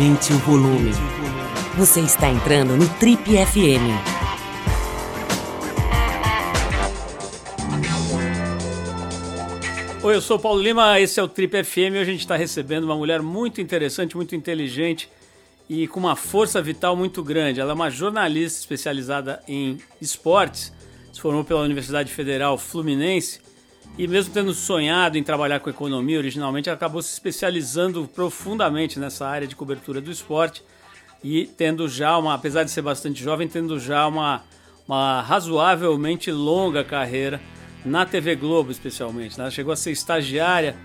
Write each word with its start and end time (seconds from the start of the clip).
Aumente 0.00 0.32
o 0.32 0.38
volume. 0.38 0.92
Você 1.76 2.00
está 2.00 2.30
entrando 2.30 2.74
no 2.74 2.88
Trip 2.94 3.22
FM. 3.22 3.84
Oi, 10.02 10.14
eu 10.14 10.22
sou 10.22 10.38
Paulo 10.38 10.62
Lima, 10.62 10.98
esse 10.98 11.20
é 11.20 11.22
o 11.22 11.28
Trip 11.28 11.62
FM. 11.62 11.92
Hoje 11.92 12.00
a 12.00 12.04
gente 12.04 12.20
está 12.20 12.34
recebendo 12.34 12.84
uma 12.84 12.96
mulher 12.96 13.20
muito 13.20 13.60
interessante, 13.60 14.16
muito 14.16 14.34
inteligente 14.34 15.10
e 15.68 15.86
com 15.86 16.00
uma 16.00 16.16
força 16.16 16.62
vital 16.62 16.96
muito 16.96 17.22
grande. 17.22 17.60
Ela 17.60 17.72
é 17.72 17.74
uma 17.74 17.90
jornalista 17.90 18.58
especializada 18.58 19.42
em 19.46 19.76
esportes, 20.00 20.72
se 21.12 21.20
formou 21.20 21.44
pela 21.44 21.60
Universidade 21.60 22.10
Federal 22.10 22.56
Fluminense 22.56 23.42
e 23.98 24.06
mesmo 24.06 24.32
tendo 24.32 24.54
sonhado 24.54 25.18
em 25.18 25.22
trabalhar 25.22 25.60
com 25.60 25.68
economia 25.68 26.18
originalmente, 26.18 26.70
acabou 26.70 27.02
se 27.02 27.12
especializando 27.12 28.08
profundamente 28.14 28.98
nessa 28.98 29.26
área 29.26 29.46
de 29.46 29.56
cobertura 29.56 30.00
do 30.00 30.10
esporte 30.10 30.62
e 31.22 31.46
tendo 31.46 31.88
já 31.88 32.16
uma, 32.16 32.34
apesar 32.34 32.64
de 32.64 32.70
ser 32.70 32.82
bastante 32.82 33.22
jovem, 33.22 33.46
tendo 33.46 33.78
já 33.78 34.06
uma, 34.06 34.42
uma 34.88 35.20
razoavelmente 35.20 36.30
longa 36.30 36.82
carreira 36.82 37.40
na 37.84 38.06
TV 38.06 38.36
Globo, 38.36 38.70
especialmente. 38.70 39.38
Né? 39.38 39.50
Chegou 39.50 39.72
a 39.72 39.76
ser 39.76 39.90
estagiária 39.90 40.76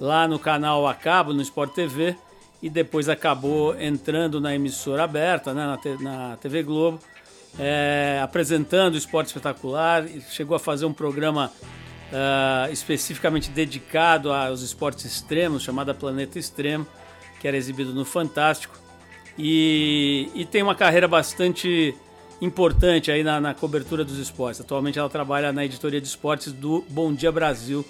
lá 0.00 0.26
no 0.26 0.38
canal 0.38 0.86
Acabo, 0.86 1.32
no 1.32 1.42
Sport 1.42 1.74
TV, 1.74 2.16
e 2.62 2.70
depois 2.70 3.08
acabou 3.08 3.78
entrando 3.80 4.40
na 4.40 4.54
emissora 4.54 5.04
aberta, 5.04 5.52
né? 5.52 5.66
na, 6.00 6.28
na 6.28 6.36
TV 6.36 6.62
Globo, 6.62 7.00
é, 7.58 8.20
apresentando 8.22 8.94
o 8.94 8.98
esporte 8.98 9.26
espetacular, 9.28 10.06
chegou 10.30 10.56
a 10.56 10.60
fazer 10.60 10.86
um 10.86 10.92
programa 10.92 11.52
uh, 12.12 12.70
especificamente 12.72 13.50
dedicado 13.50 14.32
aos 14.32 14.60
esportes 14.60 15.04
extremos, 15.04 15.62
chamada 15.62 15.94
Planeta 15.94 16.38
Extremo, 16.38 16.86
que 17.40 17.48
era 17.48 17.56
exibido 17.56 17.92
no 17.94 18.04
Fantástico. 18.04 18.76
E, 19.38 20.28
e 20.34 20.44
tem 20.44 20.62
uma 20.62 20.74
carreira 20.74 21.08
bastante 21.08 21.94
importante 22.40 23.10
aí 23.10 23.22
na, 23.22 23.40
na, 23.40 23.54
cobertura 23.54 24.04
dos 24.04 24.18
esportes. 24.18 24.60
Atualmente 24.60 24.98
ela 24.98 25.08
trabalha 25.08 25.52
na 25.52 25.64
editoria 25.64 26.00
de 26.00 26.06
esportes 26.06 26.52
do 26.52 26.84
Bom 26.90 27.14
Dia 27.14 27.32
Brasil, 27.32 27.84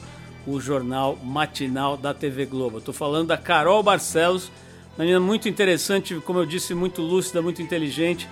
o 0.47 0.61
jornal 0.61 1.19
matinal 1.23 1.97
da 1.97 2.15
TV 2.15 2.47
Globo. 2.47 2.79
Estou 2.79 2.95
falando 2.95 3.29
da 3.29 3.37
Carol 3.37 3.83
Barcelos, 3.83 4.51
uma 4.97 5.05
menina 5.05 5.21
muito 5.21 5.49
interessante, 5.49 6.15
como 6.17 6.39
eu 6.39 6.47
disse, 6.47 6.75
muito 6.75 7.01
lúcida, 7.01 7.41
muito 7.41 7.63
inteligente, 7.63 8.29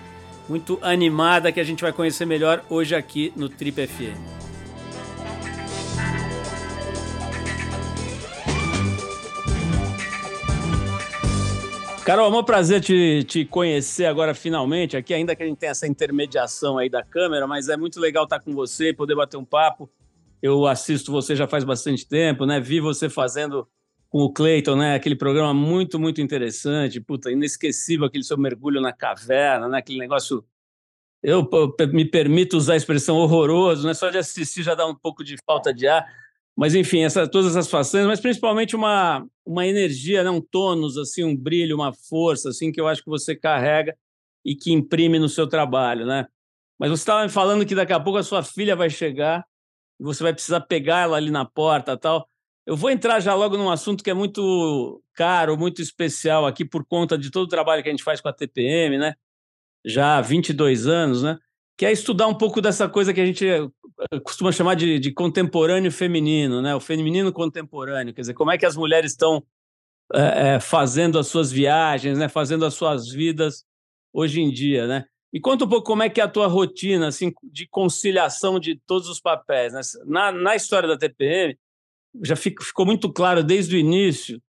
muito 0.47 0.77
animada, 0.81 1.51
que 1.51 1.59
a 1.59 1.63
gente 1.63 1.81
vai 1.81 1.91
conhecer 1.91 2.25
melhor 2.25 2.63
hoje 2.69 2.95
aqui 2.95 3.33
no 3.35 3.49
Trip 3.49 3.87
FM. 3.87 4.50
Carol, 12.03 12.33
é 12.33 12.37
um 12.39 12.43
prazer 12.43 12.81
te, 12.81 13.23
te 13.23 13.45
conhecer 13.45 14.05
agora 14.05 14.33
finalmente 14.33 14.97
aqui, 14.97 15.13
ainda 15.13 15.35
que 15.35 15.43
a 15.43 15.45
gente 15.45 15.59
tenha 15.59 15.71
essa 15.71 15.85
intermediação 15.85 16.79
aí 16.79 16.89
da 16.89 17.03
câmera, 17.03 17.45
mas 17.45 17.69
é 17.69 17.77
muito 17.77 17.99
legal 17.99 18.23
estar 18.23 18.39
com 18.39 18.53
você, 18.53 18.91
poder 18.91 19.15
bater 19.15 19.37
um 19.37 19.45
papo. 19.45 19.87
Eu 20.41 20.65
assisto 20.65 21.11
você 21.11 21.35
já 21.35 21.47
faz 21.47 21.63
bastante 21.63 22.07
tempo, 22.07 22.43
né? 22.43 22.59
Vi 22.59 22.79
você 22.79 23.07
fazendo 23.07 23.67
com 24.09 24.23
o 24.23 24.33
Clayton, 24.33 24.75
né? 24.75 24.95
Aquele 24.95 25.15
programa 25.15 25.53
muito, 25.53 25.99
muito 25.99 26.19
interessante, 26.19 26.99
puta, 26.99 27.31
inesquecível 27.31 28.07
aquele 28.07 28.23
seu 28.23 28.37
mergulho 28.37 28.81
na 28.81 28.91
caverna, 28.91 29.69
né? 29.69 29.77
Aquele 29.77 29.99
negócio. 29.99 30.43
Eu, 31.21 31.47
eu 31.53 31.87
me 31.93 32.03
permito 32.03 32.57
usar 32.57 32.73
a 32.73 32.77
expressão 32.77 33.17
horroroso, 33.17 33.85
né? 33.87 33.93
Só 33.93 34.09
de 34.09 34.17
assistir 34.17 34.63
já 34.63 34.73
dá 34.73 34.87
um 34.87 34.95
pouco 34.95 35.23
de 35.23 35.35
falta 35.45 35.71
de 35.71 35.87
ar. 35.87 36.03
Mas, 36.61 36.75
enfim, 36.75 37.01
essa, 37.01 37.27
todas 37.27 37.55
essas 37.55 37.71
façanhas, 37.71 38.05
mas 38.05 38.19
principalmente 38.19 38.75
uma, 38.75 39.25
uma 39.43 39.65
energia, 39.65 40.23
né? 40.23 40.29
um 40.29 40.39
tônus, 40.39 40.95
assim, 40.95 41.23
um 41.23 41.35
brilho, 41.35 41.75
uma 41.75 41.91
força 41.91 42.49
assim, 42.49 42.71
que 42.71 42.79
eu 42.79 42.87
acho 42.87 43.01
que 43.03 43.09
você 43.09 43.35
carrega 43.35 43.97
e 44.45 44.55
que 44.55 44.71
imprime 44.71 45.17
no 45.17 45.27
seu 45.27 45.47
trabalho. 45.47 46.05
Né? 46.05 46.27
Mas 46.77 46.91
você 46.91 47.01
estava 47.01 47.23
me 47.23 47.29
falando 47.29 47.65
que 47.65 47.73
daqui 47.73 47.93
a 47.93 47.99
pouco 47.99 48.19
a 48.19 48.23
sua 48.23 48.43
filha 48.43 48.75
vai 48.75 48.91
chegar 48.91 49.43
e 49.99 50.03
você 50.03 50.21
vai 50.21 50.33
precisar 50.33 50.61
pegar 50.61 50.99
ela 50.99 51.17
ali 51.17 51.31
na 51.31 51.45
porta 51.45 51.97
tal. 51.97 52.29
Eu 52.63 52.77
vou 52.77 52.91
entrar 52.91 53.19
já 53.19 53.33
logo 53.33 53.57
num 53.57 53.71
assunto 53.71 54.03
que 54.03 54.11
é 54.11 54.13
muito 54.13 55.01
caro, 55.15 55.57
muito 55.57 55.81
especial 55.81 56.45
aqui 56.45 56.63
por 56.63 56.85
conta 56.85 57.17
de 57.17 57.31
todo 57.31 57.45
o 57.45 57.49
trabalho 57.49 57.81
que 57.81 57.89
a 57.89 57.91
gente 57.91 58.03
faz 58.03 58.21
com 58.21 58.29
a 58.29 58.33
TPM, 58.33 58.99
né? 58.99 59.15
Já 59.83 60.19
há 60.19 60.21
22 60.21 60.85
anos, 60.85 61.23
né? 61.23 61.39
Que 61.77 61.85
é 61.85 61.91
estudar 61.91 62.27
um 62.27 62.35
pouco 62.35 62.61
dessa 62.61 62.87
coisa 62.87 63.13
que 63.13 63.21
a 63.21 63.25
gente 63.25 63.45
costuma 64.23 64.51
chamar 64.51 64.75
de, 64.75 64.99
de, 64.99 65.11
contemporâneo 65.13 65.91
feminino, 65.91 66.61
né? 66.61 66.75
O 66.75 66.79
feminino 66.79 67.31
contemporâneo, 67.31 68.13
quer 68.13 68.21
dizer, 68.21 68.33
como 68.33 68.51
é 68.51 68.57
que 68.57 68.65
as 68.65 68.75
mulheres 68.75 69.11
estão 69.11 69.43
é, 70.13 70.59
fazendo 70.59 71.19
as 71.19 71.27
suas 71.27 71.51
viagens, 71.51 72.17
né? 72.17 72.27
Fazendo 72.27 72.65
as 72.65 72.73
suas 72.73 73.09
vidas 73.09 73.63
hoje 74.13 74.41
em 74.41 74.51
dia, 74.51 74.87
né? 74.87 75.05
E 75.33 75.39
conta 75.39 75.65
um 75.65 75.69
pouco 75.69 75.85
como 75.85 76.03
é 76.03 76.09
que 76.09 76.19
é 76.19 76.23
a 76.23 76.27
tua 76.27 76.47
rotina, 76.47 77.07
assim, 77.07 77.31
de 77.43 77.67
conciliação 77.67 78.59
de 78.59 78.79
todos 78.85 79.07
os 79.07 79.21
papéis, 79.21 79.73
né? 79.73 79.81
Na, 80.05 80.31
na 80.31 80.55
história 80.55 80.89
da 80.89 80.97
TPM, 80.97 81.57
já 82.23 82.35
fico, 82.35 82.63
ficou 82.63 82.85
muito 82.85 83.11
claro 83.11 83.43
desde 83.43 83.75
o 83.75 83.79
início 83.79 84.41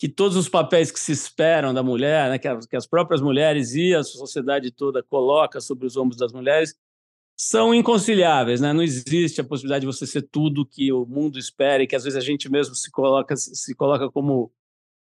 que 0.00 0.08
todos 0.08 0.34
os 0.34 0.48
papéis 0.48 0.90
que 0.90 0.98
se 0.98 1.12
esperam 1.12 1.74
da 1.74 1.82
mulher, 1.82 2.30
né? 2.30 2.38
Que 2.38 2.48
as, 2.48 2.64
que 2.64 2.74
as 2.74 2.86
próprias 2.86 3.20
mulheres 3.20 3.74
e 3.74 3.94
a 3.94 4.02
sociedade 4.02 4.70
toda 4.70 5.02
coloca 5.02 5.60
sobre 5.60 5.86
os 5.86 5.94
ombros 5.94 6.16
das 6.16 6.32
mulheres, 6.32 6.74
são 7.36 7.74
inconciliáveis, 7.74 8.62
né? 8.62 8.72
Não 8.72 8.82
existe 8.82 9.42
a 9.42 9.44
possibilidade 9.44 9.82
de 9.82 9.86
você 9.86 10.06
ser 10.06 10.22
tudo 10.22 10.64
que 10.64 10.90
o 10.90 11.04
mundo 11.04 11.38
espera 11.38 11.82
e 11.82 11.86
que 11.86 11.94
às 11.94 12.04
vezes 12.04 12.16
a 12.16 12.22
gente 12.22 12.50
mesmo 12.50 12.74
se 12.74 12.90
coloca 12.90 13.36
se 13.36 13.74
coloca 13.74 14.10
como 14.10 14.50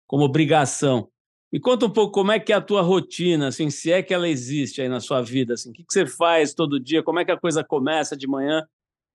como 0.05 0.25
obrigação. 0.25 1.09
Me 1.53 1.59
conta 1.61 1.85
um 1.85 1.89
pouco 1.89 2.11
como 2.11 2.33
é 2.33 2.39
que 2.39 2.51
é 2.51 2.55
a 2.57 2.61
tua 2.61 2.81
rotina, 2.81 3.47
assim, 3.47 3.69
se 3.69 3.93
é 3.93 4.03
que 4.03 4.13
ela 4.13 4.27
existe 4.27 4.81
aí 4.81 4.89
na 4.89 4.99
sua 4.99 5.21
vida, 5.21 5.53
assim, 5.53 5.69
o 5.69 5.73
que, 5.73 5.85
que 5.85 5.93
você 5.93 6.05
faz 6.05 6.53
todo 6.53 6.77
dia, 6.77 7.01
como 7.01 7.19
é 7.19 7.23
que 7.23 7.31
a 7.31 7.39
coisa 7.39 7.63
começa 7.63 8.17
de 8.17 8.27
manhã? 8.27 8.67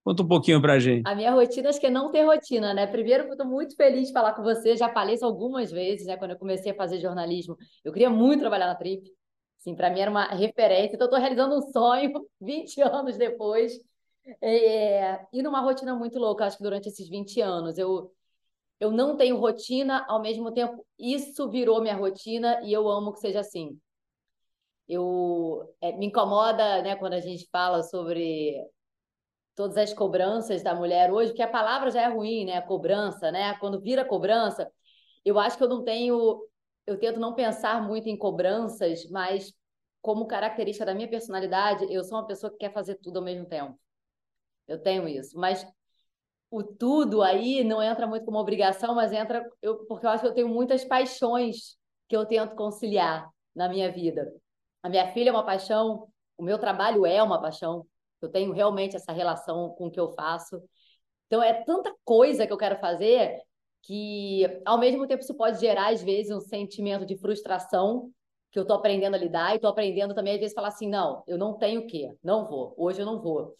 Conta 0.06 0.22
um 0.22 0.28
pouquinho 0.28 0.62
pra 0.62 0.78
gente. 0.78 1.02
A 1.04 1.16
minha 1.16 1.32
rotina 1.32 1.68
acho 1.68 1.80
que 1.80 1.86
é 1.88 1.90
não 1.90 2.12
ter 2.12 2.22
rotina, 2.24 2.72
né? 2.72 2.86
Primeiro, 2.86 3.24
eu 3.24 3.32
estou 3.32 3.44
muito 3.44 3.74
feliz 3.74 4.06
de 4.06 4.12
falar 4.12 4.34
com 4.34 4.42
você, 4.44 4.76
já 4.76 4.88
falei 4.88 5.16
isso 5.16 5.24
algumas 5.24 5.72
vezes, 5.72 6.06
né? 6.06 6.16
Quando 6.16 6.30
eu 6.30 6.38
comecei 6.38 6.70
a 6.70 6.76
fazer 6.76 7.00
jornalismo, 7.00 7.56
eu 7.84 7.92
queria 7.92 8.08
muito 8.08 8.38
trabalhar 8.38 8.68
na 8.68 8.76
Trip, 8.76 9.02
Assim, 9.58 9.74
para 9.74 9.90
mim 9.90 9.98
era 9.98 10.08
uma 10.08 10.26
referência. 10.26 10.94
Então, 10.94 11.06
estou 11.06 11.18
realizando 11.18 11.56
um 11.56 11.72
sonho 11.72 12.12
20 12.40 12.80
anos 12.82 13.16
depois. 13.16 13.80
É, 14.40 15.26
e 15.32 15.42
numa 15.42 15.60
rotina 15.60 15.92
muito 15.96 16.20
louca, 16.20 16.46
acho 16.46 16.56
que 16.56 16.62
durante 16.62 16.88
esses 16.88 17.08
20 17.08 17.40
anos. 17.40 17.76
Eu, 17.76 18.12
eu 18.78 18.92
não 18.92 19.16
tenho 19.16 19.36
rotina, 19.36 20.06
ao 20.08 20.22
mesmo 20.22 20.52
tempo, 20.52 20.86
isso 20.96 21.50
virou 21.50 21.82
minha 21.82 21.96
rotina 21.96 22.60
e 22.62 22.72
eu 22.72 22.88
amo 22.88 23.12
que 23.12 23.18
seja 23.18 23.40
assim. 23.40 23.76
Eu, 24.88 25.74
é, 25.80 25.90
me 25.96 26.06
incomoda 26.06 26.80
né, 26.82 26.94
quando 26.94 27.14
a 27.14 27.20
gente 27.20 27.48
fala 27.50 27.82
sobre 27.82 28.54
todas 29.56 29.76
as 29.76 29.92
cobranças 29.92 30.62
da 30.62 30.74
mulher 30.74 31.12
hoje, 31.12 31.30
porque 31.30 31.42
a 31.42 31.48
palavra 31.48 31.90
já 31.90 32.02
é 32.02 32.08
ruim, 32.08 32.44
né? 32.44 32.60
Cobrança, 32.60 33.32
né? 33.32 33.54
Quando 33.58 33.80
vira 33.80 34.04
cobrança, 34.04 34.70
eu 35.24 35.38
acho 35.38 35.56
que 35.58 35.64
eu 35.64 35.68
não 35.68 35.82
tenho 35.82 36.46
eu 36.86 36.98
tento 36.98 37.18
não 37.18 37.34
pensar 37.34 37.82
muito 37.82 38.08
em 38.08 38.16
cobranças, 38.16 39.08
mas 39.10 39.52
como 40.00 40.26
característica 40.26 40.86
da 40.86 40.94
minha 40.94 41.08
personalidade, 41.08 41.84
eu 41.92 42.04
sou 42.04 42.18
uma 42.18 42.26
pessoa 42.26 42.50
que 42.50 42.58
quer 42.58 42.72
fazer 42.72 42.94
tudo 42.96 43.18
ao 43.18 43.24
mesmo 43.24 43.44
tempo. 43.46 43.76
Eu 44.68 44.80
tenho 44.80 45.08
isso, 45.08 45.38
mas 45.38 45.66
o 46.50 46.62
tudo 46.62 47.22
aí 47.22 47.64
não 47.64 47.82
entra 47.82 48.06
muito 48.06 48.24
como 48.24 48.38
obrigação, 48.38 48.94
mas 48.94 49.12
entra 49.12 49.44
eu, 49.60 49.84
porque 49.86 50.06
eu 50.06 50.10
acho 50.10 50.22
que 50.22 50.28
eu 50.28 50.34
tenho 50.34 50.48
muitas 50.48 50.84
paixões 50.84 51.76
que 52.08 52.16
eu 52.16 52.24
tento 52.24 52.54
conciliar 52.54 53.28
na 53.54 53.68
minha 53.68 53.90
vida. 53.90 54.32
A 54.82 54.88
minha 54.88 55.12
filha 55.12 55.30
é 55.30 55.32
uma 55.32 55.44
paixão, 55.44 56.08
o 56.38 56.42
meu 56.42 56.58
trabalho 56.58 57.04
é 57.04 57.22
uma 57.22 57.40
paixão. 57.40 57.84
Eu 58.20 58.28
tenho 58.30 58.52
realmente 58.52 58.96
essa 58.96 59.12
relação 59.12 59.70
com 59.70 59.86
o 59.86 59.90
que 59.90 60.00
eu 60.00 60.10
faço. 60.12 60.62
Então 61.26 61.42
é 61.42 61.64
tanta 61.64 61.94
coisa 62.04 62.46
que 62.46 62.52
eu 62.52 62.56
quero 62.56 62.78
fazer 62.78 63.40
que 63.82 64.42
ao 64.64 64.78
mesmo 64.78 65.06
tempo 65.06 65.22
isso 65.22 65.34
pode 65.34 65.60
gerar 65.60 65.92
às 65.92 66.02
vezes 66.02 66.34
um 66.34 66.40
sentimento 66.40 67.06
de 67.06 67.16
frustração 67.16 68.10
que 68.50 68.58
eu 68.58 68.62
estou 68.62 68.76
aprendendo 68.76 69.14
a 69.14 69.18
lidar 69.18 69.52
e 69.52 69.56
estou 69.56 69.70
aprendendo 69.70 70.14
também 70.14 70.34
às 70.34 70.40
vezes 70.40 70.54
falar 70.54 70.68
assim 70.68 70.88
não 70.88 71.22
eu 71.26 71.38
não 71.38 71.56
tenho 71.56 71.82
o 71.82 71.86
quê 71.86 72.12
não 72.22 72.44
vou 72.46 72.74
hoje 72.76 73.00
eu 73.00 73.06
não 73.06 73.20
vou 73.20 73.54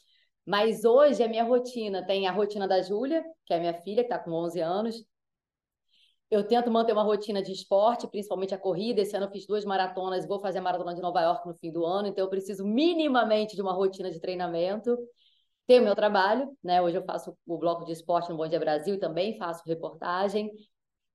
mas 0.44 0.84
hoje 0.84 1.22
a 1.22 1.28
minha 1.28 1.44
rotina 1.44 2.04
tem 2.04 2.26
a 2.26 2.32
rotina 2.32 2.66
da 2.66 2.82
Júlia 2.82 3.24
que 3.44 3.54
é 3.54 3.60
minha 3.60 3.74
filha 3.74 4.02
que 4.02 4.12
está 4.12 4.18
com 4.18 4.32
11 4.32 4.60
anos 4.60 5.04
eu 6.30 6.46
tento 6.46 6.70
manter 6.70 6.92
uma 6.92 7.02
rotina 7.02 7.42
de 7.42 7.52
esporte, 7.52 8.08
principalmente 8.08 8.54
a 8.54 8.58
corrida. 8.58 9.00
Esse 9.00 9.16
ano 9.16 9.26
eu 9.26 9.30
fiz 9.30 9.46
duas 9.46 9.64
maratonas 9.64 10.26
vou 10.26 10.40
fazer 10.40 10.58
a 10.58 10.62
maratona 10.62 10.94
de 10.94 11.00
Nova 11.00 11.20
York 11.20 11.46
no 11.46 11.54
fim 11.54 11.70
do 11.70 11.84
ano, 11.84 12.08
então 12.08 12.24
eu 12.24 12.30
preciso 12.30 12.64
minimamente 12.66 13.54
de 13.54 13.62
uma 13.62 13.72
rotina 13.72 14.10
de 14.10 14.20
treinamento. 14.20 14.96
Tenho 15.66 15.82
meu 15.82 15.94
trabalho, 15.94 16.48
né? 16.62 16.80
Hoje 16.80 16.96
eu 16.96 17.04
faço 17.04 17.36
o 17.46 17.58
bloco 17.58 17.84
de 17.84 17.92
esporte 17.92 18.30
no 18.30 18.36
Bom 18.36 18.46
Dia 18.48 18.60
Brasil 18.60 18.98
também 18.98 19.36
faço 19.36 19.62
reportagem. 19.66 20.50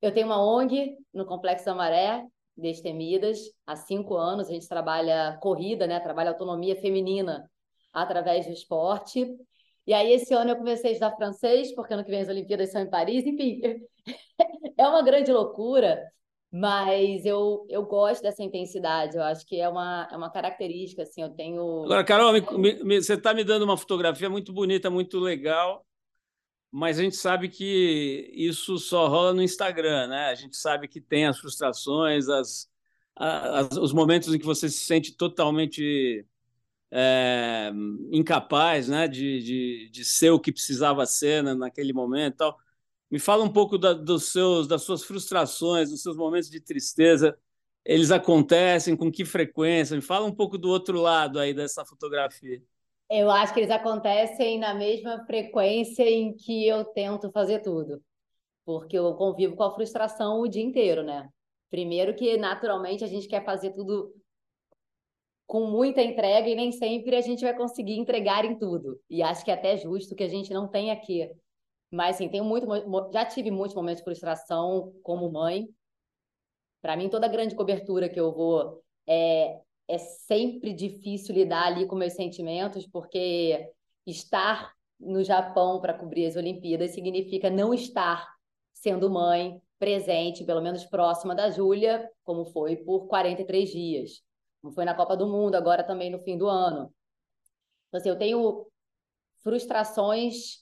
Eu 0.01 0.13
tenho 0.13 0.27
uma 0.27 0.43
ONG 0.43 0.97
no 1.13 1.25
Complexo 1.25 1.65
da 1.65 1.75
Maré, 1.75 2.25
Destemidas, 2.57 3.39
há 3.65 3.75
cinco 3.75 4.15
anos. 4.15 4.49
A 4.49 4.53
gente 4.53 4.67
trabalha 4.67 5.37
corrida, 5.41 5.87
né? 5.87 5.99
Trabalha 5.99 6.31
autonomia 6.31 6.75
feminina 6.75 7.49
através 7.93 8.45
do 8.45 8.51
esporte. 8.51 9.27
E 9.87 9.93
aí, 9.93 10.13
esse 10.13 10.33
ano 10.33 10.51
eu 10.51 10.55
comecei 10.55 10.91
a 10.91 10.93
estudar 10.93 11.15
francês, 11.15 11.73
porque 11.73 11.93
ano 11.93 12.03
que 12.03 12.11
vem 12.11 12.21
as 12.21 12.29
Olimpíadas 12.29 12.71
são 12.71 12.81
em 12.81 12.89
Paris. 12.89 13.25
Enfim, 13.25 13.61
é 14.77 14.87
uma 14.87 15.01
grande 15.01 15.31
loucura. 15.31 16.01
Mas 16.53 17.25
eu, 17.25 17.65
eu 17.69 17.85
gosto 17.85 18.21
dessa 18.21 18.43
intensidade, 18.43 19.15
eu 19.15 19.23
acho 19.23 19.45
que 19.45 19.57
é 19.57 19.69
uma, 19.69 20.05
é 20.11 20.17
uma 20.17 20.29
característica, 20.29 21.03
assim, 21.03 21.21
eu 21.21 21.29
tenho... 21.29 21.85
Agora, 21.85 22.03
Carol, 22.03 22.33
me, 22.33 22.83
me, 22.83 23.01
você 23.01 23.13
está 23.13 23.33
me 23.33 23.45
dando 23.45 23.63
uma 23.63 23.77
fotografia 23.77 24.29
muito 24.29 24.51
bonita, 24.51 24.89
muito 24.89 25.17
legal, 25.17 25.85
mas 26.69 26.99
a 26.99 27.03
gente 27.03 27.15
sabe 27.15 27.47
que 27.47 28.29
isso 28.33 28.77
só 28.77 29.07
rola 29.07 29.33
no 29.33 29.41
Instagram, 29.41 30.07
né? 30.07 30.25
A 30.25 30.35
gente 30.35 30.57
sabe 30.57 30.89
que 30.89 30.99
tem 30.99 31.25
as 31.25 31.39
frustrações, 31.39 32.27
as, 32.27 32.69
as 33.15 33.77
os 33.77 33.93
momentos 33.93 34.33
em 34.33 34.37
que 34.37 34.45
você 34.45 34.67
se 34.67 34.85
sente 34.85 35.15
totalmente 35.15 36.25
é, 36.91 37.71
incapaz 38.11 38.87
né? 38.89 39.07
de, 39.07 39.41
de, 39.41 39.89
de 39.89 40.05
ser 40.05 40.31
o 40.31 40.39
que 40.39 40.51
precisava 40.51 41.05
ser 41.05 41.41
naquele 41.55 41.93
momento 41.93 42.37
tal. 42.37 42.57
Me 43.09 43.19
fala 43.19 43.43
um 43.43 43.51
pouco 43.51 43.77
da, 43.77 43.93
dos 43.93 44.31
seus, 44.31 44.67
das 44.67 44.83
suas 44.83 45.03
frustrações, 45.03 45.89
dos 45.89 46.01
seus 46.01 46.15
momentos 46.15 46.49
de 46.49 46.61
tristeza. 46.61 47.37
Eles 47.83 48.11
acontecem 48.11 48.95
com 48.95 49.11
que 49.11 49.25
frequência? 49.25 49.95
Me 49.95 50.01
fala 50.01 50.25
um 50.25 50.33
pouco 50.33 50.57
do 50.57 50.69
outro 50.69 50.99
lado 50.99 51.39
aí 51.39 51.53
dessa 51.53 51.83
fotografia. 51.83 52.61
Eu 53.09 53.29
acho 53.29 53.53
que 53.53 53.59
eles 53.59 53.71
acontecem 53.71 54.57
na 54.57 54.73
mesma 54.73 55.25
frequência 55.25 56.09
em 56.09 56.33
que 56.33 56.65
eu 56.65 56.85
tento 56.85 57.29
fazer 57.31 57.59
tudo, 57.59 58.01
porque 58.63 58.97
eu 58.97 59.13
convivo 59.15 59.57
com 59.57 59.63
a 59.63 59.75
frustração 59.75 60.39
o 60.39 60.47
dia 60.47 60.63
inteiro, 60.63 61.03
né? 61.03 61.27
Primeiro 61.69 62.15
que 62.15 62.37
naturalmente 62.37 63.03
a 63.03 63.07
gente 63.07 63.27
quer 63.27 63.43
fazer 63.43 63.71
tudo 63.71 64.13
com 65.45 65.65
muita 65.67 66.01
entrega 66.01 66.47
e 66.47 66.55
nem 66.55 66.71
sempre 66.71 67.15
a 67.15 67.21
gente 67.21 67.43
vai 67.43 67.55
conseguir 67.55 67.97
entregar 67.97 68.45
em 68.45 68.57
tudo. 68.57 68.99
E 69.09 69.21
acho 69.21 69.43
que 69.43 69.51
é 69.51 69.53
até 69.53 69.77
justo 69.77 70.15
que 70.15 70.23
a 70.23 70.29
gente 70.29 70.53
não 70.53 70.67
tenha 70.67 70.95
que 70.95 71.29
mas, 71.91 72.15
assim, 72.15 72.29
tenho 72.29 72.45
muito, 72.45 72.65
já 73.11 73.25
tive 73.25 73.51
muitos 73.51 73.75
momentos 73.75 73.97
de 73.99 74.05
frustração 74.05 74.93
como 75.03 75.29
mãe. 75.29 75.67
Para 76.81 76.95
mim, 76.95 77.09
toda 77.09 77.27
grande 77.27 77.53
cobertura 77.53 78.07
que 78.07 78.19
eu 78.19 78.31
vou 78.31 78.81
é, 79.05 79.59
é 79.89 79.97
sempre 79.97 80.71
difícil 80.73 81.35
lidar 81.35 81.67
ali 81.67 81.85
com 81.85 81.95
meus 81.97 82.13
sentimentos, 82.13 82.87
porque 82.87 83.69
estar 84.07 84.73
no 84.97 85.21
Japão 85.21 85.81
para 85.81 85.93
cobrir 85.93 86.27
as 86.27 86.37
Olimpíadas 86.37 86.91
significa 86.91 87.49
não 87.49 87.73
estar 87.73 88.25
sendo 88.73 89.09
mãe, 89.09 89.61
presente, 89.77 90.45
pelo 90.45 90.61
menos 90.61 90.85
próxima 90.85 91.35
da 91.35 91.49
Júlia, 91.49 92.09
como 92.23 92.45
foi 92.45 92.77
por 92.77 93.07
43 93.07 93.69
dias. 93.69 94.23
Foi 94.73 94.85
na 94.85 94.93
Copa 94.93 95.17
do 95.17 95.27
Mundo, 95.27 95.55
agora 95.55 95.83
também 95.83 96.11
no 96.11 96.19
fim 96.19 96.37
do 96.37 96.47
ano. 96.47 96.93
Então, 97.87 97.99
assim, 97.99 98.09
eu 98.09 98.17
tenho 98.17 98.67
frustrações 99.43 100.61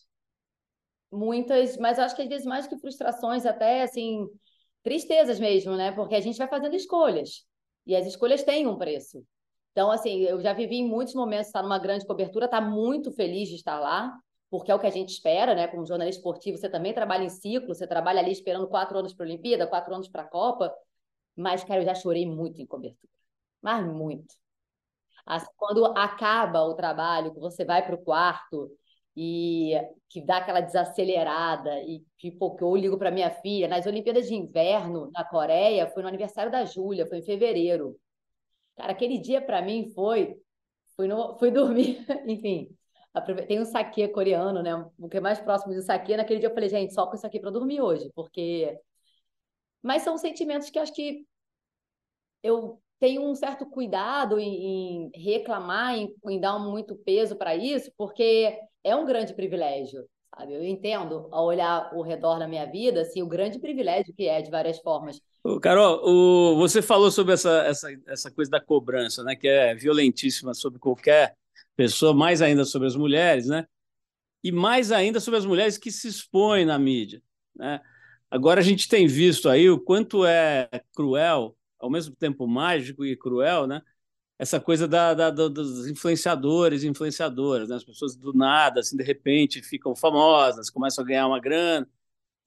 muitas, 1.11 1.77
mas 1.77 1.97
eu 1.97 2.03
acho 2.03 2.15
que 2.15 2.21
às 2.21 2.29
vezes 2.29 2.45
mais 2.45 2.67
que 2.67 2.77
frustrações, 2.77 3.45
até 3.45 3.81
assim, 3.83 4.27
tristezas 4.83 5.39
mesmo, 5.39 5.75
né? 5.75 5.91
Porque 5.91 6.15
a 6.15 6.21
gente 6.21 6.37
vai 6.37 6.47
fazendo 6.47 6.75
escolhas 6.75 7.45
e 7.85 7.95
as 7.95 8.05
escolhas 8.05 8.43
têm 8.43 8.67
um 8.67 8.77
preço. 8.77 9.25
Então, 9.71 9.91
assim, 9.91 10.21
eu 10.21 10.41
já 10.41 10.53
vivi 10.53 10.77
em 10.77 10.87
muitos 10.87 11.13
momentos 11.13 11.47
estar 11.47 11.61
numa 11.63 11.79
grande 11.79 12.05
cobertura, 12.05 12.45
estar 12.45 12.61
tá 12.61 12.67
muito 12.67 13.11
feliz 13.11 13.49
de 13.49 13.55
estar 13.55 13.79
lá, 13.79 14.17
porque 14.49 14.71
é 14.71 14.75
o 14.75 14.79
que 14.79 14.87
a 14.87 14.91
gente 14.91 15.09
espera, 15.09 15.55
né? 15.55 15.67
Como 15.67 15.85
jornalista 15.85 16.19
esportivo, 16.19 16.57
você 16.57 16.69
também 16.69 16.93
trabalha 16.93 17.23
em 17.23 17.29
ciclo, 17.29 17.73
você 17.73 17.87
trabalha 17.87 18.19
ali 18.19 18.31
esperando 18.31 18.67
quatro 18.67 18.97
anos 18.97 19.13
para 19.13 19.25
a 19.25 19.29
Olimpíada, 19.29 19.67
quatro 19.67 19.93
anos 19.93 20.07
para 20.07 20.23
a 20.23 20.27
Copa. 20.27 20.73
Mas, 21.35 21.63
cara, 21.63 21.81
eu 21.81 21.85
já 21.85 21.95
chorei 21.95 22.25
muito 22.25 22.61
em 22.61 22.65
cobertura. 22.65 23.18
Mas 23.61 23.85
muito. 23.85 24.35
Assim, 25.25 25.47
quando 25.57 25.85
acaba 25.97 26.63
o 26.63 26.73
trabalho, 26.73 27.33
que 27.33 27.39
você 27.39 27.63
vai 27.65 27.85
para 27.85 27.95
o 27.95 28.03
quarto 28.03 28.71
e 29.15 29.73
que 30.09 30.21
dá 30.21 30.37
aquela 30.37 30.61
desacelerada 30.61 31.81
e 31.81 32.03
tipo 32.17 32.55
que 32.55 32.63
eu 32.63 32.75
ligo 32.75 32.97
para 32.97 33.11
minha 33.11 33.29
filha 33.29 33.67
nas 33.67 33.85
Olimpíadas 33.85 34.27
de 34.27 34.35
Inverno 34.35 35.11
na 35.13 35.23
Coreia 35.25 35.89
foi 35.89 36.01
no 36.01 36.07
aniversário 36.07 36.51
da 36.51 36.63
Júlia 36.63 37.05
foi 37.05 37.17
em 37.19 37.23
fevereiro 37.23 37.99
cara 38.77 38.91
aquele 38.93 39.17
dia 39.17 39.41
para 39.41 39.61
mim 39.61 39.91
foi 39.93 40.37
fui 40.95 41.07
no 41.07 41.37
fui 41.37 41.51
dormir 41.51 42.05
enfim 42.27 42.69
tem 43.47 43.59
um 43.59 43.65
saque 43.65 44.07
coreano 44.09 44.61
né 44.63 44.75
o 44.97 45.09
que 45.09 45.17
é 45.17 45.21
mais 45.21 45.39
próximo 45.41 45.73
do 45.73 45.81
saque 45.81 46.15
naquele 46.15 46.39
dia 46.39 46.49
eu 46.49 46.53
falei 46.53 46.69
gente 46.69 46.93
só 46.93 47.05
com 47.07 47.15
isso 47.15 47.27
aqui 47.27 47.39
para 47.39 47.51
dormir 47.51 47.81
hoje 47.81 48.09
porque 48.15 48.79
mas 49.81 50.03
são 50.03 50.17
sentimentos 50.17 50.69
que 50.69 50.79
acho 50.79 50.93
que 50.93 51.25
eu 52.41 52.81
tenho 52.99 53.23
um 53.23 53.33
certo 53.33 53.65
cuidado 53.65 54.39
em, 54.39 55.09
em 55.13 55.21
reclamar, 55.21 55.95
em, 55.95 56.13
em, 56.27 56.39
dar 56.39 56.59
muito 56.59 56.95
peso 56.95 57.35
para 57.35 57.55
isso, 57.55 57.91
porque 57.97 58.57
é 58.83 58.95
um 58.95 59.05
grande 59.05 59.33
privilégio, 59.33 60.05
sabe? 60.35 60.53
Eu 60.53 60.63
entendo, 60.63 61.27
ao 61.31 61.45
olhar 61.45 61.89
ao 61.93 62.01
redor 62.01 62.39
da 62.39 62.47
minha 62.47 62.65
vida, 62.65 63.01
assim, 63.01 63.21
o 63.21 63.27
grande 63.27 63.57
privilégio 63.59 64.13
que 64.13 64.27
é, 64.27 64.41
de 64.41 64.51
várias 64.51 64.79
formas. 64.79 65.21
Carol, 65.61 66.01
o, 66.03 66.57
você 66.57 66.81
falou 66.81 67.09
sobre 67.09 67.33
essa, 67.33 67.63
essa, 67.63 67.87
essa 68.07 68.31
coisa 68.31 68.51
da 68.51 68.59
cobrança, 68.59 69.23
né, 69.23 69.35
que 69.35 69.47
é 69.47 69.73
violentíssima 69.73 70.53
sobre 70.53 70.79
qualquer 70.79 71.35
pessoa, 71.75 72.13
mais 72.13 72.41
ainda 72.41 72.65
sobre 72.65 72.87
as 72.87 72.95
mulheres, 72.95 73.47
né? 73.47 73.65
E 74.43 74.51
mais 74.51 74.91
ainda 74.91 75.19
sobre 75.19 75.37
as 75.37 75.45
mulheres 75.45 75.77
que 75.77 75.91
se 75.91 76.07
expõem 76.07 76.65
na 76.65 76.77
mídia, 76.77 77.21
né? 77.55 77.79
Agora 78.31 78.59
a 78.59 78.63
gente 78.63 78.87
tem 78.87 79.07
visto 79.07 79.49
aí 79.49 79.69
o 79.69 79.79
quanto 79.79 80.23
é 80.25 80.69
cruel, 80.93 81.55
ao 81.79 81.89
mesmo 81.89 82.15
tempo 82.15 82.47
mágico 82.47 83.05
e 83.05 83.15
cruel, 83.15 83.67
né? 83.67 83.81
essa 84.39 84.59
coisa 84.59 84.87
da, 84.87 85.13
da, 85.13 85.29
dos 85.29 85.85
influenciadores 85.87 86.83
e 86.83 86.87
influenciadoras, 86.87 87.67
né? 87.69 87.75
As 87.75 87.83
pessoas 87.83 88.15
do 88.15 88.33
nada, 88.33 88.79
assim, 88.79 88.95
de 88.95 89.03
repente 89.03 89.61
ficam 89.61 89.93
famosas, 89.93 90.69
começam 90.69 91.03
a 91.03 91.07
ganhar 91.07 91.27
uma 91.27 91.41
grana 91.41 91.87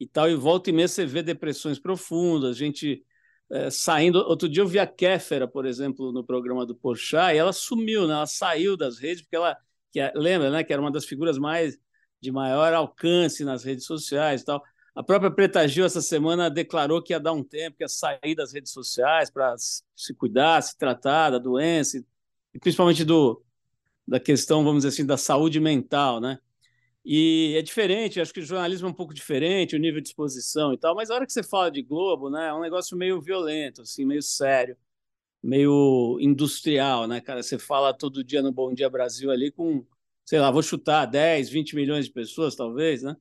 e 0.00 0.06
tal, 0.06 0.29
e 0.31 0.34
volta 0.34 0.70
e 0.70 0.73
meia 0.73 0.88
você 0.88 1.06
vê 1.06 1.23
depressões 1.23 1.79
profundas, 1.79 2.56
gente 2.56 3.05
é, 3.50 3.70
saindo. 3.70 4.19
Outro 4.20 4.49
dia 4.49 4.62
eu 4.62 4.69
vi 4.69 4.79
a 4.79 4.87
Kéfera, 4.87 5.46
por 5.46 5.67
exemplo, 5.67 6.12
no 6.12 6.25
programa 6.25 6.67
do 6.67 6.75
Porchat, 6.75 7.34
e 7.34 7.38
ela 7.38 7.52
sumiu, 7.52 8.06
né? 8.08 8.14
Ela 8.14 8.26
saiu 8.26 8.76
das 8.76 8.99
redes, 8.99 9.23
porque 9.23 9.37
ela, 9.37 9.56
que, 9.93 10.00
é, 10.00 10.12
lembra, 10.14 10.50
né? 10.50 10.64
Que 10.64 10.73
era 10.73 10.81
uma 10.81 10.90
das 10.90 11.05
figuras 11.05 11.38
mais 11.38 11.79
de 12.20 12.32
maior 12.32 12.73
alcance 12.73 13.44
nas 13.44 13.64
redes 13.64 13.84
sociais 13.84 14.43
e 14.43 14.44
tal. 14.46 14.62
A 14.94 15.02
própria 15.02 15.30
Preta 15.30 15.66
Gil, 15.66 15.86
essa 15.86 16.02
semana, 16.02 16.50
declarou 16.50 17.02
que 17.02 17.12
ia 17.14 17.20
dar 17.20 17.32
um 17.32 17.42
tempo, 17.42 17.78
que 17.78 17.84
ia 17.84 17.88
sair 17.88 18.34
das 18.34 18.52
redes 18.52 18.72
sociais 18.72 19.30
para 19.30 19.54
se 19.58 20.14
cuidar, 20.14 20.60
se 20.62 20.76
tratar 20.76 21.30
da 21.30 21.38
doença, 21.38 22.04
e 22.52 22.58
principalmente 22.58 23.02
do, 23.04 23.42
da 24.06 24.20
questão, 24.20 24.62
vamos 24.62 24.84
dizer 24.84 24.88
assim, 24.88 25.06
da 25.06 25.17
saúde 25.17 25.58
mental, 25.58 26.20
né? 26.20 26.38
E 27.05 27.55
é 27.56 27.62
diferente, 27.62 28.20
acho 28.20 28.32
que 28.32 28.40
o 28.40 28.44
jornalismo 28.44 28.86
é 28.86 28.90
um 28.90 28.94
pouco 28.94 29.14
diferente, 29.14 29.74
o 29.74 29.78
nível 29.78 30.00
de 30.00 30.08
exposição 30.08 30.72
e 30.72 30.78
tal, 30.78 30.94
mas 30.94 31.10
a 31.10 31.14
hora 31.14 31.26
que 31.26 31.32
você 31.32 31.43
fala 31.43 31.70
de 31.70 31.82
Globo, 31.82 32.31
né, 32.31 32.48
é 32.48 32.55
um 32.55 32.60
negócio 32.60 32.96
meio 32.96 33.20
violento, 33.20 33.82
assim, 33.82 34.05
meio 34.05 34.22
sério, 34.22 34.76
meio 35.43 36.19
industrial, 36.20 37.08
né, 37.08 37.20
cara? 37.20 37.43
Você 37.43 37.58
fala 37.58 37.93
todo 37.93 38.22
dia 38.22 38.43
no 38.43 38.52
Bom 38.52 38.72
Dia 38.72 38.88
Brasil 38.90 39.31
ali 39.31 39.50
com, 39.50 39.84
sei 40.24 40.38
lá, 40.38 40.50
vou 40.50 40.62
chutar 40.62 41.06
10, 41.06 41.50
20 41.50 41.74
milhões 41.74 42.06
de 42.06 42.12
pessoas, 42.12 42.55
talvez, 42.55 43.02
né? 43.02 43.17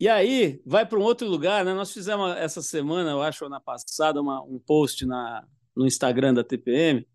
E 0.00 0.08
aí, 0.08 0.62
vai 0.64 0.86
para 0.86 0.98
um 0.98 1.02
outro 1.02 1.28
lugar, 1.28 1.64
né? 1.64 1.74
Nós 1.74 1.92
fizemos 1.92 2.36
essa 2.36 2.62
semana, 2.62 3.10
eu 3.10 3.20
acho, 3.20 3.48
na 3.48 3.60
passada, 3.60 4.20
uma, 4.20 4.40
um 4.42 4.58
post 4.58 5.04
na, 5.04 5.44
no 5.74 5.86
Instagram 5.86 6.34
da 6.34 6.44
TPM, 6.44 7.06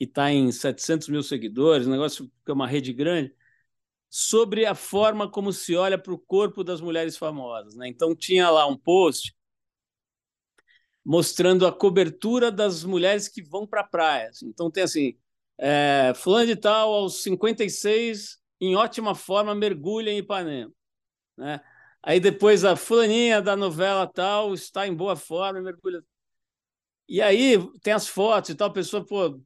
e 0.00 0.04
está 0.04 0.32
em 0.32 0.50
700 0.50 1.08
mil 1.08 1.22
seguidores, 1.22 1.86
negócio 1.86 2.30
que 2.44 2.50
é 2.50 2.54
uma 2.54 2.66
rede 2.66 2.92
grande, 2.94 3.34
sobre 4.08 4.64
a 4.66 4.74
forma 4.74 5.30
como 5.30 5.52
se 5.52 5.76
olha 5.76 5.98
para 5.98 6.12
o 6.12 6.18
corpo 6.18 6.64
das 6.64 6.80
mulheres 6.80 7.16
famosas. 7.16 7.74
Né? 7.76 7.88
Então, 7.88 8.16
tinha 8.16 8.48
lá 8.50 8.66
um 8.66 8.76
post 8.76 9.34
mostrando 11.04 11.66
a 11.66 11.72
cobertura 11.72 12.50
das 12.50 12.84
mulheres 12.84 13.28
que 13.28 13.42
vão 13.42 13.66
para 13.66 13.82
a 13.82 13.84
praia. 13.86 14.30
Então, 14.44 14.70
tem 14.70 14.84
assim, 14.84 15.18
é, 15.58 16.12
fulano 16.14 16.46
de 16.46 16.56
tal, 16.56 16.92
aos 16.92 17.22
56, 17.22 18.38
em 18.60 18.76
ótima 18.76 19.14
forma, 19.14 19.54
mergulha 19.54 20.10
em 20.10 20.18
Ipanema. 20.18 20.72
Né? 21.36 21.60
Aí 22.02 22.18
depois 22.18 22.64
a 22.64 22.74
fulaninha 22.74 23.40
da 23.40 23.54
novela 23.54 24.06
tal 24.06 24.52
está 24.54 24.86
em 24.86 24.94
boa 24.94 25.14
forma, 25.14 25.60
mergulha. 25.60 26.04
E 27.08 27.20
aí 27.20 27.58
tem 27.82 27.92
as 27.92 28.08
fotos 28.08 28.50
e 28.50 28.54
tal, 28.54 28.68
a 28.68 28.72
pessoa, 28.72 29.04
pô, 29.04 29.40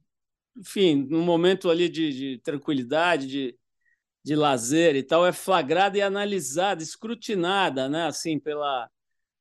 enfim, 0.57 0.95
num 1.09 1.23
momento 1.23 1.69
ali 1.69 1.89
de, 1.89 2.13
de 2.13 2.39
tranquilidade, 2.39 3.27
de, 3.27 3.59
de 4.23 4.35
lazer 4.35 4.95
e 4.95 5.03
tal, 5.03 5.25
é 5.25 5.33
flagrada 5.33 5.97
e 5.97 6.01
analisada, 6.01 6.81
escrutinada, 6.81 7.89
né, 7.89 8.07
assim, 8.07 8.39
pela 8.39 8.89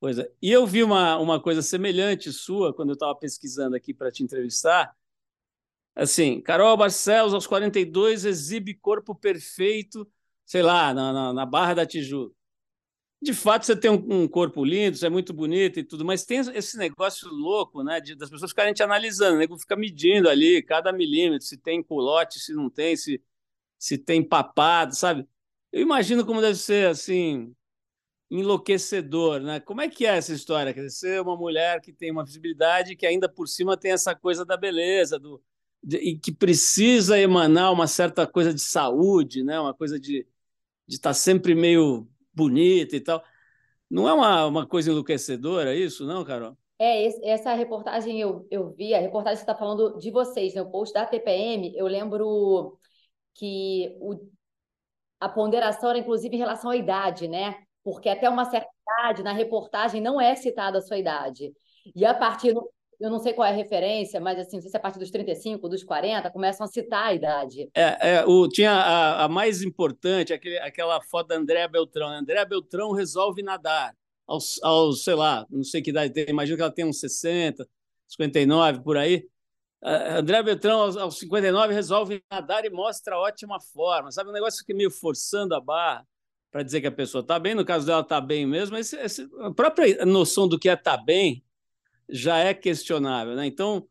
coisa. 0.00 0.30
E 0.42 0.52
eu 0.52 0.66
vi 0.66 0.82
uma, 0.82 1.16
uma 1.18 1.40
coisa 1.40 1.62
semelhante 1.62 2.32
sua 2.32 2.74
quando 2.74 2.90
eu 2.90 2.94
estava 2.94 3.14
pesquisando 3.16 3.76
aqui 3.76 3.94
para 3.94 4.10
te 4.12 4.22
entrevistar. 4.22 4.94
Assim, 5.94 6.40
Carol 6.42 6.76
Barcelos, 6.76 7.32
aos 7.32 7.46
42, 7.46 8.26
exibe 8.26 8.74
corpo 8.74 9.14
perfeito, 9.14 10.06
sei 10.44 10.62
lá, 10.62 10.92
na, 10.92 11.12
na, 11.12 11.32
na 11.32 11.46
Barra 11.46 11.74
da 11.74 11.86
Tijuca 11.86 12.35
de 13.20 13.32
fato 13.32 13.64
você 13.64 13.76
tem 13.76 13.90
um, 13.90 14.22
um, 14.22 14.28
corpo 14.28 14.64
lindo, 14.64 14.96
você 14.96 15.06
é 15.06 15.10
muito 15.10 15.32
bonito 15.32 15.78
e 15.80 15.84
tudo, 15.84 16.04
mas 16.04 16.24
tem 16.24 16.38
esse 16.38 16.76
negócio 16.76 17.28
louco, 17.28 17.82
né, 17.82 18.00
de, 18.00 18.14
das 18.14 18.30
pessoas 18.30 18.50
ficarem 18.50 18.74
te 18.74 18.82
analisando, 18.82 19.38
né, 19.38 19.46
fica 19.58 19.76
medindo 19.76 20.28
ali 20.28 20.62
cada 20.62 20.92
milímetro, 20.92 21.46
se 21.46 21.56
tem 21.56 21.82
culote, 21.82 22.38
se 22.38 22.52
não 22.52 22.68
tem, 22.70 22.96
se, 22.96 23.22
se 23.78 23.98
tem 23.98 24.22
papado, 24.22 24.94
sabe? 24.94 25.26
Eu 25.72 25.82
imagino 25.82 26.24
como 26.24 26.40
deve 26.40 26.56
ser, 26.56 26.88
assim, 26.88 27.54
enlouquecedor, 28.30 29.40
né? 29.40 29.60
Como 29.60 29.80
é 29.80 29.88
que 29.88 30.06
é 30.06 30.16
essa 30.16 30.32
história? 30.32 30.72
Quer 30.74 30.86
dizer, 30.86 31.20
uma 31.20 31.36
mulher 31.36 31.80
que 31.80 31.92
tem 31.92 32.10
uma 32.10 32.24
visibilidade 32.24 32.96
que 32.96 33.06
ainda 33.06 33.28
por 33.28 33.46
cima 33.48 33.76
tem 33.76 33.92
essa 33.92 34.14
coisa 34.14 34.44
da 34.44 34.56
beleza, 34.56 35.18
do, 35.18 35.42
de, 35.82 35.98
e 35.98 36.18
que 36.18 36.32
precisa 36.32 37.18
emanar 37.18 37.72
uma 37.72 37.86
certa 37.86 38.26
coisa 38.26 38.52
de 38.54 38.60
saúde, 38.60 39.44
né? 39.44 39.58
Uma 39.60 39.74
coisa 39.74 39.98
de 39.98 40.26
de 40.86 40.96
estar 40.96 41.10
tá 41.10 41.14
sempre 41.14 41.54
meio 41.54 42.08
bonita 42.36 42.94
e 42.94 43.00
tal. 43.00 43.22
Não 43.90 44.08
é 44.08 44.12
uma, 44.12 44.46
uma 44.46 44.66
coisa 44.66 44.90
enlouquecedora 44.90 45.74
isso, 45.74 46.06
não, 46.06 46.24
Carol? 46.24 46.56
É, 46.78 47.04
esse, 47.04 47.24
essa 47.24 47.54
reportagem 47.54 48.20
eu, 48.20 48.46
eu 48.50 48.70
vi, 48.74 48.92
a 48.92 49.00
reportagem 49.00 49.40
está 49.40 49.54
falando 49.54 49.98
de 49.98 50.10
vocês, 50.10 50.54
né? 50.54 50.60
O 50.60 50.70
post 50.70 50.92
da 50.92 51.06
TPM, 51.06 51.72
eu 51.74 51.86
lembro 51.86 52.78
que 53.34 53.96
o, 53.98 54.14
a 55.18 55.28
ponderação 55.28 55.90
era 55.90 55.98
inclusive 55.98 56.34
em 56.36 56.38
relação 56.38 56.70
à 56.70 56.76
idade, 56.76 57.28
né? 57.28 57.56
Porque 57.82 58.08
até 58.08 58.28
uma 58.28 58.44
certa 58.44 58.68
idade, 58.82 59.22
na 59.22 59.32
reportagem, 59.32 60.00
não 60.02 60.20
é 60.20 60.34
citada 60.34 60.78
a 60.78 60.82
sua 60.82 60.98
idade. 60.98 61.54
E 61.94 62.04
a 62.04 62.12
partir, 62.12 62.52
do, 62.52 62.68
eu 63.00 63.10
não 63.10 63.18
sei 63.18 63.32
qual 63.32 63.46
é 63.46 63.50
a 63.50 63.54
referência, 63.54 64.20
mas 64.20 64.38
assim, 64.38 64.56
não 64.56 64.62
sei 64.62 64.70
se 64.70 64.76
é 64.76 64.78
a 64.78 64.82
partir 64.82 64.98
dos 64.98 65.10
35, 65.10 65.68
dos 65.68 65.84
40, 65.84 66.30
começam 66.30 66.64
a 66.64 66.68
citar 66.68 67.06
a 67.06 67.14
idade. 67.14 67.68
É, 67.74 68.16
é 68.16 68.24
o, 68.24 68.48
tinha 68.48 68.72
a, 68.72 69.24
a 69.24 69.28
mais 69.28 69.62
importante, 69.62 70.32
aquele, 70.32 70.58
aquela 70.58 71.00
foto 71.00 71.28
da 71.28 71.36
Andréa 71.36 71.68
Beltrão. 71.68 72.08
Andréa 72.08 72.44
Beltrão 72.44 72.92
resolve 72.92 73.42
nadar 73.42 73.94
aos, 74.26 74.62
aos, 74.62 75.04
sei 75.04 75.14
lá, 75.14 75.46
não 75.50 75.62
sei 75.62 75.82
que 75.82 75.90
idade 75.90 76.12
tem, 76.12 76.26
imagino 76.28 76.56
que 76.56 76.62
ela 76.62 76.72
tem 76.72 76.84
uns 76.84 77.00
60, 77.00 77.68
59, 78.08 78.80
por 78.80 78.96
aí. 78.96 79.26
André 79.82 80.42
Beltrão, 80.42 80.80
aos, 80.80 80.96
aos 80.96 81.18
59, 81.18 81.72
resolve 81.72 82.22
nadar 82.30 82.64
e 82.64 82.70
mostra 82.70 83.18
ótima 83.18 83.60
forma. 83.60 84.10
Sabe, 84.10 84.30
um 84.30 84.32
negócio 84.32 84.64
que 84.64 84.72
é 84.72 84.74
meio 84.74 84.90
forçando 84.90 85.54
a 85.54 85.60
barra 85.60 86.04
para 86.50 86.62
dizer 86.62 86.80
que 86.80 86.86
a 86.86 86.92
pessoa 86.92 87.20
está 87.20 87.38
bem. 87.38 87.54
No 87.54 87.64
caso 87.64 87.86
dela, 87.86 88.00
está 88.00 88.20
bem 88.20 88.46
mesmo. 88.46 88.76
Esse, 88.76 88.96
esse, 88.96 89.28
a 89.40 89.52
própria 89.52 90.04
noção 90.04 90.48
do 90.48 90.58
que 90.58 90.68
é 90.68 90.72
estar 90.72 90.98
tá 90.98 91.04
bem 91.04 91.44
já 92.08 92.38
é 92.38 92.54
questionável. 92.54 93.34
Né? 93.34 93.46
Então, 93.46 93.86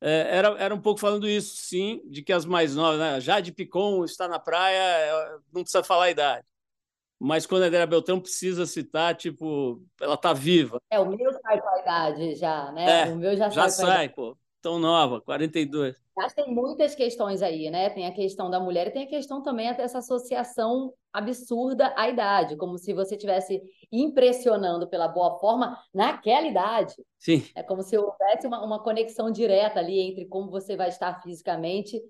é, 0.00 0.36
era, 0.36 0.48
era 0.58 0.74
um 0.74 0.80
pouco 0.80 1.00
falando 1.00 1.28
isso, 1.28 1.56
sim, 1.56 2.00
de 2.06 2.22
que 2.22 2.32
as 2.32 2.44
mais 2.44 2.74
novas, 2.74 2.98
né? 2.98 3.20
Jade 3.20 3.52
Picon 3.52 4.04
está 4.04 4.28
na 4.28 4.38
praia, 4.38 4.78
é, 4.78 5.36
não 5.52 5.62
precisa 5.62 5.82
falar 5.82 6.04
a 6.04 6.10
idade. 6.10 6.46
Mas 7.18 7.46
quando 7.46 7.62
a 7.62 7.66
Adélia 7.66 7.86
Beltrão 7.86 8.20
precisa 8.20 8.66
citar, 8.66 9.14
tipo, 9.14 9.82
ela 10.00 10.14
está 10.14 10.34
viva. 10.34 10.78
É, 10.90 11.00
o 11.00 11.06
meu 11.06 11.32
sai 11.32 11.60
com 11.60 11.68
a 11.68 11.80
idade 11.80 12.34
já, 12.34 12.70
né? 12.72 13.08
É, 13.08 13.12
o 13.12 13.16
meu 13.16 13.34
já, 13.36 13.48
já 13.48 13.68
sai, 13.70 13.86
sai 13.86 14.08
pô. 14.10 14.36
Tão 14.66 14.80
nova, 14.80 15.20
42. 15.20 15.94
Acho 16.18 16.34
que 16.34 16.42
tem 16.42 16.52
muitas 16.52 16.92
questões 16.92 17.40
aí, 17.40 17.70
né? 17.70 17.88
Tem 17.88 18.04
a 18.04 18.12
questão 18.12 18.50
da 18.50 18.58
mulher 18.58 18.88
e 18.88 18.90
tem 18.90 19.04
a 19.04 19.08
questão 19.08 19.40
também 19.40 19.72
dessa 19.76 19.98
associação 19.98 20.92
absurda 21.12 21.94
à 21.96 22.08
idade, 22.08 22.56
como 22.56 22.76
se 22.76 22.92
você 22.92 23.14
estivesse 23.14 23.62
impressionando 23.92 24.88
pela 24.88 25.06
boa 25.06 25.38
forma 25.38 25.80
naquela 25.94 26.48
idade. 26.48 26.96
Sim. 27.16 27.46
É 27.54 27.62
como 27.62 27.80
se 27.80 27.96
houvesse 27.96 28.48
uma, 28.48 28.60
uma 28.64 28.82
conexão 28.82 29.30
direta 29.30 29.78
ali 29.78 30.00
entre 30.00 30.24
como 30.24 30.50
você 30.50 30.74
vai 30.74 30.88
estar 30.88 31.22
fisicamente 31.22 32.02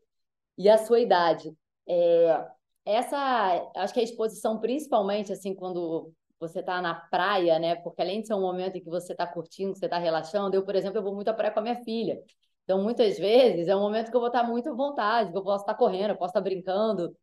e 0.57 0.67
a 0.71 0.79
sua 0.79 0.99
idade. 0.99 1.53
É, 1.87 2.43
essa, 2.87 3.71
acho 3.77 3.93
que 3.93 4.01
a 4.01 4.03
exposição, 4.03 4.59
principalmente 4.59 5.31
assim, 5.31 5.55
quando 5.55 6.11
você 6.41 6.61
está 6.61 6.81
na 6.81 6.95
praia, 6.95 7.59
né? 7.59 7.75
Porque 7.75 8.01
além 8.01 8.23
de 8.23 8.29
ser 8.29 8.35
um 8.35 8.41
momento 8.41 8.77
em 8.77 8.81
que 8.81 8.89
você 8.89 9.13
está 9.13 9.27
curtindo, 9.27 9.75
que 9.75 9.79
você 9.79 9.85
está 9.85 9.99
relaxando, 9.99 10.57
eu, 10.57 10.65
por 10.65 10.75
exemplo, 10.75 10.97
eu 10.97 11.03
vou 11.03 11.15
muito 11.15 11.29
à 11.29 11.35
praia 11.35 11.53
com 11.53 11.61
a 11.61 11.63
minha 11.63 11.85
filha. 11.85 12.19
Então, 12.67 12.83
muitas 12.83 13.19
vezes, 13.19 13.69
é 13.69 13.77
um 13.77 13.81
momento 13.81 14.11
que 14.11 14.17
eu 14.17 14.21
vou 14.21 14.29
estar 14.29 14.43
muito 14.45 14.69
à 14.71 14.75
vontade, 14.75 15.33
eu 15.35 15.43
posso 15.43 15.63
estar 15.65 15.75
correndo, 15.75 16.11
eu 16.11 16.19
posso 16.19 16.31
estar 16.33 16.41
brincando. 16.43 17.17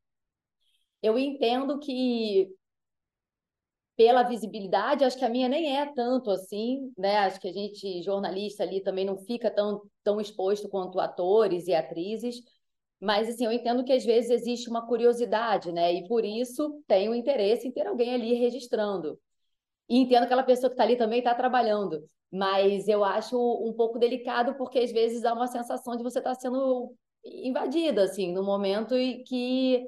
Eu 1.03 1.17
entendo 1.19 1.79
que, 1.79 2.49
pela 3.95 4.23
visibilidade, 4.23 5.03
acho 5.03 5.17
que 5.17 5.25
a 5.25 5.29
minha 5.29 5.47
nem 5.47 5.77
é 5.77 5.85
tanto 5.93 6.31
assim, 6.31 6.91
né? 6.97 7.17
Acho 7.19 7.39
que 7.39 7.47
a 7.47 7.53
gente, 7.53 8.01
jornalista 8.01 8.63
ali, 8.63 8.81
também 8.81 9.05
não 9.05 9.17
fica 9.19 9.51
tão, 9.51 9.81
tão 10.03 10.19
exposto 10.19 10.67
quanto 10.69 10.99
atores 10.99 11.67
e 11.67 11.73
atrizes. 11.75 12.37
Mas, 12.99 13.29
assim, 13.29 13.45
eu 13.45 13.51
entendo 13.51 13.83
que 13.83 13.93
às 13.93 14.03
vezes 14.05 14.31
existe 14.31 14.69
uma 14.69 14.87
curiosidade, 14.87 15.71
né? 15.71 15.93
E 15.93 16.07
por 16.07 16.25
isso 16.25 16.81
tem 16.87 17.09
o 17.09 17.15
interesse 17.15 17.67
em 17.67 17.71
ter 17.71 17.85
alguém 17.87 18.13
ali 18.15 18.33
registrando. 18.35 19.19
E 19.89 19.97
entendo 19.99 20.21
que 20.21 20.25
aquela 20.25 20.43
pessoa 20.43 20.69
que 20.69 20.75
está 20.75 20.83
ali 20.83 20.97
também 20.97 21.19
está 21.19 21.35
trabalhando. 21.35 22.03
Mas 22.33 22.87
eu 22.87 23.03
acho 23.03 23.37
um 23.37 23.73
pouco 23.73 23.99
delicado, 23.99 24.55
porque 24.55 24.79
às 24.79 24.91
vezes 24.91 25.21
dá 25.21 25.33
uma 25.33 25.45
sensação 25.45 25.95
de 25.95 26.01
você 26.01 26.17
estar 26.17 26.33
tá 26.33 26.39
sendo 26.39 26.95
invadida, 27.23 28.03
assim, 28.03 28.33
no 28.33 28.43
momento 28.43 28.95
em 28.95 29.23
que 29.23 29.87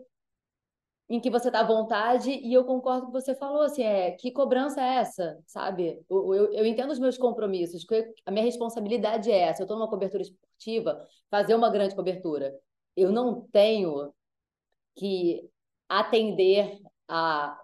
em 1.08 1.20
que 1.20 1.30
você 1.30 1.50
está 1.50 1.60
à 1.60 1.64
vontade, 1.64 2.32
e 2.32 2.52
eu 2.54 2.66
concordo 2.66 3.08
com 3.08 3.12
você 3.12 3.36
falou, 3.36 3.62
assim, 3.62 3.84
é, 3.84 4.12
que 4.14 4.32
cobrança 4.32 4.82
é 4.82 4.96
essa, 4.96 5.40
sabe? 5.46 6.04
Eu, 6.10 6.34
eu, 6.34 6.54
eu 6.54 6.66
entendo 6.66 6.92
os 6.92 7.00
meus 7.00 7.18
compromissos, 7.18 7.86
a 8.26 8.32
minha 8.32 8.44
responsabilidade 8.44 9.32
é 9.32 9.38
essa, 9.42 9.62
eu 9.62 9.66
estou 9.66 9.78
numa 9.78 9.90
cobertura 9.90 10.24
esportiva, 10.24 11.06
fazer 11.30 11.54
uma 11.54 11.70
grande 11.70 11.96
cobertura. 11.96 12.52
Eu 12.96 13.12
não 13.12 13.42
tenho 13.52 14.12
que 14.96 15.48
atender 15.90 16.80
a 17.08 17.60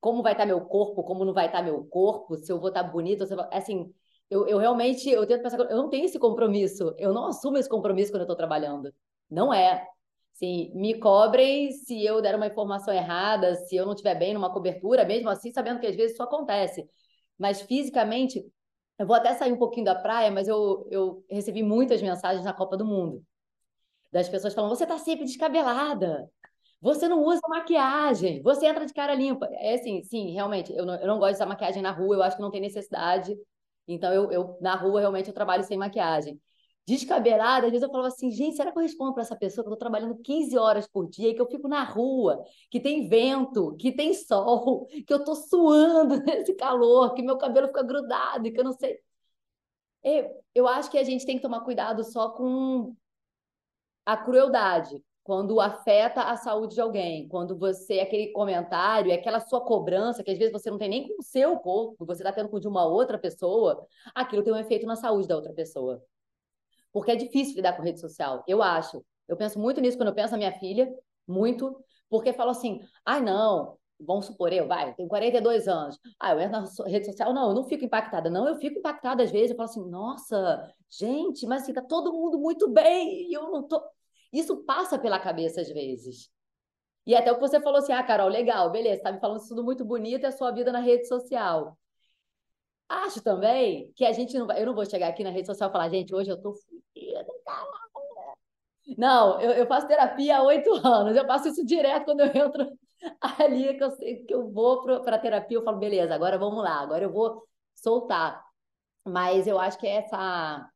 como 0.00 0.22
vai 0.22 0.32
estar 0.32 0.44
tá 0.44 0.46
meu 0.46 0.60
corpo, 0.60 1.02
como 1.02 1.24
não 1.24 1.34
vai 1.34 1.46
estar 1.46 1.58
tá 1.58 1.64
meu 1.64 1.84
corpo, 1.86 2.36
se 2.36 2.52
eu 2.52 2.60
vou 2.60 2.68
estar 2.68 2.84
bonita, 2.84 3.26
vou... 3.26 3.48
assim, 3.50 3.92
eu, 4.30 4.46
eu 4.46 4.58
realmente, 4.58 5.08
eu 5.08 5.26
tento 5.26 5.42
pensar, 5.42 5.58
eu 5.58 5.76
não 5.76 5.88
tenho 5.88 6.04
esse 6.04 6.18
compromisso, 6.18 6.94
eu 6.98 7.12
não 7.12 7.26
assumo 7.26 7.56
esse 7.58 7.68
compromisso 7.68 8.12
quando 8.12 8.22
eu 8.22 8.24
estou 8.24 8.36
trabalhando. 8.36 8.92
Não 9.30 9.52
é. 9.52 9.86
Sim, 10.32 10.70
me 10.74 10.98
cobrem 11.00 11.72
se 11.72 12.04
eu 12.04 12.22
der 12.22 12.36
uma 12.36 12.46
informação 12.46 12.94
errada, 12.94 13.54
se 13.56 13.74
eu 13.74 13.84
não 13.84 13.92
estiver 13.92 14.14
bem 14.14 14.34
numa 14.34 14.52
cobertura, 14.52 15.04
mesmo 15.04 15.28
assim, 15.28 15.50
sabendo 15.50 15.80
que 15.80 15.86
às 15.86 15.96
vezes 15.96 16.12
isso 16.12 16.22
acontece. 16.22 16.88
Mas 17.36 17.60
fisicamente, 17.62 18.44
eu 18.98 19.06
vou 19.06 19.16
até 19.16 19.34
sair 19.34 19.52
um 19.52 19.58
pouquinho 19.58 19.86
da 19.86 19.94
praia, 19.94 20.30
mas 20.30 20.46
eu, 20.48 20.86
eu 20.90 21.24
recebi 21.30 21.62
muitas 21.62 22.00
mensagens 22.02 22.44
na 22.44 22.52
Copa 22.52 22.76
do 22.76 22.84
Mundo. 22.84 23.22
Das 24.12 24.28
pessoas 24.28 24.54
falando, 24.54 24.70
você 24.74 24.84
está 24.84 24.98
sempre 24.98 25.24
descabelada, 25.24 26.30
você 26.80 27.08
não 27.08 27.22
usa 27.24 27.40
maquiagem, 27.48 28.42
você 28.42 28.66
entra 28.66 28.86
de 28.86 28.94
cara 28.94 29.14
limpa. 29.14 29.46
É 29.52 29.74
assim, 29.74 30.02
sim, 30.02 30.32
realmente, 30.32 30.72
eu 30.72 30.86
não, 30.86 30.94
eu 30.96 31.06
não 31.06 31.18
gosto 31.18 31.32
de 31.32 31.36
usar 31.36 31.46
maquiagem 31.46 31.82
na 31.82 31.90
rua, 31.90 32.16
eu 32.16 32.22
acho 32.22 32.36
que 32.36 32.42
não 32.42 32.50
tem 32.50 32.60
necessidade. 32.60 33.36
Então, 33.88 34.12
eu, 34.12 34.30
eu 34.30 34.58
na 34.60 34.76
rua, 34.76 35.00
realmente, 35.00 35.28
eu 35.28 35.34
trabalho 35.34 35.64
sem 35.64 35.78
maquiagem. 35.78 36.40
Descabelada, 36.86 37.66
às 37.66 37.72
vezes 37.72 37.82
eu 37.82 37.90
falava 37.90 38.08
assim, 38.08 38.30
gente, 38.30 38.56
será 38.56 38.72
que 38.72 38.78
eu 38.78 38.82
respondo 38.82 39.12
para 39.12 39.22
essa 39.22 39.36
pessoa 39.36 39.64
que 39.64 39.68
eu 39.68 39.74
estou 39.74 39.78
trabalhando 39.78 40.16
15 40.22 40.56
horas 40.56 40.86
por 40.86 41.08
dia, 41.08 41.34
que 41.34 41.40
eu 41.40 41.46
fico 41.50 41.68
na 41.68 41.84
rua, 41.84 42.42
que 42.70 42.80
tem 42.80 43.08
vento, 43.08 43.76
que 43.76 43.92
tem 43.92 44.14
sol, 44.14 44.86
que 45.06 45.12
eu 45.12 45.18
estou 45.18 45.34
suando 45.34 46.16
nesse 46.24 46.54
calor, 46.54 47.14
que 47.14 47.22
meu 47.22 47.36
cabelo 47.36 47.66
fica 47.68 47.82
grudado, 47.82 48.50
que 48.50 48.58
eu 48.58 48.64
não 48.64 48.72
sei. 48.72 48.98
Eu 50.54 50.66
acho 50.66 50.90
que 50.90 50.98
a 50.98 51.04
gente 51.04 51.24
tem 51.26 51.36
que 51.36 51.42
tomar 51.42 51.60
cuidado 51.60 52.02
só 52.04 52.30
com 52.30 52.94
a 54.04 54.16
crueldade, 54.16 55.02
quando 55.28 55.60
afeta 55.60 56.22
a 56.22 56.38
saúde 56.38 56.74
de 56.74 56.80
alguém, 56.80 57.28
quando 57.28 57.54
você, 57.54 58.00
aquele 58.00 58.28
comentário, 58.28 59.12
aquela 59.12 59.40
sua 59.40 59.60
cobrança, 59.60 60.24
que 60.24 60.30
às 60.30 60.38
vezes 60.38 60.50
você 60.50 60.70
não 60.70 60.78
tem 60.78 60.88
nem 60.88 61.06
com 61.06 61.20
o 61.20 61.22
seu 61.22 61.58
corpo, 61.58 62.06
você 62.06 62.22
está 62.22 62.32
tendo 62.32 62.48
com 62.48 62.58
de 62.58 62.66
uma 62.66 62.86
outra 62.86 63.18
pessoa, 63.18 63.86
aquilo 64.14 64.42
tem 64.42 64.54
um 64.54 64.56
efeito 64.56 64.86
na 64.86 64.96
saúde 64.96 65.28
da 65.28 65.36
outra 65.36 65.52
pessoa. 65.52 66.02
Porque 66.90 67.10
é 67.10 67.14
difícil 67.14 67.56
lidar 67.56 67.76
com 67.76 67.82
rede 67.82 68.00
social, 68.00 68.42
eu 68.48 68.62
acho. 68.62 69.04
Eu 69.28 69.36
penso 69.36 69.58
muito 69.58 69.82
nisso 69.82 69.98
quando 69.98 70.08
eu 70.08 70.14
penso 70.14 70.32
na 70.32 70.38
minha 70.38 70.52
filha, 70.58 70.90
muito, 71.26 71.78
porque 72.08 72.32
falo 72.32 72.52
assim, 72.52 72.80
ai 73.04 73.18
ah, 73.18 73.20
não, 73.20 73.76
vamos 74.00 74.24
supor, 74.24 74.50
eu, 74.50 74.66
vai, 74.66 74.88
eu 74.88 74.94
tenho 74.94 75.10
42 75.10 75.68
anos, 75.68 75.98
ah, 76.18 76.32
eu 76.32 76.40
entro 76.40 76.58
na 76.58 76.66
rede 76.86 77.04
social, 77.04 77.34
não, 77.34 77.50
eu 77.50 77.54
não 77.54 77.64
fico 77.64 77.84
impactada, 77.84 78.30
não, 78.30 78.48
eu 78.48 78.56
fico 78.56 78.78
impactada 78.78 79.22
às 79.22 79.30
vezes, 79.30 79.50
eu 79.50 79.56
falo 79.58 79.68
assim, 79.68 79.90
nossa, 79.90 80.74
gente, 80.88 81.46
mas 81.46 81.66
fica 81.66 81.82
todo 81.82 82.14
mundo 82.14 82.38
muito 82.38 82.66
bem, 82.70 83.28
e 83.28 83.34
eu 83.34 83.50
não 83.50 83.68
tô 83.68 83.78
isso 84.32 84.64
passa 84.64 84.98
pela 84.98 85.18
cabeça 85.18 85.60
às 85.60 85.68
vezes. 85.68 86.30
E 87.06 87.14
até 87.14 87.32
o 87.32 87.36
que 87.36 87.40
você 87.40 87.60
falou 87.60 87.78
assim, 87.78 87.92
ah, 87.92 88.02
Carol, 88.02 88.28
legal, 88.28 88.70
beleza, 88.70 89.02
tá 89.02 89.12
me 89.12 89.20
falando 89.20 89.38
isso 89.38 89.48
tudo 89.48 89.64
muito 89.64 89.84
bonito, 89.84 90.24
é 90.24 90.28
a 90.28 90.32
sua 90.32 90.50
vida 90.52 90.70
na 90.70 90.80
rede 90.80 91.08
social. 91.08 91.78
Acho 92.88 93.22
também 93.22 93.92
que 93.96 94.04
a 94.04 94.12
gente 94.12 94.36
não 94.38 94.46
vai, 94.46 94.60
eu 94.60 94.66
não 94.66 94.74
vou 94.74 94.84
chegar 94.84 95.08
aqui 95.08 95.22
na 95.24 95.30
rede 95.30 95.46
social 95.46 95.68
e 95.68 95.72
falar, 95.72 95.88
gente, 95.90 96.14
hoje 96.14 96.30
eu 96.30 96.40
tô 96.40 96.52
fodida, 96.54 97.26
Não, 98.96 99.40
eu, 99.40 99.52
eu 99.52 99.66
faço 99.66 99.86
terapia 99.86 100.38
há 100.38 100.42
oito 100.42 100.72
anos, 100.86 101.16
eu 101.16 101.26
faço 101.26 101.48
isso 101.48 101.64
direto 101.64 102.04
quando 102.06 102.20
eu 102.20 102.26
entro 102.26 102.78
ali, 103.20 103.76
que 103.76 103.84
eu, 103.84 103.96
que 103.96 104.34
eu 104.34 104.50
vou 104.50 104.82
para 105.02 105.18
terapia, 105.18 105.58
eu 105.58 105.62
falo, 105.64 105.78
beleza, 105.78 106.14
agora 106.14 106.38
vamos 106.38 106.62
lá, 106.62 106.80
agora 106.80 107.04
eu 107.04 107.12
vou 107.12 107.46
soltar. 107.74 108.42
Mas 109.04 109.46
eu 109.46 109.58
acho 109.58 109.78
que 109.78 109.86
essa 109.86 110.68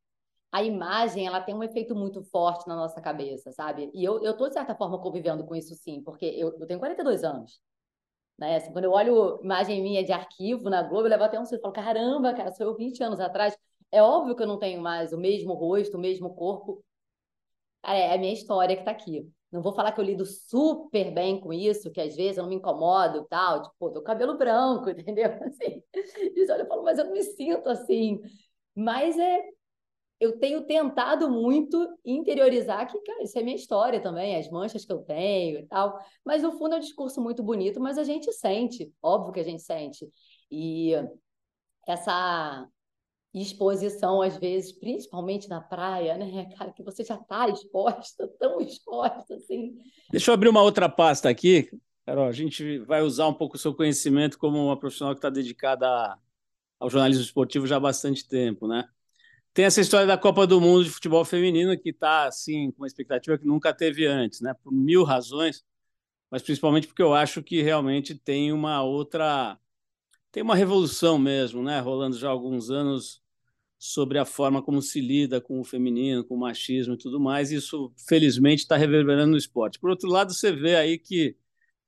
a 0.53 0.63
imagem 0.63 1.27
ela 1.27 1.41
tem 1.41 1.55
um 1.55 1.63
efeito 1.63 1.95
muito 1.97 2.23
forte 2.25 2.69
na 2.69 2.77
nossa 2.77 3.01
cabeça, 3.01 3.51
sabe? 3.53 3.91
E 3.95 4.05
eu, 4.05 4.23
eu 4.23 4.37
tô, 4.37 4.49
de 4.49 4.55
certa 4.55 4.75
forma, 4.75 5.01
convivendo 5.01 5.45
com 5.47 5.57
isso 5.57 5.75
sim, 5.75 6.03
porque 6.03 6.27
eu, 6.27 6.57
eu 6.61 6.67
tenho 6.67 6.79
42 6.79 7.25
anos. 7.25 7.61
Né? 8.39 8.57
Assim, 8.57 8.73
quando 8.73 8.87
eu 8.87 8.93
olho 8.93 9.41
imagem 9.43 9.83
minha 9.83 10.05
de 10.05 10.13
arquivo 10.13 10.71
na 10.71 10.83
Globo, 10.83 11.07
eu 11.07 11.11
levo 11.11 11.25
até 11.25 11.41
um 11.41 11.45
susto 11.47 11.59
e 11.59 11.63
falo, 11.63 11.75
caramba, 11.75 12.35
cara, 12.35 12.53
sou 12.53 12.67
eu 12.67 12.77
20 12.77 13.03
anos 13.03 13.21
atrás. 13.21 13.57
É 13.93 14.03
óbvio 14.03 14.37
que 14.37 14.43
eu 14.43 14.47
não 14.47 14.59
tenho 14.59 14.81
mais 14.83 15.13
o 15.13 15.19
mesmo 15.19 15.55
rosto, 15.55 15.97
o 15.97 16.01
mesmo 16.01 16.35
corpo, 16.35 16.85
Cara, 17.83 17.99
é 17.99 18.15
a 18.15 18.19
minha 18.19 18.33
história 18.33 18.77
que 18.77 18.85
tá 18.85 18.91
aqui. 18.93 19.29
Não 19.51 19.61
vou 19.61 19.73
falar 19.75 19.93
que 19.93 20.01
eu 20.01 20.05
lido 20.05 20.25
super 20.25 21.13
bem 21.13 21.41
com 21.41 21.53
isso, 21.53 21.91
que 21.91 22.01
às 22.01 22.15
vezes 22.17 22.39
eu 22.39 22.45
não 22.45 22.51
me 22.51 22.57
incomodo 22.57 23.25
tal, 23.29 23.63
tipo, 23.63 23.91
tô 23.91 24.03
cabelo 24.03 24.39
branco, 24.39 24.89
entendeu? 24.91 25.31
Assim, 25.45 25.83
isso, 26.35 26.53
eu 26.53 26.67
falo, 26.67 26.83
mas 26.85 26.99
eu 26.99 27.05
não 27.07 27.13
me 27.13 27.23
sinto 27.23 27.69
assim. 27.69 28.21
Mas 28.75 29.19
é, 29.19 29.43
eu 30.23 30.39
tenho 30.39 30.63
tentado 30.63 31.29
muito 31.29 31.99
interiorizar 32.05 32.87
que, 32.87 32.97
cara, 33.01 33.25
isso 33.25 33.37
é 33.37 33.43
minha 33.43 33.57
história 33.57 34.01
também, 34.01 34.37
as 34.37 34.49
manchas 34.49 34.85
que 34.85 34.93
eu 34.93 34.99
tenho 34.99 35.59
e 35.59 35.67
tal. 35.67 35.99
Mas 36.25 36.45
no 36.45 36.53
fundo 36.53 36.77
é 36.77 36.79
um 36.79 36.81
discurso 36.81 37.21
muito 37.21 37.43
bonito, 37.43 37.81
mas 37.81 37.99
a 37.99 38.05
gente 38.05 38.33
sente, 38.33 38.95
óbvio 39.03 39.33
que 39.33 39.41
a 39.41 39.45
gente 39.45 39.63
sente. 39.63 40.09
E 40.49 40.93
essa 41.89 42.69
exposição, 43.35 44.23
às 44.23 44.37
vezes, 44.37 44.71
principalmente 44.71 45.49
na 45.49 45.61
praia, 45.61 46.17
né, 46.17 46.49
cara, 46.57 46.71
que 46.71 46.85
você 46.85 47.03
já 47.03 47.17
está 47.17 47.49
exposta, 47.49 48.29
tão 48.39 48.61
exposta 48.61 49.35
assim. 49.35 49.75
Deixa 50.09 50.31
eu 50.31 50.35
abrir 50.35 50.51
uma 50.51 50.63
outra 50.63 50.89
pasta 50.89 51.29
aqui. 51.29 51.69
Carol, 52.07 52.29
a 52.29 52.33
gente 52.33 52.79
vai 52.81 53.03
usar 53.03 53.27
um 53.27 53.35
pouco 53.35 53.57
o 53.57 53.59
seu 53.59 53.75
conhecimento 53.75 54.39
como 54.39 54.67
uma 54.67 54.79
profissional 54.79 55.15
que 55.15 55.19
está 55.19 55.31
dedicada 55.31 56.17
ao 56.79 56.89
jornalismo 56.89 57.25
esportivo 57.25 57.67
já 57.67 57.77
há 57.77 57.81
bastante 57.81 58.29
tempo, 58.29 58.69
né? 58.69 58.89
Tem 59.55 59.67
essa 59.67 59.81
história 59.83 60.07
da 60.07 60.17
Copa 60.17 60.47
do 60.47 60.61
Mundo 60.61 60.85
de 60.85 60.91
futebol 60.91 61.25
feminino 61.25 61.79
que 61.79 61.91
está 61.91 62.27
assim 62.27 62.71
com 62.71 62.83
uma 62.83 62.87
expectativa 62.87 63.37
que 63.37 63.47
nunca 63.47 63.73
teve 63.75 64.07
antes, 64.07 64.41
né? 64.41 64.55
Por 64.55 64.73
mil 64.73 65.05
razões, 65.05 65.63
mas 66.31 66.43
principalmente 66.43 66.87
porque 66.87 67.03
eu 67.03 67.13
acho 67.15 67.43
que 67.43 67.63
realmente 67.63 68.15
tem 68.15 68.51
uma 68.53 68.83
outra, 68.83 69.59
tem 70.33 70.43
uma 70.43 70.57
revolução 70.57 71.19
mesmo, 71.19 71.63
né? 71.63 71.81
Rolando 71.81 72.19
já 72.19 72.29
há 72.29 72.31
alguns 72.31 72.71
anos 72.71 73.23
sobre 73.79 74.19
a 74.19 74.25
forma 74.25 74.63
como 74.63 74.81
se 74.81 75.01
lida 75.01 75.41
com 75.41 75.61
o 75.61 75.65
feminino, 75.65 76.25
com 76.25 76.35
o 76.37 76.41
machismo 76.41 76.95
e 76.95 76.99
tudo 76.99 77.21
mais. 77.21 77.53
Isso 77.53 77.93
felizmente 78.09 78.63
está 78.63 78.77
reverberando 78.77 79.33
no 79.33 79.37
esporte. 79.37 79.79
Por 79.79 79.91
outro 79.91 80.09
lado, 80.09 80.33
você 80.33 80.53
vê 80.53 80.77
aí 80.77 80.99
que 80.99 81.37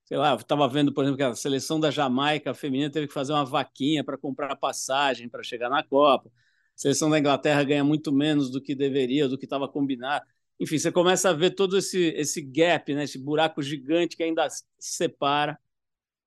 sei 0.05 0.19
lá, 0.19 0.35
estava 0.35 0.69
vendo, 0.69 0.93
por 0.93 1.03
exemplo, 1.05 1.17
que 1.17 1.23
a 1.23 1.35
seleção 1.35 1.81
da 1.81 1.91
Jamaica 1.91 2.53
feminina 2.55 2.91
teve 2.91 3.09
que 3.09 3.15
fazer 3.15 3.33
uma 3.33 3.45
vaquinha 3.45 4.05
para 4.05 4.19
comprar 4.19 4.55
passagem 4.57 5.31
para 5.31 5.43
chegar 5.43 5.71
na 5.71 5.83
Copa 5.83 6.31
a 6.77 6.81
seleção 6.81 7.09
da 7.09 7.19
Inglaterra 7.19 7.63
ganha 7.63 7.85
muito 7.85 8.13
menos 8.13 8.51
do 8.51 8.61
que 8.61 8.75
deveria, 8.75 9.29
do 9.29 9.39
que 9.39 9.45
estava 9.45 9.69
combinado. 9.69 10.25
Enfim, 10.59 10.79
você 10.79 10.91
começa 10.93 11.31
a 11.31 11.33
ver 11.33 11.51
todo 11.51 11.77
esse, 11.77 12.09
esse 12.17 12.41
gap, 12.41 12.95
né, 12.95 13.05
esse 13.05 13.19
buraco 13.19 13.63
gigante 13.63 14.17
que 14.17 14.23
ainda 14.23 14.47
separa 14.79 15.59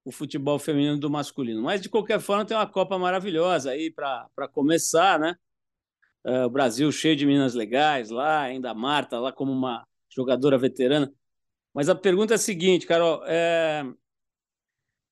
o 0.04 0.12
futebol 0.12 0.58
feminino 0.58 0.98
do 0.98 1.10
masculino. 1.10 1.62
Mas, 1.62 1.82
de 1.82 1.90
qualquer 1.90 2.20
forma, 2.22 2.46
tem 2.46 2.56
uma 2.56 2.66
Copa 2.66 2.98
maravilhosa 2.98 3.72
aí 3.72 3.92
para 3.92 4.48
começar, 4.54 5.20
né? 5.20 5.36
Uh, 6.26 6.46
o 6.46 6.50
Brasil 6.50 6.90
cheio 6.92 7.16
de 7.16 7.26
meninas 7.26 7.54
legais 7.54 8.10
lá, 8.10 8.42
ainda 8.42 8.72
a 8.72 8.74
Marta 8.74 9.20
lá 9.20 9.32
como 9.34 9.52
uma 9.52 9.86
jogadora 10.10 10.58
veterana. 10.58 11.12
Mas 11.74 11.90
a 11.90 11.96
pergunta 11.96 12.34
é 12.34 12.36
a 12.36 12.40
seguinte, 12.40 12.88
Carol, 12.88 13.22
é, 13.26 13.84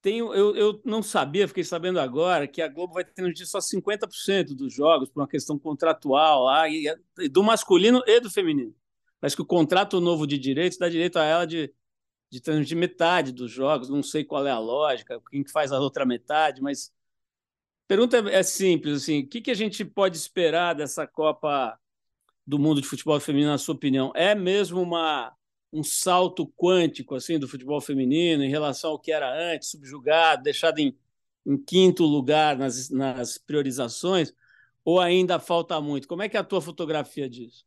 tenho, 0.05 0.31
eu, 0.35 0.55
eu 0.55 0.81
não 0.85 1.01
sabia, 1.01 1.47
fiquei 1.47 1.63
sabendo 1.63 2.00
agora, 2.00 2.47
que 2.47 2.62
a 2.62 2.67
Globo 2.67 2.93
vai 2.93 3.03
transmitir 3.03 3.47
só 3.47 3.57
50% 3.57 4.53
dos 4.53 4.71
jogos 4.71 5.09
por 5.09 5.21
uma 5.21 5.27
questão 5.27 5.57
contratual 5.57 6.43
lá, 6.43 6.69
e, 6.69 6.85
e 7.17 7.27
do 7.27 7.41
masculino 7.41 8.03
e 8.05 8.19
do 8.19 8.29
feminino. 8.29 8.71
Parece 9.19 9.35
que 9.35 9.41
o 9.41 9.45
contrato 9.45 10.00
novo 10.00 10.27
de 10.27 10.38
direitos 10.38 10.77
dá 10.77 10.88
direito 10.88 11.17
a 11.17 11.24
ela 11.24 11.47
de, 11.47 11.74
de 12.29 12.39
transmitir 12.39 12.77
metade 12.77 13.31
dos 13.31 13.50
jogos, 13.50 13.89
não 13.89 14.03
sei 14.03 14.24
qual 14.24 14.45
é 14.45 14.51
a 14.51 14.59
lógica, 14.59 15.19
quem 15.31 15.43
que 15.43 15.51
faz 15.51 15.71
a 15.71 15.79
outra 15.79 16.05
metade, 16.05 16.62
mas 16.62 16.93
pergunta 17.88 18.17
é 18.29 18.43
simples, 18.43 19.01
assim, 19.01 19.21
o 19.21 19.27
que, 19.27 19.41
que 19.41 19.50
a 19.50 19.55
gente 19.55 19.83
pode 19.83 20.17
esperar 20.17 20.75
dessa 20.75 21.07
Copa 21.07 21.79
do 22.45 22.59
Mundo 22.59 22.79
de 22.79 22.88
Futebol 22.88 23.19
Feminino, 23.19 23.50
na 23.50 23.57
sua 23.57 23.74
opinião? 23.74 24.12
É 24.13 24.35
mesmo 24.35 24.79
uma 24.79 25.35
um 25.75 25.84
salto 25.84 26.48
quântico 26.55 27.15
assim 27.15 27.38
do 27.38 27.48
futebol 27.48 27.82
feminino 27.82 28.44
em 28.44 28.50
relação 28.50 28.91
ao 28.91 29.00
que 29.00 29.12
era 29.12 29.29
antes, 29.53 29.70
subjugado, 29.70 30.44
deixado 30.44 30.79
em, 30.79 30.98
em 31.46 31.57
quinto 31.57 32.05
lugar 32.05 32.57
nas, 32.57 32.90
nas 32.90 33.38
priorizações, 33.38 34.33
ou 34.85 35.00
ainda 35.01 35.38
falta 35.38 35.79
muito? 35.81 36.07
Como 36.07 36.22
é 36.22 36.29
que 36.29 36.38
é 36.38 36.40
a 36.40 36.44
tua 36.44 36.61
fotografia 36.61 37.29
disso? 37.29 37.66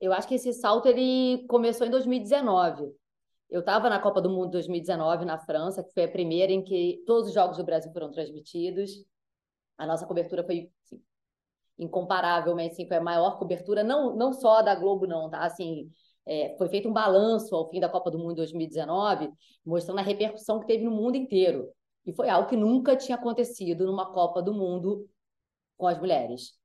Eu 0.00 0.12
acho 0.12 0.28
que 0.28 0.34
esse 0.34 0.52
salto 0.52 0.86
ele 0.86 1.44
começou 1.48 1.86
em 1.86 1.90
2019. 1.90 2.94
Eu 3.50 3.60
estava 3.60 3.88
na 3.88 3.98
Copa 3.98 4.20
do 4.20 4.30
Mundo 4.30 4.50
2019 4.50 5.24
na 5.24 5.38
França, 5.38 5.82
que 5.82 5.92
foi 5.92 6.04
a 6.04 6.08
primeira 6.08 6.52
em 6.52 6.62
que 6.62 7.02
todos 7.06 7.28
os 7.28 7.34
jogos 7.34 7.56
do 7.56 7.64
Brasil 7.64 7.92
foram 7.92 8.10
transmitidos. 8.10 9.04
A 9.78 9.86
nossa 9.86 10.06
cobertura 10.06 10.44
foi 10.44 10.70
assim, 10.84 11.02
incomparavelmente, 11.78 12.74
assim, 12.74 12.86
foi 12.86 12.96
a 12.98 13.02
maior 13.02 13.38
cobertura, 13.38 13.82
não, 13.82 14.14
não 14.14 14.32
só 14.32 14.62
da 14.62 14.74
Globo, 14.74 15.06
não, 15.06 15.30
tá? 15.30 15.40
Assim, 15.44 15.90
é, 16.26 16.56
foi 16.58 16.68
feito 16.68 16.88
um 16.88 16.92
balanço 16.92 17.54
ao 17.54 17.70
fim 17.70 17.78
da 17.78 17.88
Copa 17.88 18.10
do 18.10 18.18
Mundo 18.18 18.34
2019, 18.34 19.30
mostrando 19.64 20.00
a 20.00 20.02
repercussão 20.02 20.58
que 20.58 20.66
teve 20.66 20.84
no 20.84 20.90
mundo 20.90 21.16
inteiro. 21.16 21.70
E 22.04 22.12
foi 22.12 22.28
algo 22.28 22.48
que 22.48 22.56
nunca 22.56 22.96
tinha 22.96 23.16
acontecido 23.16 23.86
numa 23.86 24.12
Copa 24.12 24.42
do 24.42 24.52
Mundo 24.52 25.08
com 25.76 25.86
as 25.86 25.98
mulheres. 25.98 26.58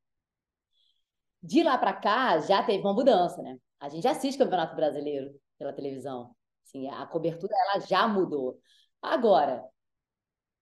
De 1.43 1.63
lá 1.63 1.77
para 1.77 1.93
cá, 1.93 2.39
já 2.39 2.63
teve 2.63 2.83
uma 2.83 2.93
mudança, 2.93 3.41
né? 3.41 3.57
A 3.79 3.89
gente 3.89 4.07
assiste 4.07 4.37
Campeonato 4.37 4.75
Brasileiro 4.75 5.31
pela 5.57 5.73
televisão. 5.73 6.35
Assim, 6.63 6.87
a 6.87 7.05
cobertura 7.05 7.53
ela 7.65 7.79
já 7.79 8.07
mudou. 8.07 8.59
Agora, 9.01 9.63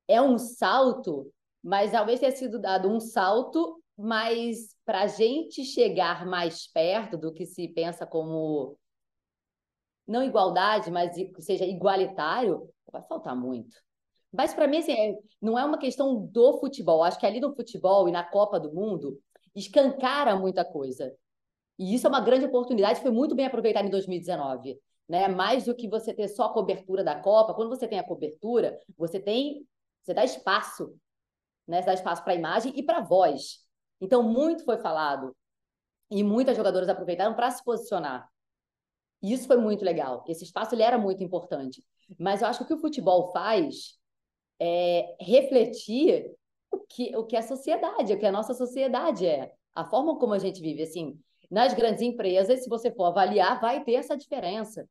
é 0.07 0.21
um 0.21 0.37
salto, 0.37 1.31
mas 1.63 1.91
talvez 1.91 2.19
tenha 2.19 2.31
sido 2.31 2.59
dado 2.59 2.89
um 2.89 2.99
salto, 2.99 3.81
mas 3.97 4.75
para 4.85 5.01
a 5.01 5.07
gente 5.07 5.63
chegar 5.65 6.25
mais 6.25 6.67
perto 6.67 7.17
do 7.17 7.33
que 7.33 7.45
se 7.45 7.67
pensa 7.67 8.07
como 8.07 8.77
não 10.09 10.23
igualdade, 10.23 10.89
mas 10.89 11.15
que 11.15 11.41
seja 11.41 11.65
igualitário, 11.65 12.67
vai 12.91 13.03
faltar 13.03 13.35
muito. 13.35 13.77
Mas 14.31 14.53
para 14.53 14.67
mim, 14.67 14.77
assim, 14.77 14.91
é, 14.91 15.17
não 15.41 15.57
é 15.57 15.63
uma 15.63 15.77
questão 15.77 16.25
do 16.25 16.59
futebol. 16.59 17.03
Acho 17.03 17.19
que 17.19 17.25
ali 17.25 17.39
no 17.39 17.55
futebol 17.55 18.09
e 18.09 18.11
na 18.11 18.23
Copa 18.23 18.59
do 18.59 18.73
Mundo 18.73 19.19
escancara 19.55 20.35
muita 20.35 20.65
coisa. 20.65 21.13
E 21.77 21.93
isso 21.93 22.07
é 22.07 22.09
uma 22.09 22.19
grande 22.19 22.45
oportunidade, 22.45 23.01
foi 23.01 23.11
muito 23.11 23.35
bem 23.35 23.45
aproveitado 23.45 23.85
em 23.85 23.89
2019. 23.89 24.79
Né? 25.07 25.27
Mais 25.27 25.65
do 25.65 25.75
que 25.75 25.87
você 25.87 26.13
ter 26.13 26.27
só 26.27 26.45
a 26.45 26.53
cobertura 26.53 27.03
da 27.03 27.19
Copa, 27.19 27.53
quando 27.53 27.69
você 27.69 27.87
tem 27.87 27.99
a 27.99 28.03
cobertura, 28.03 28.79
você 28.97 29.19
tem. 29.19 29.65
Você 30.03 30.13
dá 30.13 30.23
espaço. 30.23 30.93
Né? 31.67 31.81
Você 31.81 31.85
dá 31.85 31.93
espaço 31.93 32.23
para 32.23 32.33
a 32.33 32.35
imagem 32.35 32.73
e 32.75 32.83
para 32.83 32.97
a 32.97 33.03
voz. 33.03 33.59
Então, 34.01 34.23
muito 34.23 34.65
foi 34.65 34.77
falado. 34.77 35.35
E 36.11 36.23
muitas 36.23 36.57
jogadoras 36.57 36.89
aproveitaram 36.89 37.35
para 37.35 37.51
se 37.51 37.63
posicionar. 37.63 38.27
E 39.21 39.33
isso 39.33 39.47
foi 39.47 39.57
muito 39.57 39.83
legal. 39.83 40.23
Esse 40.27 40.43
espaço 40.43 40.75
ele 40.75 40.83
era 40.83 40.97
muito 40.97 41.23
importante. 41.23 41.83
Mas 42.17 42.41
eu 42.41 42.47
acho 42.47 42.59
que 42.59 42.63
o 42.63 42.67
que 42.67 42.73
o 42.73 42.81
futebol 42.81 43.31
faz 43.31 43.97
é 44.59 45.15
refletir 45.19 46.31
o 46.71 46.79
que, 46.79 47.15
o 47.15 47.25
que 47.25 47.35
a 47.35 47.41
sociedade, 47.41 48.13
o 48.13 48.19
que 48.19 48.25
a 48.25 48.31
nossa 48.31 48.53
sociedade 48.53 49.25
é. 49.25 49.51
A 49.75 49.85
forma 49.85 50.17
como 50.17 50.33
a 50.33 50.39
gente 50.39 50.61
vive. 50.61 50.83
Assim, 50.83 51.19
nas 51.49 51.73
grandes 51.73 52.01
empresas, 52.01 52.63
se 52.63 52.69
você 52.69 52.91
for 52.91 53.05
avaliar, 53.05 53.59
vai 53.59 53.83
ter 53.83 53.93
essa 53.93 54.15
diferença. 54.15 54.87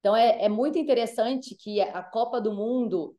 Então, 0.00 0.16
é, 0.16 0.44
é 0.44 0.48
muito 0.48 0.78
interessante 0.78 1.54
que 1.54 1.80
a 1.80 2.02
Copa 2.02 2.40
do 2.40 2.52
Mundo 2.52 3.16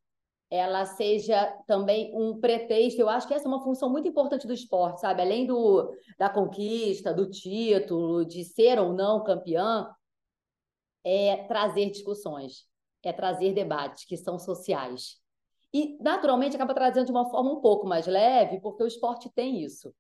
ela 0.50 0.86
seja 0.86 1.48
também 1.66 2.12
um 2.14 2.40
pretexto. 2.40 3.02
Eu 3.02 3.10
acho 3.10 3.28
que 3.28 3.34
essa 3.34 3.46
é 3.46 3.48
uma 3.48 3.64
função 3.64 3.90
muito 3.90 4.08
importante 4.08 4.46
do 4.46 4.54
esporte, 4.54 5.02
sabe? 5.02 5.22
Além 5.22 5.48
do, 5.48 5.92
da 6.16 6.30
conquista, 6.30 7.12
do 7.12 7.28
título, 7.28 8.24
de 8.24 8.44
ser 8.44 8.78
ou 8.78 8.94
não 8.94 9.24
campeã, 9.24 9.90
é 11.04 11.44
trazer 11.44 11.90
discussões, 11.90 12.66
é 13.04 13.12
trazer 13.12 13.54
debates 13.54 14.06
que 14.06 14.18
são 14.18 14.40
sociais. 14.40 15.22
E, 15.74 15.98
naturalmente, 16.02 16.56
acaba 16.56 16.74
trazendo 16.74 17.08
de 17.08 17.12
uma 17.12 17.30
forma 17.30 17.52
um 17.52 17.60
pouco 17.62 17.88
mais 17.88 18.06
leve, 18.06 18.62
porque 18.62 18.84
o 18.84 18.88
esporte 18.88 19.30
tem 19.34 19.62
isso. 19.64 19.94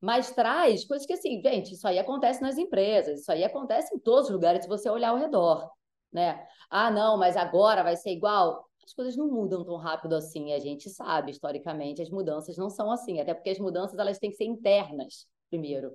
Mas 0.00 0.30
traz 0.30 0.84
coisas 0.84 1.06
que, 1.06 1.12
assim, 1.12 1.42
gente, 1.42 1.74
isso 1.74 1.86
aí 1.86 1.98
acontece 1.98 2.40
nas 2.40 2.56
empresas, 2.56 3.20
isso 3.20 3.32
aí 3.32 3.44
acontece 3.44 3.94
em 3.94 3.98
todos 3.98 4.26
os 4.26 4.30
lugares, 4.32 4.62
se 4.62 4.68
você 4.68 4.88
olhar 4.88 5.10
ao 5.10 5.18
redor. 5.18 5.70
Né? 6.12 6.46
Ah, 6.70 6.90
não, 6.90 7.18
mas 7.18 7.36
agora 7.36 7.82
vai 7.82 7.96
ser 7.96 8.10
igual. 8.10 8.64
As 8.84 8.94
coisas 8.94 9.16
não 9.16 9.28
mudam 9.28 9.64
tão 9.64 9.76
rápido 9.76 10.14
assim, 10.14 10.52
a 10.52 10.58
gente 10.58 10.88
sabe, 10.88 11.32
historicamente, 11.32 12.00
as 12.00 12.10
mudanças 12.10 12.56
não 12.56 12.70
são 12.70 12.90
assim, 12.90 13.20
até 13.20 13.34
porque 13.34 13.50
as 13.50 13.58
mudanças 13.58 13.98
elas 13.98 14.18
têm 14.18 14.30
que 14.30 14.36
ser 14.36 14.44
internas, 14.44 15.26
primeiro. 15.50 15.92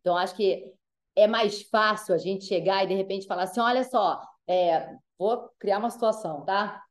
Então, 0.00 0.16
acho 0.16 0.36
que 0.36 0.72
é 1.14 1.26
mais 1.26 1.62
fácil 1.62 2.14
a 2.14 2.18
gente 2.18 2.44
chegar 2.44 2.84
e 2.84 2.88
de 2.88 2.94
repente 2.94 3.26
falar 3.26 3.44
assim: 3.44 3.60
olha 3.60 3.84
só, 3.84 4.20
é, 4.46 4.94
vou 5.18 5.48
criar 5.58 5.78
uma 5.78 5.90
situação, 5.90 6.44
tá? 6.44 6.82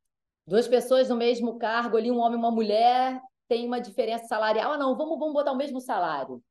Duas 0.46 0.68
pessoas 0.68 1.10
no 1.10 1.16
mesmo 1.16 1.58
cargo 1.58 1.98
ali, 1.98 2.12
um 2.12 2.20
homem 2.20 2.34
e 2.34 2.38
uma 2.38 2.52
mulher, 2.52 3.22
tem 3.48 3.66
uma 3.68 3.80
diferença 3.80 4.26
salarial. 4.26 4.74
Ah, 4.74 4.78
não, 4.78 4.96
vamos, 4.96 5.18
vamos 5.20 5.34
botar 5.34 5.52
o 5.52 5.58
mesmo 5.58 5.80
salário. 5.80 6.44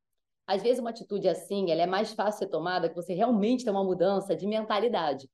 Às 0.47 0.61
vezes, 0.61 0.79
uma 0.79 0.89
atitude 0.89 1.27
assim, 1.27 1.71
ela 1.71 1.81
é 1.81 1.85
mais 1.85 2.13
fácil 2.13 2.39
ser 2.39 2.47
tomada 2.47 2.89
que 2.89 2.95
você 2.95 3.13
realmente 3.13 3.63
tem 3.63 3.71
uma 3.71 3.83
mudança 3.83 4.35
de 4.35 4.45
mentalidade, 4.47 5.29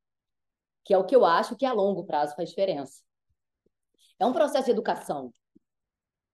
que 0.84 0.94
é 0.94 0.98
o 0.98 1.06
que 1.06 1.16
eu 1.16 1.26
acho 1.26 1.56
que 1.56 1.66
a 1.66 1.74
longo 1.74 2.06
prazo 2.06 2.36
faz 2.36 2.50
diferença. 2.50 3.02
É 4.20 4.26
um 4.26 4.34
processo 4.34 4.66
de 4.66 4.72
educação. 4.72 5.32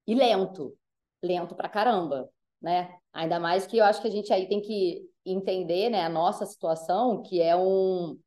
E 0.06 0.14
lento. 0.16 0.78
Lento 1.22 1.56
pra 1.56 1.70
caramba, 1.70 2.30
né? 2.62 2.98
Ainda 3.14 3.40
mais 3.40 3.66
que 3.66 3.78
eu 3.78 3.86
acho 3.86 4.02
que 4.02 4.08
a 4.08 4.12
gente 4.12 4.34
aí 4.34 4.48
tem 4.48 4.62
que 4.62 5.10
entender 5.26 5.90
né, 5.90 6.04
a 6.04 6.10
nossa 6.10 6.46
situação, 6.46 7.22
que 7.22 7.42
é 7.42 7.56
um. 7.56 8.18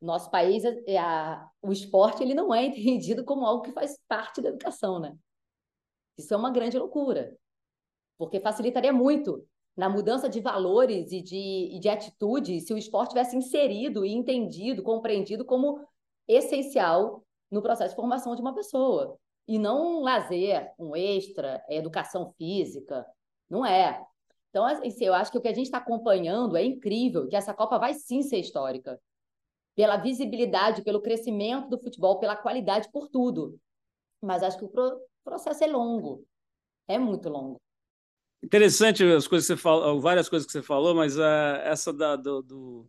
Nosso 0.00 0.30
país, 0.32 0.64
é 0.64 0.98
a, 0.98 1.48
o 1.62 1.70
esporte 1.70 2.24
ele 2.24 2.34
não 2.34 2.52
é 2.52 2.64
entendido 2.66 3.24
como 3.24 3.46
algo 3.46 3.62
que 3.62 3.70
faz 3.70 3.96
parte 4.08 4.42
da 4.42 4.48
educação, 4.48 4.98
né? 4.98 5.16
Isso 6.18 6.34
é 6.34 6.36
uma 6.36 6.50
grande 6.50 6.76
loucura, 6.76 7.36
porque 8.18 8.40
facilitaria 8.40 8.92
muito 8.92 9.46
na 9.76 9.88
mudança 9.88 10.28
de 10.28 10.40
valores 10.40 11.12
e 11.12 11.22
de, 11.22 11.70
e 11.72 11.78
de 11.78 11.88
atitude 11.88 12.60
se 12.60 12.74
o 12.74 12.78
esporte 12.78 13.10
tivesse 13.10 13.36
inserido 13.36 14.04
e 14.04 14.12
entendido, 14.12 14.82
compreendido 14.82 15.44
como 15.44 15.80
essencial 16.28 17.24
no 17.50 17.62
processo 17.62 17.90
de 17.90 17.96
formação 17.96 18.34
de 18.34 18.42
uma 18.42 18.54
pessoa. 18.54 19.16
E 19.46 19.58
não 19.58 19.98
um 19.98 20.02
lazer, 20.02 20.72
um 20.78 20.94
extra, 20.94 21.62
é 21.68 21.76
educação 21.76 22.32
física. 22.38 23.04
Não 23.48 23.66
é. 23.66 24.02
Então, 24.52 24.66
assim, 24.66 25.06
eu 25.06 25.14
acho 25.14 25.32
que 25.32 25.38
o 25.38 25.40
que 25.40 25.48
a 25.48 25.54
gente 25.54 25.64
está 25.64 25.78
acompanhando 25.78 26.58
é 26.58 26.62
incrível, 26.62 27.26
que 27.26 27.34
essa 27.34 27.54
Copa 27.54 27.78
vai 27.78 27.94
sim 27.94 28.20
ser 28.20 28.38
histórica. 28.38 29.00
Pela 29.74 29.96
visibilidade, 29.96 30.82
pelo 30.82 31.00
crescimento 31.00 31.70
do 31.70 31.78
futebol, 31.78 32.18
pela 32.18 32.36
qualidade, 32.36 32.90
por 32.92 33.08
tudo. 33.08 33.58
Mas 34.20 34.42
acho 34.42 34.58
que 34.58 34.66
o 34.66 35.00
processo 35.24 35.64
é 35.64 35.66
longo. 35.66 36.26
É 36.86 36.98
muito 36.98 37.30
longo. 37.30 37.58
Interessante 38.42 39.02
as 39.04 39.26
coisas 39.26 39.46
que 39.46 39.54
você 39.54 39.56
falou, 39.56 39.98
várias 39.98 40.28
coisas 40.28 40.44
que 40.44 40.52
você 40.52 40.62
falou, 40.62 40.94
mas 40.94 41.16
uh, 41.16 41.22
essa 41.64 41.90
da, 41.90 42.16
do, 42.16 42.42
do, 42.42 42.86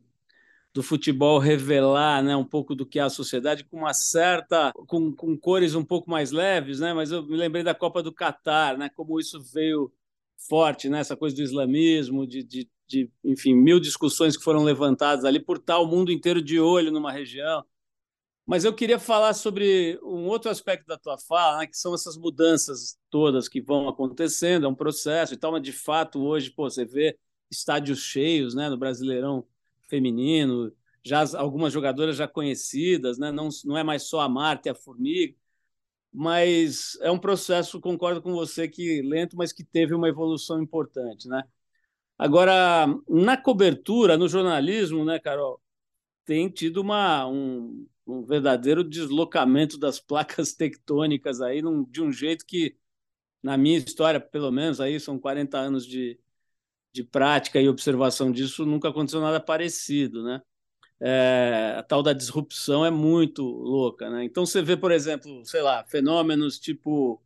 do, 0.74 0.84
futebol 0.84 1.40
revelar 1.40 2.22
né, 2.22 2.36
um 2.36 2.44
pouco 2.44 2.76
do 2.76 2.86
que 2.86 3.00
é 3.00 3.04
a 3.04 3.10
sociedade 3.10 3.64
com 3.64 3.78
uma 3.78 3.94
certa. 3.94 4.74
Com, 4.86 5.16
com 5.16 5.38
cores 5.38 5.76
um 5.76 5.86
pouco 5.86 6.12
mais 6.12 6.32
leves, 6.32 6.82
né? 6.82 6.94
Mas 6.94 7.10
eu 7.10 7.24
me 7.24 7.38
lembrei 7.38 7.64
da 7.64 7.74
Copa 7.74 8.04
do 8.04 8.12
Catar, 8.12 8.78
né? 8.78 8.90
Como 8.90 9.18
isso 9.18 9.40
veio 9.40 9.90
forte, 10.38 10.90
né? 10.90 11.00
Essa 11.00 11.16
coisa 11.16 11.36
do 11.36 11.42
islamismo, 11.42 12.28
de, 12.28 12.44
de, 12.44 12.70
de 12.88 13.12
enfim, 13.24 13.54
mil 13.56 13.80
discussões 13.80 14.38
que 14.38 14.44
foram 14.44 14.64
levantadas 14.64 15.26
ali 15.26 15.40
por 15.40 15.64
o 15.68 15.86
mundo 15.86 16.12
inteiro 16.12 16.42
de 16.42 16.60
olho 16.60 16.92
numa 16.92 17.12
região. 17.12 17.64
Mas 18.46 18.66
eu 18.66 18.74
queria 18.76 19.00
falar 19.00 19.34
sobre 19.34 19.98
um 20.04 20.28
outro 20.28 20.52
aspecto 20.52 20.86
da 20.86 20.98
tua 20.98 21.18
fala, 21.18 21.60
né, 21.60 21.68
que 21.68 21.78
são 21.78 21.94
essas 21.94 22.18
mudanças 22.18 22.98
todas 23.10 23.48
que 23.48 23.62
vão 23.62 23.88
acontecendo, 23.88 24.66
é 24.66 24.70
um 24.70 24.76
processo 24.76 25.34
e 25.34 25.38
tal, 25.38 25.54
mas 25.54 25.62
de 25.62 25.72
fato 25.72 26.22
hoje 26.22 26.52
pô, 26.52 26.70
você 26.70 26.84
vê 26.84 27.18
estádios 27.50 28.00
cheios 28.00 28.54
né, 28.54 28.70
no 28.70 28.78
Brasileirão 28.78 29.48
feminino, 29.90 30.74
já 31.06 31.24
algumas 31.38 31.72
jogadoras 31.72 32.18
já 32.18 32.28
conhecidas, 32.28 33.18
né, 33.18 33.32
não, 33.32 33.48
não 33.64 33.78
é 33.78 33.84
mais 33.84 34.04
só 34.04 34.20
a 34.20 34.30
Marta 34.30 34.68
e 34.68 34.72
a 34.72 34.76
Formiga, 34.76 35.36
mas 36.14 36.98
é 37.02 37.10
um 37.10 37.18
processo, 37.18 37.82
concordo 37.82 38.22
com 38.22 38.34
você, 38.34 38.68
que 38.68 39.02
lento, 39.02 39.36
mas 39.36 39.52
que 39.52 39.64
teve 39.64 39.96
uma 39.96 40.08
evolução 40.08 40.62
importante. 40.62 41.28
Né? 41.28 41.44
Agora, 42.18 42.86
na 43.10 43.36
cobertura, 43.36 44.18
no 44.18 44.30
jornalismo, 44.30 45.04
né, 45.04 45.20
Carol, 45.20 45.60
tem 46.26 46.50
tido 46.50 46.82
uma, 46.82 47.28
um, 47.28 47.88
um 48.06 48.24
verdadeiro 48.24 48.84
deslocamento 48.84 49.78
das 49.78 50.00
placas 50.02 50.54
tectônicas 50.54 51.42
aí, 51.42 51.62
num, 51.62 51.84
de 51.84 52.02
um 52.02 52.12
jeito 52.12 52.46
que, 52.46 52.78
na 53.42 53.58
minha 53.58 53.78
história, 53.80 54.20
pelo 54.20 54.52
menos, 54.52 54.80
aí 54.80 55.00
são 55.00 55.20
40 55.20 55.58
anos 55.58 55.86
de, 55.86 56.20
de 56.94 57.04
prática 57.04 57.60
e 57.60 57.68
observação 57.68 58.32
disso, 58.32 58.66
nunca 58.66 58.90
aconteceu 58.90 59.20
nada 59.20 59.40
parecido, 59.40 60.24
né? 60.24 60.42
É, 61.00 61.76
a 61.78 61.84
tal 61.84 62.02
da 62.02 62.14
disrupção 62.14 62.86
é 62.86 62.92
muito 62.92 63.44
louca, 63.44 64.10
né? 64.10 64.24
Então 64.24 64.46
você 64.46 64.62
vê, 64.62 64.78
por 64.78 64.92
exemplo, 64.92 65.46
sei 65.46 65.62
lá, 65.62 65.84
fenômenos 65.86 66.60
tipo 66.60 67.22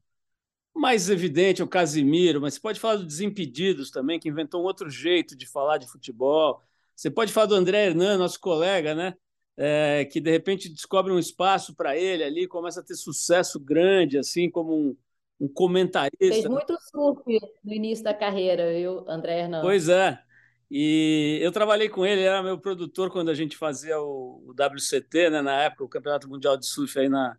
mais 0.75 1.09
evidente 1.09 1.61
é 1.61 1.65
o 1.65 1.67
Casimiro, 1.67 2.39
mas 2.41 2.55
você 2.55 2.59
pode 2.59 2.79
falar 2.79 2.97
do 2.97 3.05
Desimpedidos 3.05 3.91
também, 3.91 4.19
que 4.19 4.29
inventou 4.29 4.61
um 4.61 4.65
outro 4.65 4.89
jeito 4.89 5.35
de 5.35 5.47
falar 5.47 5.77
de 5.79 5.87
futebol. 5.87 6.63
Você 6.95 7.09
pode 7.09 7.33
falar 7.33 7.47
do 7.47 7.55
André 7.55 7.87
Hernan, 7.87 8.17
nosso 8.17 8.39
colega, 8.39 8.93
né? 8.93 9.15
é, 9.57 10.05
que 10.05 10.21
de 10.21 10.29
repente 10.29 10.69
descobre 10.69 11.11
um 11.11 11.17
espaço 11.17 11.75
para 11.75 11.97
ele 11.97 12.23
ali, 12.23 12.47
começa 12.47 12.79
a 12.79 12.83
ter 12.83 12.93
sucesso 12.93 13.59
grande, 13.59 14.17
assim, 14.17 14.49
como 14.49 14.73
um, 14.73 14.95
um 15.41 15.47
comentarista. 15.47 16.17
Fez 16.17 16.45
muito 16.45 16.77
surf 16.79 17.23
no 17.63 17.73
início 17.73 18.03
da 18.03 18.13
carreira, 18.13 18.71
eu, 18.71 19.03
André 19.09 19.39
Hernandes. 19.39 19.67
Pois 19.67 19.89
é. 19.89 20.21
E 20.69 21.39
eu 21.41 21.51
trabalhei 21.51 21.87
com 21.87 22.05
ele, 22.05 22.21
era 22.21 22.43
meu 22.43 22.59
produtor 22.59 23.09
quando 23.09 23.29
a 23.29 23.33
gente 23.33 23.55
fazia 23.55 23.99
o, 24.01 24.43
o 24.47 24.51
WCT, 24.51 25.29
né, 25.29 25.41
na 25.41 25.63
época, 25.63 25.85
o 25.85 25.89
Campeonato 25.89 26.29
Mundial 26.29 26.57
de 26.57 26.65
Surf 26.65 26.99
aí 26.99 27.07
na, 27.07 27.37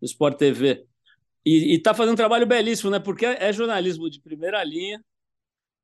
no 0.00 0.06
Sport 0.06 0.38
TV. 0.38 0.86
E 1.44 1.74
está 1.76 1.94
fazendo 1.94 2.14
um 2.14 2.16
trabalho 2.16 2.46
belíssimo, 2.46 2.90
né? 2.90 2.98
Porque 2.98 3.24
é, 3.24 3.48
é 3.48 3.52
jornalismo 3.52 4.10
de 4.10 4.20
primeira 4.20 4.62
linha, 4.62 5.02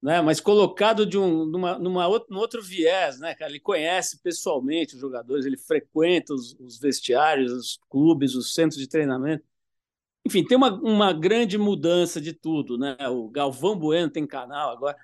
né? 0.02 0.20
mas 0.20 0.40
colocado 0.40 1.06
de 1.06 1.18
um, 1.18 1.46
numa, 1.46 1.78
numa 1.78 2.06
outro, 2.06 2.28
num 2.30 2.38
outro 2.38 2.62
viés, 2.62 3.18
né, 3.18 3.34
cara? 3.34 3.50
Ele 3.50 3.60
conhece 3.60 4.20
pessoalmente 4.22 4.94
os 4.94 5.00
jogadores, 5.00 5.46
ele 5.46 5.56
frequenta 5.56 6.34
os, 6.34 6.54
os 6.60 6.78
vestiários, 6.78 7.52
os 7.52 7.80
clubes, 7.88 8.34
os 8.34 8.54
centros 8.54 8.78
de 8.80 8.88
treinamento. 8.88 9.44
Enfim, 10.26 10.44
tem 10.44 10.56
uma, 10.56 10.72
uma 10.72 11.12
grande 11.12 11.56
mudança 11.56 12.20
de 12.20 12.32
tudo, 12.32 12.76
né? 12.78 12.96
O 13.08 13.28
Galvão 13.30 13.78
Bueno 13.78 14.10
tem 14.10 14.26
canal 14.26 14.70
agora. 14.70 14.96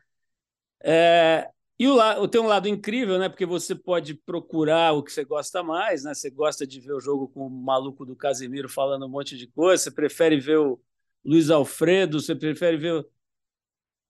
É, 0.84 1.50
e 1.78 1.88
o 1.88 1.94
lado, 1.94 2.28
tem 2.28 2.40
um 2.40 2.46
lado 2.46 2.68
incrível, 2.68 3.18
né? 3.18 3.28
Porque 3.28 3.46
você 3.46 3.74
pode 3.74 4.14
procurar 4.14 4.92
o 4.92 5.02
que 5.02 5.12
você 5.12 5.24
gosta 5.24 5.62
mais, 5.62 6.04
né? 6.04 6.14
Você 6.14 6.30
gosta 6.30 6.66
de 6.66 6.80
ver 6.80 6.92
o 6.92 7.00
jogo 7.00 7.28
com 7.28 7.46
o 7.46 7.50
maluco 7.50 8.04
do 8.04 8.14
Casemiro 8.14 8.68
falando 8.68 9.06
um 9.06 9.08
monte 9.08 9.36
de 9.36 9.46
coisa, 9.48 9.82
você 9.82 9.90
prefere 9.90 10.38
ver 10.38 10.58
o 10.58 10.80
Luiz 11.24 11.50
Alfredo, 11.50 12.20
você 12.20 12.34
prefere 12.34 12.76
ver 12.76 13.06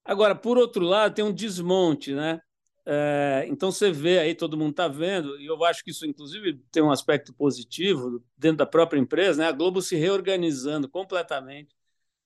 Agora, 0.04 0.34
por 0.34 0.58
outro 0.58 0.84
lado, 0.84 1.14
tem 1.14 1.24
um 1.24 1.32
desmonte, 1.32 2.12
né? 2.12 2.40
É, 2.84 3.44
então 3.48 3.70
você 3.70 3.92
vê 3.92 4.18
aí, 4.18 4.34
todo 4.34 4.56
mundo 4.56 4.72
está 4.72 4.88
vendo, 4.88 5.40
e 5.40 5.46
eu 5.46 5.64
acho 5.64 5.84
que 5.84 5.90
isso, 5.92 6.04
inclusive, 6.04 6.60
tem 6.72 6.82
um 6.82 6.90
aspecto 6.90 7.32
positivo 7.32 8.22
dentro 8.36 8.58
da 8.58 8.66
própria 8.66 8.98
empresa, 8.98 9.42
né? 9.42 9.48
A 9.48 9.52
Globo 9.52 9.80
se 9.80 9.94
reorganizando 9.96 10.88
completamente. 10.88 11.68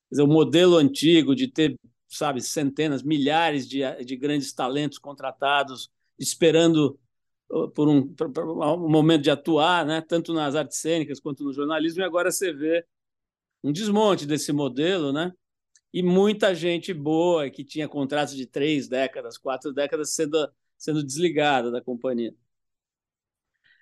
Quer 0.09 0.15
dizer, 0.17 0.23
o 0.23 0.27
modelo 0.27 0.77
antigo 0.77 1.35
de 1.37 1.49
ter, 1.49 1.77
sabe, 2.09 2.41
centenas, 2.41 3.03
milhares 3.03 3.69
de, 3.69 3.81
de 4.05 4.17
grandes 4.17 4.53
talentos 4.53 4.99
contratados, 4.99 5.91
esperando 6.19 6.99
uh, 7.51 7.69
por 7.71 7.89
um, 7.89 8.07
por, 8.15 8.31
um 8.39 8.89
momento 8.89 9.23
de 9.23 9.31
atuar, 9.31 9.85
né? 9.85 10.01
Tanto 10.01 10.33
nas 10.33 10.55
artes 10.55 10.79
cênicas 10.79 11.21
quanto 11.21 11.45
no 11.45 11.53
jornalismo, 11.53 12.01
e 12.01 12.05
agora 12.05 12.31
você 12.31 12.53
vê 12.53 12.85
um 13.63 13.73
desmonte 13.73 14.27
desse 14.27 14.53
modelo, 14.53 15.13
né? 15.13 15.33
e 15.97 16.03
muita 16.03 16.55
gente 16.55 16.93
boa 16.93 17.49
que 17.49 17.65
tinha 17.65 17.89
contratos 17.89 18.37
de 18.37 18.45
três 18.47 18.87
décadas, 18.87 19.39
quatro 19.39 19.73
décadas 19.73 20.11
sendo, 20.11 20.47
sendo 20.77 21.03
desligada 21.03 21.71
da 21.71 21.81
companhia. 21.81 22.35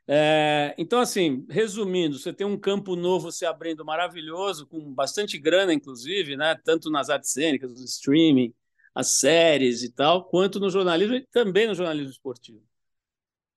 É, 0.06 0.74
então, 0.76 1.00
assim, 1.00 1.46
resumindo, 1.48 2.18
você 2.18 2.32
tem 2.32 2.46
um 2.46 2.58
campo 2.58 2.94
novo 2.94 3.32
se 3.32 3.46
abrindo 3.46 3.84
maravilhoso, 3.84 4.66
com 4.66 4.92
bastante 4.92 5.38
grana, 5.38 5.72
inclusive, 5.72 6.36
né? 6.36 6.54
tanto 6.62 6.90
nas 6.90 7.08
artes 7.08 7.30
cênicas, 7.32 7.72
no 7.72 7.84
streaming, 7.84 8.54
as 8.94 9.18
séries 9.18 9.82
e 9.82 9.90
tal, 9.90 10.24
quanto 10.24 10.60
no 10.60 10.68
jornalismo 10.70 11.14
e 11.14 11.26
também 11.26 11.66
no 11.66 11.74
jornalismo 11.74 12.10
esportivo. 12.10 12.62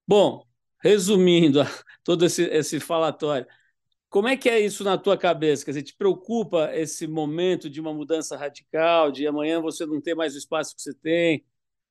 Bom, 0.07 0.45
resumindo 0.81 1.59
todo 2.03 2.25
esse, 2.25 2.43
esse 2.43 2.79
falatório, 2.79 3.45
como 4.09 4.27
é 4.27 4.37
que 4.37 4.49
é 4.49 4.59
isso 4.59 4.83
na 4.83 4.97
tua 4.97 5.17
cabeça? 5.17 5.65
Quer 5.65 5.71
dizer, 5.71 5.83
te 5.83 5.95
preocupa 5.95 6.71
esse 6.73 7.07
momento 7.07 7.69
de 7.69 7.81
uma 7.81 7.93
mudança 7.93 8.37
radical, 8.37 9.11
de 9.11 9.27
amanhã 9.27 9.61
você 9.61 9.85
não 9.85 10.01
ter 10.01 10.15
mais 10.15 10.35
o 10.35 10.37
espaço 10.37 10.75
que 10.75 10.81
você 10.81 10.93
tem? 10.93 11.45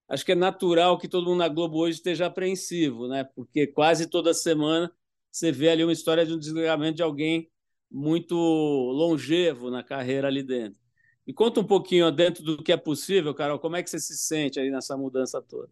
Acho 0.09 0.25
que 0.25 0.33
é 0.33 0.37
natural 0.37 0.99
que 0.99 1.09
todo 1.09 1.27
mundo 1.27 1.39
na 1.39 1.49
Globo 1.49 1.79
hoje 1.79 1.97
esteja 1.97 2.27
apreensivo, 2.27 3.09
né? 3.09 3.25
Porque 3.35 3.67
quase 3.67 4.09
toda 4.09 4.33
semana 4.33 4.93
você 5.31 5.51
vê 5.51 5.69
ali 5.69 5.83
uma 5.83 5.93
história 5.93 6.25
de 6.25 6.33
um 6.33 6.39
desligamento 6.39 6.97
de 6.97 7.03
alguém 7.03 7.51
muito 7.91 8.35
longevo 8.37 9.71
na 9.71 9.83
carreira 9.83 10.29
ali 10.29 10.43
dentro. 10.43 10.79
E 11.27 11.33
conta 11.33 11.61
um 11.61 11.65
pouquinho 11.65 12.11
dentro 12.13 12.45
do 12.45 12.63
que 12.63 12.73
é 12.73 12.77
possível, 12.77 13.35
Carol, 13.35 13.59
como 13.59 13.77
é 13.77 13.83
que 13.83 13.91
você 13.91 13.99
se 13.99 14.17
sente 14.17 14.61
aí 14.61 14.71
nessa 14.71 14.97
mudança 14.97 15.43
toda? 15.43 15.71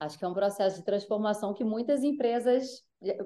Acho 0.00 0.18
que 0.18 0.24
é 0.24 0.28
um 0.28 0.34
processo 0.34 0.78
de 0.78 0.84
transformação 0.84 1.54
que 1.54 1.62
muitas 1.62 2.02
empresas 2.02 2.84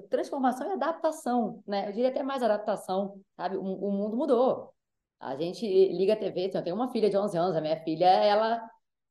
transformação 0.09 0.69
e 0.69 0.73
adaptação, 0.73 1.63
né? 1.67 1.87
Eu 1.87 1.91
diria 1.91 2.09
até 2.09 2.23
mais 2.23 2.41
adaptação, 2.41 3.21
sabe? 3.35 3.57
O, 3.57 3.61
o 3.61 3.91
mundo 3.91 4.17
mudou. 4.17 4.73
A 5.19 5.35
gente 5.35 5.65
liga 5.65 6.13
a 6.13 6.15
TV, 6.15 6.51
eu 6.53 6.63
tenho 6.63 6.75
uma 6.75 6.89
filha 6.89 7.09
de 7.09 7.17
11 7.17 7.37
anos, 7.37 7.55
a 7.55 7.61
minha 7.61 7.77
filha, 7.83 8.05
ela 8.05 8.61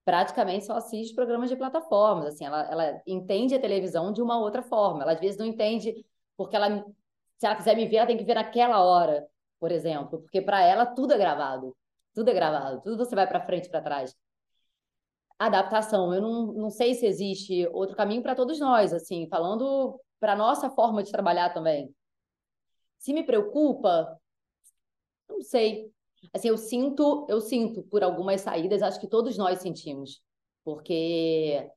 praticamente 0.07 0.65
só 0.65 0.77
assiste 0.77 1.17
programas 1.17 1.51
de 1.51 1.57
plataformas, 1.57 2.27
assim, 2.27 2.47
ela, 2.47 2.63
ela 2.71 3.03
entende 3.05 3.57
a 3.57 3.61
televisão 3.61 4.13
de 4.13 4.23
uma 4.23 4.39
outra 4.39 4.63
forma, 4.63 5.03
ela 5.03 5.13
às 5.13 5.19
vezes 5.19 5.37
não 5.37 5.45
entende 5.45 6.07
porque 6.37 6.55
ela, 6.55 6.85
se 7.37 7.45
ela 7.45 7.57
quiser 7.57 7.75
me 7.75 7.89
ver, 7.89 7.97
ela 7.97 8.07
tem 8.07 8.17
que 8.17 8.23
ver 8.25 8.37
naquela 8.37 8.85
hora, 8.85 9.27
por 9.59 9.73
exemplo, 9.73 10.21
porque 10.21 10.41
para 10.41 10.63
ela 10.63 10.87
tudo 10.87 11.13
é 11.13 11.19
gravado, 11.19 11.77
tudo 12.15 12.31
é 12.31 12.35
gravado, 12.35 12.81
tudo 12.83 13.05
você 13.05 13.17
vai 13.17 13.27
para 13.27 13.45
frente 13.45 13.69
para 13.69 13.83
trás. 13.83 14.15
Adaptação, 15.41 16.15
eu 16.15 16.23
não, 16.23 16.53
não 16.53 16.71
sei 16.71 16.95
se 16.95 17.05
existe 17.05 17.67
outro 17.73 17.97
caminho 17.97 18.23
para 18.23 18.37
todos 18.37 18.61
nós, 18.61 18.93
assim, 18.93 19.27
falando 19.29 20.01
para 20.21 20.37
nossa 20.37 20.71
forma 20.71 21.03
de 21.03 21.11
trabalhar 21.11 21.53
também. 21.53 21.93
Se 22.99 23.13
me 23.13 23.25
preocupa, 23.25 24.17
não 25.29 25.43
sei. 25.43 25.93
Assim, 26.35 26.49
eu 26.49 26.57
sinto, 26.57 27.27
eu 27.29 27.41
sinto 27.41 27.83
por 27.85 28.03
algumas 28.03 28.41
saídas, 28.41 28.83
acho 28.83 29.01
que 29.01 29.09
todos 29.09 29.37
nós 29.37 29.61
sentimos, 29.61 30.23
porque 30.65 31.71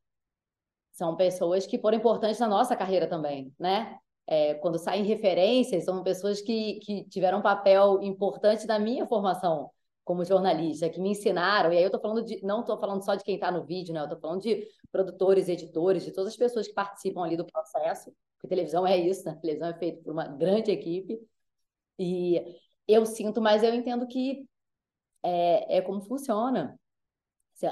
são 0.92 1.16
pessoas 1.16 1.66
que 1.66 1.80
foram 1.80 1.98
importantes 1.98 2.40
na 2.40 2.48
nossa 2.48 2.76
carreira 2.76 3.08
também, 3.08 3.54
né? 3.60 3.98
É, 4.28 4.54
quando 4.56 4.78
saem 4.78 5.04
referências, 5.04 5.86
são 5.86 6.04
pessoas 6.04 6.42
que, 6.42 6.76
que 6.82 7.06
tiveram 7.10 7.40
um 7.40 7.42
papel 7.42 8.00
importante 8.04 8.68
na 8.68 8.78
minha 8.78 9.08
formação 9.08 9.72
como 10.04 10.26
jornalista, 10.26 10.90
que 10.90 11.00
me 11.00 11.10
ensinaram, 11.12 11.72
e 11.72 11.78
aí 11.78 11.84
eu 11.84 11.88
estou 11.88 12.02
falando 12.02 12.24
de, 12.26 12.44
não 12.44 12.62
estou 12.62 12.80
falando 12.80 13.04
só 13.06 13.16
de 13.16 13.24
quem 13.24 13.36
está 13.36 13.52
no 13.52 13.64
vídeo, 13.64 13.94
né? 13.94 14.00
Eu 14.02 14.06
estou 14.06 14.20
falando 14.20 14.42
de 14.42 14.68
produtores, 14.92 15.48
editores, 15.48 16.04
de 16.04 16.12
todas 16.12 16.34
as 16.34 16.38
pessoas 16.38 16.68
que 16.68 16.74
participam 16.74 17.24
ali 17.24 17.38
do 17.38 17.46
processo, 17.46 18.12
porque 18.36 18.48
televisão 18.48 18.86
é 18.88 18.98
isso, 18.98 19.24
né? 19.26 19.38
televisão 19.40 19.70
é 19.70 19.78
feita 19.78 20.02
por 20.04 20.12
uma 20.12 20.28
grande 20.28 20.72
equipe, 20.72 21.20
e 22.00 22.44
eu 22.94 23.06
sinto, 23.06 23.42
mas 23.42 23.64
eu 23.64 23.74
entendo 23.74 24.08
que 24.08 24.46
é, 25.24 25.78
é 25.78 25.82
como 25.82 26.02
funciona. 26.02 26.80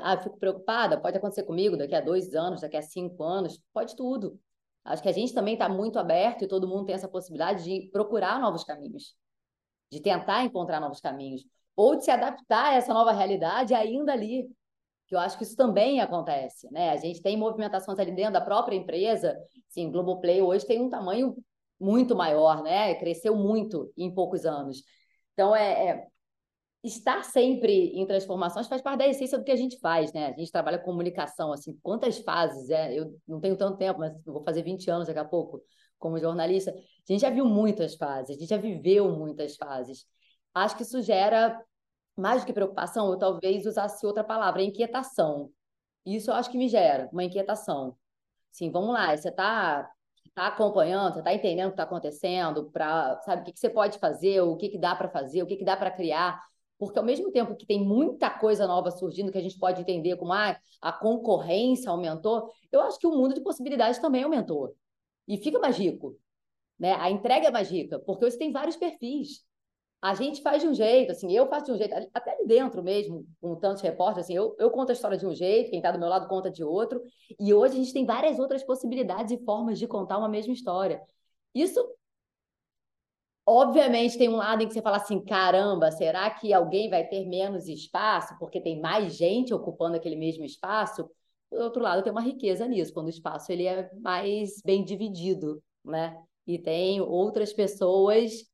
Ah, 0.03 0.17
fico 0.17 0.37
preocupada, 0.37 0.99
pode 0.99 1.17
acontecer 1.17 1.43
comigo 1.43 1.77
daqui 1.77 1.95
a 1.95 2.01
dois 2.01 2.35
anos, 2.35 2.61
daqui 2.61 2.75
a 2.75 2.81
cinco 2.81 3.23
anos, 3.23 3.61
pode 3.73 3.95
tudo. 3.95 4.37
Acho 4.83 5.01
que 5.01 5.09
a 5.09 5.13
gente 5.13 5.33
também 5.33 5.53
está 5.53 5.69
muito 5.69 5.97
aberto 5.97 6.43
e 6.43 6.47
todo 6.47 6.67
mundo 6.67 6.85
tem 6.85 6.95
essa 6.95 7.07
possibilidade 7.07 7.63
de 7.63 7.89
procurar 7.91 8.39
novos 8.39 8.63
caminhos, 8.63 9.15
de 9.89 10.01
tentar 10.01 10.43
encontrar 10.43 10.79
novos 10.81 10.99
caminhos 10.99 11.45
ou 11.75 11.95
de 11.95 12.03
se 12.03 12.11
adaptar 12.11 12.73
a 12.73 12.75
essa 12.75 12.93
nova 12.93 13.11
realidade 13.11 13.73
ainda 13.73 14.11
ali. 14.13 14.49
Que 15.07 15.15
eu 15.15 15.19
acho 15.19 15.37
que 15.37 15.43
isso 15.43 15.55
também 15.55 16.01
acontece, 16.01 16.69
né? 16.69 16.89
A 16.89 16.97
gente 16.97 17.21
tem 17.21 17.37
movimentações 17.37 17.97
ali 17.97 18.11
dentro 18.11 18.33
da 18.33 18.41
própria 18.41 18.75
empresa. 18.75 19.37
Sim, 19.69 19.89
Globoplay 19.89 20.41
hoje 20.41 20.65
tem 20.65 20.81
um 20.81 20.89
tamanho 20.89 21.37
muito 21.79 22.13
maior, 22.13 22.61
né? 22.61 22.93
Cresceu 22.95 23.35
muito 23.35 23.91
em 23.95 24.13
poucos 24.13 24.45
anos. 24.45 24.83
Então, 25.37 25.55
é, 25.55 25.89
é 25.89 26.07
estar 26.83 27.23
sempre 27.23 27.91
em 27.93 28.07
transformações 28.07 28.67
faz 28.67 28.81
parte 28.81 28.99
da 28.99 29.07
essência 29.07 29.37
do 29.37 29.43
que 29.43 29.51
a 29.51 29.55
gente 29.55 29.79
faz, 29.79 30.11
né? 30.13 30.27
A 30.27 30.37
gente 30.37 30.51
trabalha 30.51 30.79
com 30.79 30.85
comunicação, 30.85 31.53
assim, 31.53 31.77
quantas 31.83 32.17
fases, 32.19 32.71
é? 32.71 32.97
Eu 32.99 33.15
não 33.27 33.39
tenho 33.39 33.55
tanto 33.55 33.77
tempo, 33.77 33.99
mas 33.99 34.13
vou 34.25 34.43
fazer 34.43 34.63
20 34.63 34.89
anos 34.89 35.07
daqui 35.07 35.19
a 35.19 35.25
pouco 35.25 35.61
como 35.99 36.17
jornalista. 36.19 36.71
A 36.71 37.11
gente 37.13 37.21
já 37.21 37.29
viu 37.29 37.45
muitas 37.45 37.95
fases, 37.95 38.35
a 38.35 38.39
gente 38.39 38.49
já 38.49 38.57
viveu 38.57 39.11
muitas 39.11 39.55
fases. 39.55 40.05
Acho 40.55 40.75
que 40.75 40.83
isso 40.83 41.01
gera 41.03 41.63
mais 42.15 42.41
do 42.41 42.47
que 42.47 42.53
preocupação, 42.53 43.11
eu 43.11 43.17
talvez 43.19 43.65
usasse 43.67 44.05
outra 44.05 44.23
palavra, 44.23 44.63
inquietação. 44.63 45.51
Isso 46.05 46.31
eu 46.31 46.35
acho 46.35 46.49
que 46.49 46.57
me 46.57 46.67
gera 46.67 47.09
uma 47.13 47.23
inquietação. 47.23 47.95
Sim, 48.51 48.71
vamos 48.71 48.93
lá, 48.93 49.15
você 49.15 49.29
está 49.29 49.87
tá 50.37 50.47
acompanhando, 50.49 51.13
você 51.13 51.19
está 51.19 51.33
entendendo 51.33 51.65
o 51.65 51.69
que 51.69 51.73
está 51.73 51.83
acontecendo, 51.83 52.69
para 52.71 53.19
sabe 53.21 53.41
o 53.41 53.45
que, 53.45 53.53
que 53.53 53.59
você 53.59 53.71
pode 53.71 53.97
fazer, 53.97 54.39
o 54.41 54.55
que, 54.55 54.69
que 54.69 54.77
dá 54.77 54.95
para 54.95 55.09
fazer, 55.09 55.41
o 55.41 55.47
que, 55.47 55.55
que 55.55 55.65
dá 55.65 55.75
para 55.75 55.89
criar. 55.89 56.39
Porque 56.77 56.99
ao 56.99 57.03
mesmo 57.03 57.31
tempo 57.31 57.55
que 57.55 57.65
tem 57.65 57.83
muita 57.83 58.29
coisa 58.29 58.67
nova 58.67 58.91
surgindo 58.91 59.31
que 59.31 59.37
a 59.39 59.41
gente 59.41 59.57
pode 59.57 59.81
entender 59.81 60.15
como 60.15 60.31
ah, 60.31 60.55
a 60.79 60.91
concorrência 60.93 61.89
aumentou, 61.89 62.51
eu 62.71 62.81
acho 62.81 62.99
que 62.99 63.07
o 63.07 63.11
mundo 63.11 63.33
de 63.33 63.41
possibilidades 63.41 63.99
também 63.99 64.23
aumentou. 64.23 64.75
E 65.27 65.37
fica 65.37 65.57
mais 65.57 65.75
rico. 65.75 66.15
Né? 66.77 66.93
A 66.93 67.09
entrega 67.09 67.47
é 67.47 67.51
mais 67.51 67.71
rica, 67.71 67.97
porque 67.97 68.29
você 68.29 68.37
tem 68.37 68.51
vários 68.51 68.75
perfis 68.75 69.43
a 70.01 70.13
gente 70.13 70.41
faz 70.41 70.61
de 70.61 70.67
um 70.67 70.73
jeito, 70.73 71.11
assim, 71.11 71.31
eu 71.31 71.47
faço 71.47 71.65
de 71.65 71.71
um 71.71 71.77
jeito, 71.77 71.93
até 72.13 72.31
ali 72.31 72.45
dentro 72.45 72.83
mesmo, 72.83 73.25
com 73.41 73.55
tantos 73.55 73.81
repórteres, 73.81 74.25
assim, 74.25 74.35
eu, 74.35 74.55
eu 74.59 74.69
conto 74.69 74.91
a 74.91 74.93
história 74.93 75.17
de 75.17 75.25
um 75.25 75.33
jeito, 75.33 75.71
quem 75.71 75.79
está 75.79 75.91
do 75.91 75.99
meu 75.99 76.07
lado 76.07 76.27
conta 76.27 76.51
de 76.51 76.63
outro, 76.63 77.01
e 77.39 77.53
hoje 77.53 77.73
a 77.73 77.77
gente 77.77 77.93
tem 77.93 78.05
várias 78.05 78.37
outras 78.37 78.63
possibilidades 78.63 79.31
e 79.31 79.43
formas 79.43 79.79
de 79.79 79.87
contar 79.87 80.19
uma 80.19 80.29
mesma 80.29 80.53
história. 80.53 81.01
Isso, 81.53 81.83
obviamente, 83.45 84.17
tem 84.17 84.29
um 84.29 84.35
lado 84.35 84.61
em 84.61 84.67
que 84.67 84.73
você 84.73 84.81
fala 84.81 84.97
assim, 84.97 85.19
caramba, 85.23 85.91
será 85.91 86.29
que 86.29 86.53
alguém 86.53 86.89
vai 86.89 87.07
ter 87.07 87.25
menos 87.25 87.67
espaço 87.67 88.37
porque 88.37 88.61
tem 88.61 88.79
mais 88.79 89.15
gente 89.15 89.53
ocupando 89.53 89.97
aquele 89.97 90.15
mesmo 90.15 90.45
espaço? 90.45 91.09
Do 91.51 91.59
outro 91.59 91.81
lado, 91.81 92.03
tem 92.03 92.11
uma 92.11 92.21
riqueza 92.21 92.67
nisso, 92.67 92.93
quando 92.93 93.07
o 93.07 93.09
espaço 93.09 93.51
ele 93.51 93.65
é 93.65 93.89
mais 93.95 94.61
bem 94.63 94.83
dividido, 94.83 95.63
né? 95.83 96.21
E 96.45 96.59
tem 96.59 97.01
outras 97.01 97.51
pessoas 97.51 98.45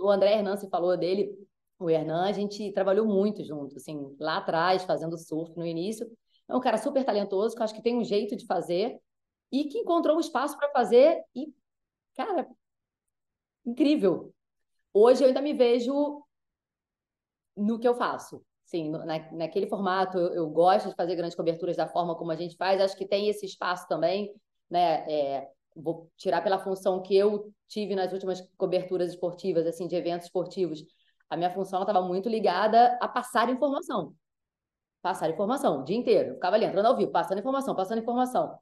o 0.00 0.10
André 0.10 0.34
Hernan 0.34 0.56
se 0.56 0.68
falou 0.68 0.96
dele, 0.96 1.30
o 1.78 1.90
Hernan, 1.90 2.24
a 2.24 2.32
gente 2.32 2.72
trabalhou 2.72 3.06
muito 3.06 3.44
junto, 3.44 3.76
assim, 3.76 4.14
lá 4.20 4.38
atrás, 4.38 4.84
fazendo 4.84 5.18
surf 5.18 5.56
no 5.56 5.66
início. 5.66 6.06
É 6.48 6.54
um 6.54 6.60
cara 6.60 6.78
super 6.78 7.04
talentoso, 7.04 7.56
que 7.56 7.62
acho 7.62 7.74
que 7.74 7.82
tem 7.82 7.96
um 7.96 8.04
jeito 8.04 8.36
de 8.36 8.46
fazer 8.46 9.00
e 9.50 9.64
que 9.64 9.78
encontrou 9.78 10.16
um 10.16 10.20
espaço 10.20 10.56
para 10.56 10.70
fazer 10.70 11.22
e, 11.34 11.52
cara, 12.14 12.48
incrível. 13.64 14.34
Hoje 14.92 15.22
eu 15.22 15.28
ainda 15.28 15.42
me 15.42 15.52
vejo 15.52 16.22
no 17.56 17.78
que 17.78 17.86
eu 17.86 17.94
faço. 17.94 18.44
Sim, 18.64 18.90
na, 18.90 19.32
naquele 19.32 19.66
formato, 19.66 20.18
eu, 20.18 20.34
eu, 20.34 20.50
gosto 20.50 20.88
de 20.88 20.94
fazer 20.94 21.14
grandes 21.14 21.36
coberturas 21.36 21.76
da 21.76 21.86
forma 21.86 22.16
como 22.16 22.30
a 22.30 22.36
gente 22.36 22.56
faz, 22.56 22.80
acho 22.80 22.96
que 22.96 23.06
tem 23.06 23.28
esse 23.28 23.44
espaço 23.44 23.86
também, 23.86 24.32
né? 24.70 25.04
É, 25.10 25.50
vou 25.74 26.10
tirar 26.16 26.42
pela 26.42 26.58
função 26.58 27.02
que 27.02 27.16
eu 27.16 27.52
tive 27.68 27.94
nas 27.94 28.12
últimas 28.12 28.40
coberturas 28.56 29.10
esportivas, 29.10 29.66
assim, 29.66 29.86
de 29.86 29.96
eventos 29.96 30.26
esportivos. 30.26 30.84
A 31.30 31.36
minha 31.36 31.50
função 31.50 31.80
estava 31.80 32.02
muito 32.02 32.28
ligada 32.28 32.98
a 33.00 33.08
passar 33.08 33.48
informação. 33.48 34.14
Passar 35.00 35.30
informação 35.30 35.80
o 35.80 35.84
dia 35.84 35.96
inteiro. 35.96 36.30
Eu 36.30 36.34
ficava 36.34 36.56
ali 36.56 36.64
entrando 36.64 36.86
ao 36.86 36.96
vivo, 36.96 37.10
passando 37.10 37.38
informação, 37.38 37.74
passando 37.74 38.00
informação. 38.00 38.58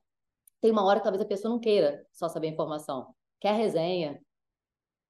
Tem 0.60 0.70
uma 0.70 0.84
hora 0.84 1.00
que 1.00 1.04
talvez 1.04 1.22
a 1.22 1.26
pessoa 1.28 1.52
não 1.52 1.60
queira 1.60 2.06
só 2.12 2.28
saber 2.28 2.48
informação. 2.48 3.14
Quer 3.40 3.54
resenha, 3.54 4.20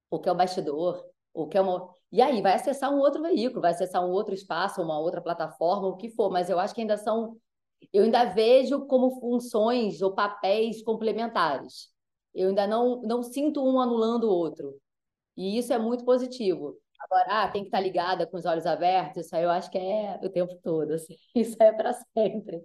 ou 0.09 0.19
quer 0.19 0.31
o 0.31 0.35
bastidor, 0.35 1.05
ou 1.33 1.47
quer 1.47 1.61
uma. 1.61 1.89
E 2.11 2.21
aí, 2.21 2.41
vai 2.41 2.53
acessar 2.53 2.93
um 2.93 2.99
outro 2.99 3.21
veículo, 3.21 3.61
vai 3.61 3.71
acessar 3.71 4.05
um 4.05 4.11
outro 4.11 4.33
espaço, 4.33 4.81
uma 4.81 4.99
outra 4.99 5.21
plataforma, 5.21 5.87
o 5.87 5.95
que 5.95 6.09
for, 6.09 6.29
mas 6.29 6.49
eu 6.49 6.59
acho 6.59 6.75
que 6.75 6.81
ainda 6.81 6.97
são. 6.97 7.37
Eu 7.93 8.03
ainda 8.03 8.25
vejo 8.25 8.85
como 8.85 9.19
funções 9.19 10.01
ou 10.01 10.13
papéis 10.13 10.83
complementares. 10.83 11.89
Eu 12.33 12.49
ainda 12.49 12.67
não, 12.67 13.01
não 13.01 13.23
sinto 13.23 13.63
um 13.63 13.79
anulando 13.79 14.25
o 14.25 14.31
outro. 14.31 14.75
E 15.35 15.57
isso 15.57 15.73
é 15.73 15.77
muito 15.77 16.05
positivo. 16.05 16.77
Agora, 16.99 17.43
ah, 17.43 17.47
tem 17.47 17.63
que 17.63 17.67
estar 17.67 17.79
ligada 17.79 18.27
com 18.27 18.37
os 18.37 18.45
olhos 18.45 18.65
abertos, 18.65 19.25
isso 19.25 19.35
aí 19.35 19.43
eu 19.43 19.49
acho 19.49 19.71
que 19.71 19.77
é 19.77 20.19
o 20.23 20.29
tempo 20.29 20.55
todo. 20.63 20.91
Assim. 20.93 21.15
Isso 21.35 21.55
é 21.59 21.71
para 21.71 21.93
sempre. 21.93 22.63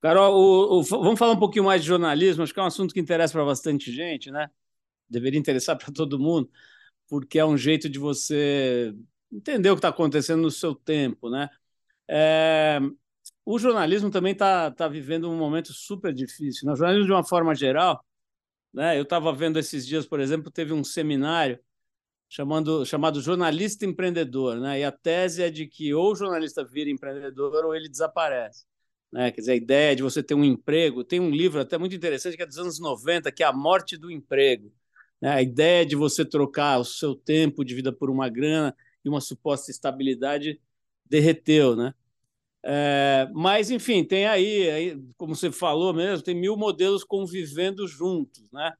Carol, 0.00 0.34
o, 0.34 0.78
o, 0.80 0.82
vamos 0.82 1.18
falar 1.18 1.32
um 1.32 1.38
pouquinho 1.38 1.64
mais 1.64 1.82
de 1.82 1.88
jornalismo, 1.88 2.42
acho 2.42 2.52
que 2.52 2.60
é 2.60 2.62
um 2.62 2.66
assunto 2.66 2.92
que 2.92 3.00
interessa 3.00 3.32
para 3.32 3.44
bastante 3.44 3.90
gente, 3.92 4.30
né? 4.30 4.50
Deveria 5.08 5.38
interessar 5.38 5.76
para 5.76 5.92
todo 5.92 6.18
mundo, 6.18 6.50
porque 7.08 7.38
é 7.38 7.44
um 7.44 7.56
jeito 7.56 7.88
de 7.88 7.98
você 7.98 8.94
entender 9.32 9.70
o 9.70 9.74
que 9.74 9.78
está 9.78 9.88
acontecendo 9.88 10.42
no 10.42 10.50
seu 10.50 10.74
tempo, 10.74 11.30
né? 11.30 11.48
É, 12.08 12.80
o 13.44 13.58
jornalismo 13.58 14.10
também 14.10 14.32
está 14.32 14.70
tá 14.70 14.88
vivendo 14.88 15.30
um 15.30 15.36
momento 15.36 15.72
super 15.72 16.12
difícil. 16.12 16.66
Né? 16.66 16.72
O 16.72 16.76
jornalismo, 16.76 17.06
de 17.06 17.12
uma 17.12 17.24
forma 17.24 17.54
geral, 17.54 18.04
né? 18.74 18.98
Eu 18.98 19.04
estava 19.04 19.32
vendo 19.32 19.58
esses 19.58 19.86
dias, 19.86 20.04
por 20.04 20.18
exemplo, 20.18 20.50
teve 20.50 20.72
um 20.72 20.82
seminário 20.82 21.60
chamando, 22.28 22.84
chamado 22.84 23.20
Jornalista 23.20 23.86
Empreendedor, 23.86 24.58
né? 24.58 24.80
e 24.80 24.84
a 24.84 24.90
tese 24.90 25.42
é 25.44 25.50
de 25.50 25.68
que 25.68 25.94
ou 25.94 26.12
o 26.12 26.16
jornalista 26.16 26.64
vira 26.64 26.90
empreendedor 26.90 27.64
ou 27.64 27.74
ele 27.74 27.88
desaparece. 27.88 28.64
Né? 29.12 29.30
Quer 29.30 29.40
dizer, 29.42 29.52
a 29.52 29.56
ideia 29.56 29.94
de 29.96 30.02
você 30.02 30.22
ter 30.22 30.34
um 30.34 30.44
emprego. 30.44 31.04
Tem 31.04 31.20
um 31.20 31.30
livro 31.30 31.60
até 31.60 31.78
muito 31.78 31.94
interessante 31.94 32.36
que 32.36 32.42
é 32.42 32.46
dos 32.46 32.58
anos 32.58 32.80
90, 32.80 33.30
que 33.30 33.44
é 33.44 33.46
A 33.46 33.52
Morte 33.52 33.96
do 33.96 34.10
Emprego. 34.10 34.72
Né? 35.20 35.30
A 35.30 35.42
ideia 35.42 35.86
de 35.86 35.94
você 35.94 36.24
trocar 36.24 36.78
o 36.80 36.84
seu 36.84 37.14
tempo 37.14 37.64
de 37.64 37.74
vida 37.76 37.92
por 37.92 38.10
uma 38.10 38.28
grana 38.28 38.76
e 39.04 39.08
uma 39.08 39.20
suposta 39.20 39.70
estabilidade 39.70 40.60
derreteu, 41.06 41.76
né? 41.76 41.94
É, 42.66 43.28
mas, 43.34 43.70
enfim, 43.70 44.02
tem 44.02 44.26
aí, 44.26 44.70
aí, 44.70 44.98
como 45.18 45.36
você 45.36 45.52
falou 45.52 45.92
mesmo, 45.92 46.24
tem 46.24 46.34
mil 46.34 46.56
modelos 46.56 47.04
convivendo 47.04 47.86
juntos, 47.86 48.42
né? 48.50 48.72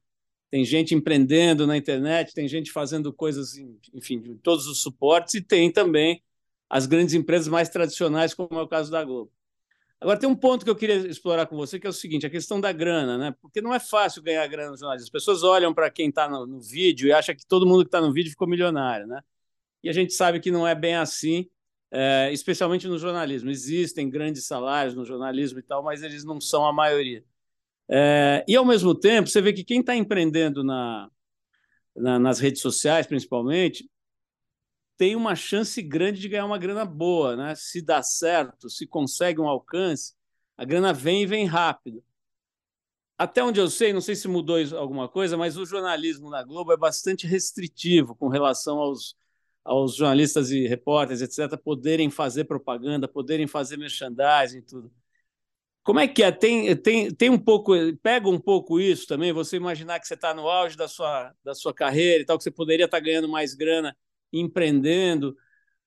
Tem 0.49 0.65
gente 0.65 0.95
empreendendo 0.95 1.67
na 1.67 1.77
internet, 1.77 2.33
tem 2.33 2.47
gente 2.47 2.71
fazendo 2.71 3.13
coisas, 3.13 3.55
enfim, 3.93 4.19
de 4.19 4.35
todos 4.35 4.65
os 4.65 4.81
suportes, 4.81 5.35
e 5.35 5.41
tem 5.41 5.71
também 5.71 6.23
as 6.67 6.87
grandes 6.87 7.13
empresas 7.13 7.47
mais 7.47 7.69
tradicionais, 7.69 8.33
como 8.33 8.59
é 8.59 8.61
o 8.63 8.67
caso 8.67 8.89
da 8.89 9.03
Globo. 9.03 9.31
Agora, 10.01 10.19
tem 10.19 10.27
um 10.29 10.35
ponto 10.35 10.65
que 10.65 10.71
eu 10.71 10.75
queria 10.75 10.95
explorar 11.07 11.45
com 11.45 11.55
você, 11.55 11.79
que 11.79 11.85
é 11.85 11.89
o 11.89 11.93
seguinte: 11.93 12.25
a 12.25 12.29
questão 12.29 12.59
da 12.59 12.71
grana, 12.71 13.17
né? 13.17 13.35
Porque 13.39 13.61
não 13.61 13.73
é 13.73 13.79
fácil 13.79 14.21
ganhar 14.23 14.45
grana 14.47 14.71
nos 14.71 14.79
jornalistas. 14.79 15.07
As 15.07 15.11
pessoas 15.11 15.43
olham 15.43 15.73
para 15.73 15.91
quem 15.91 16.09
está 16.09 16.27
no, 16.27 16.45
no, 16.47 16.59
vídeo 16.59 17.07
e 17.07 17.13
acham 17.13 17.35
que 17.35 17.45
todo 17.45 17.65
mundo 17.67 17.83
que 17.83 17.89
está 17.89 18.01
no 18.01 18.11
vídeo 18.11 18.31
ficou 18.31 18.47
milionário, 18.47 19.07
né? 19.07 19.21
E 19.83 19.89
a 19.89 19.93
gente 19.93 20.13
sabe 20.13 20.39
que 20.39 20.51
não 20.51 20.67
é 20.67 20.73
bem 20.75 20.95
assim 20.95 21.47
é, 21.97 22.29
especialmente 22.33 22.89
no 22.89 22.97
jornalismo. 22.97 23.49
Existem 23.49 24.09
grandes 24.09 24.45
salários 24.45 24.93
no 24.93 25.05
jornalismo 25.05 25.59
e 25.59 25.63
tal, 25.63 25.81
mas 25.81 26.03
eles 26.03 26.25
não 26.25 26.41
são 26.41 26.65
a 26.65 26.73
maioria. 26.73 27.23
É, 27.87 28.43
e, 28.45 28.55
ao 28.55 28.65
mesmo 28.65 28.93
tempo, 28.93 29.29
você 29.29 29.41
vê 29.41 29.53
que 29.53 29.63
quem 29.63 29.79
está 29.79 29.95
empreendendo 29.95 30.61
na, 30.61 31.09
na, 31.95 32.19
nas 32.19 32.39
redes 32.39 32.61
sociais, 32.61 33.07
principalmente, 33.07 33.89
tem 34.97 35.15
uma 35.15 35.35
chance 35.35 35.81
grande 35.81 36.19
de 36.19 36.27
ganhar 36.27 36.45
uma 36.45 36.57
grana 36.57 36.83
boa. 36.83 37.37
Né? 37.37 37.55
Se 37.55 37.81
dá 37.81 38.03
certo, 38.03 38.69
se 38.69 38.85
consegue 38.85 39.39
um 39.39 39.47
alcance, 39.47 40.15
a 40.57 40.65
grana 40.65 40.91
vem 40.91 41.23
e 41.23 41.25
vem 41.25 41.45
rápido. 41.45 42.03
Até 43.17 43.41
onde 43.41 43.61
eu 43.61 43.69
sei, 43.69 43.93
não 43.93 44.01
sei 44.01 44.15
se 44.15 44.27
mudou 44.27 44.57
alguma 44.77 45.07
coisa, 45.07 45.37
mas 45.37 45.55
o 45.55 45.65
jornalismo 45.65 46.29
na 46.29 46.43
Globo 46.43 46.73
é 46.73 46.77
bastante 46.77 47.25
restritivo 47.25 48.13
com 48.15 48.27
relação 48.27 48.79
aos, 48.79 49.15
aos 49.65 49.95
jornalistas 49.95 50.51
e 50.51 50.67
repórteres, 50.67 51.21
etc., 51.23 51.57
poderem 51.57 52.11
fazer 52.11 52.45
propaganda, 52.45 53.07
poderem 53.07 53.47
fazer 53.47 53.77
merchandising 53.77 54.59
e 54.59 54.61
tudo. 54.61 54.91
Como 55.83 55.99
é 55.99 56.07
que 56.07 56.23
é? 56.23 56.31
Tem, 56.31 56.75
tem, 56.75 57.13
tem 57.13 57.29
um 57.29 57.37
pouco, 57.37 57.73
pega 58.01 58.29
um 58.29 58.39
pouco 58.39 58.79
isso 58.79 59.07
também, 59.07 59.33
você 59.33 59.57
imaginar 59.57 59.99
que 59.99 60.07
você 60.07 60.13
está 60.13 60.33
no 60.33 60.47
auge 60.47 60.77
da 60.77 60.87
sua, 60.87 61.33
da 61.43 61.55
sua 61.55 61.73
carreira 61.73 62.21
e 62.21 62.25
tal, 62.25 62.37
que 62.37 62.43
você 62.43 62.51
poderia 62.51 62.85
estar 62.85 62.97
tá 62.97 63.03
ganhando 63.03 63.27
mais 63.27 63.55
grana 63.55 63.95
empreendendo, 64.31 65.35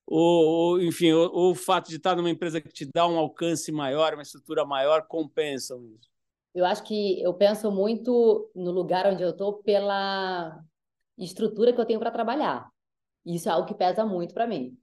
ou, 0.05 0.45
ou 0.45 0.81
enfim, 0.81 1.11
ou, 1.11 1.31
ou, 1.33 1.51
o 1.51 1.55
fato 1.55 1.89
de 1.89 1.97
estar 1.97 2.11
tá 2.11 2.15
numa 2.15 2.29
empresa 2.29 2.59
que 2.59 2.69
te 2.69 2.85
dá 2.93 3.07
um 3.07 3.17
alcance 3.17 3.71
maior, 3.71 4.13
uma 4.13 4.23
estrutura 4.23 4.65
maior, 4.65 5.05
compensam 5.07 5.85
isso? 5.85 6.09
Eu 6.53 6.65
acho 6.65 6.83
que 6.83 7.21
eu 7.21 7.33
penso 7.33 7.71
muito 7.71 8.49
no 8.55 8.71
lugar 8.71 9.05
onde 9.05 9.21
eu 9.21 9.29
estou 9.29 9.61
pela 9.61 10.59
estrutura 11.17 11.71
que 11.71 11.79
eu 11.79 11.85
tenho 11.85 11.99
para 11.99 12.11
trabalhar. 12.11 12.69
Isso 13.25 13.49
é 13.49 13.51
algo 13.51 13.67
que 13.67 13.75
pesa 13.75 14.05
muito 14.05 14.33
para 14.33 14.47
mim. 14.47 14.77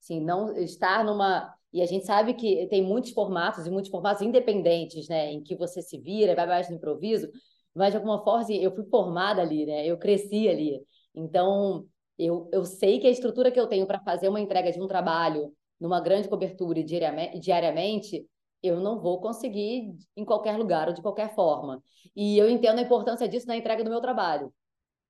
Assim, 0.00 0.20
não 0.20 0.56
estar 0.56 1.04
numa 1.04 1.54
e 1.72 1.80
a 1.82 1.86
gente 1.86 2.04
sabe 2.04 2.34
que 2.34 2.66
tem 2.68 2.82
muitos 2.82 3.12
formatos 3.12 3.66
e 3.66 3.70
muitos 3.70 3.90
formatos 3.90 4.22
independentes, 4.22 5.08
né, 5.08 5.32
em 5.32 5.42
que 5.42 5.54
você 5.56 5.80
se 5.80 5.98
vira, 5.98 6.34
vai 6.34 6.46
mais 6.46 6.68
no 6.68 6.76
improviso, 6.76 7.30
mas 7.74 7.92
de 7.92 7.96
alguma 7.96 8.22
forma 8.24 8.40
assim, 8.42 8.56
eu 8.56 8.74
fui 8.74 8.84
formada 8.86 9.40
ali, 9.42 9.64
né? 9.66 9.86
Eu 9.86 9.96
cresci 9.96 10.48
ali. 10.48 10.84
Então, 11.14 11.86
eu, 12.18 12.48
eu 12.52 12.64
sei 12.64 12.98
que 12.98 13.06
a 13.06 13.10
estrutura 13.10 13.50
que 13.52 13.60
eu 13.60 13.68
tenho 13.68 13.86
para 13.86 14.00
fazer 14.00 14.28
uma 14.28 14.40
entrega 14.40 14.72
de 14.72 14.80
um 14.80 14.88
trabalho 14.88 15.52
numa 15.78 16.00
grande 16.00 16.28
cobertura 16.28 16.82
diariamente, 16.84 18.26
eu 18.62 18.80
não 18.80 19.00
vou 19.00 19.20
conseguir 19.20 19.94
em 20.16 20.24
qualquer 20.24 20.56
lugar 20.58 20.88
ou 20.88 20.94
de 20.94 21.00
qualquer 21.00 21.34
forma. 21.34 21.82
E 22.14 22.36
eu 22.36 22.50
entendo 22.50 22.78
a 22.80 22.82
importância 22.82 23.28
disso 23.28 23.46
na 23.46 23.56
entrega 23.56 23.84
do 23.84 23.90
meu 23.90 24.00
trabalho, 24.00 24.52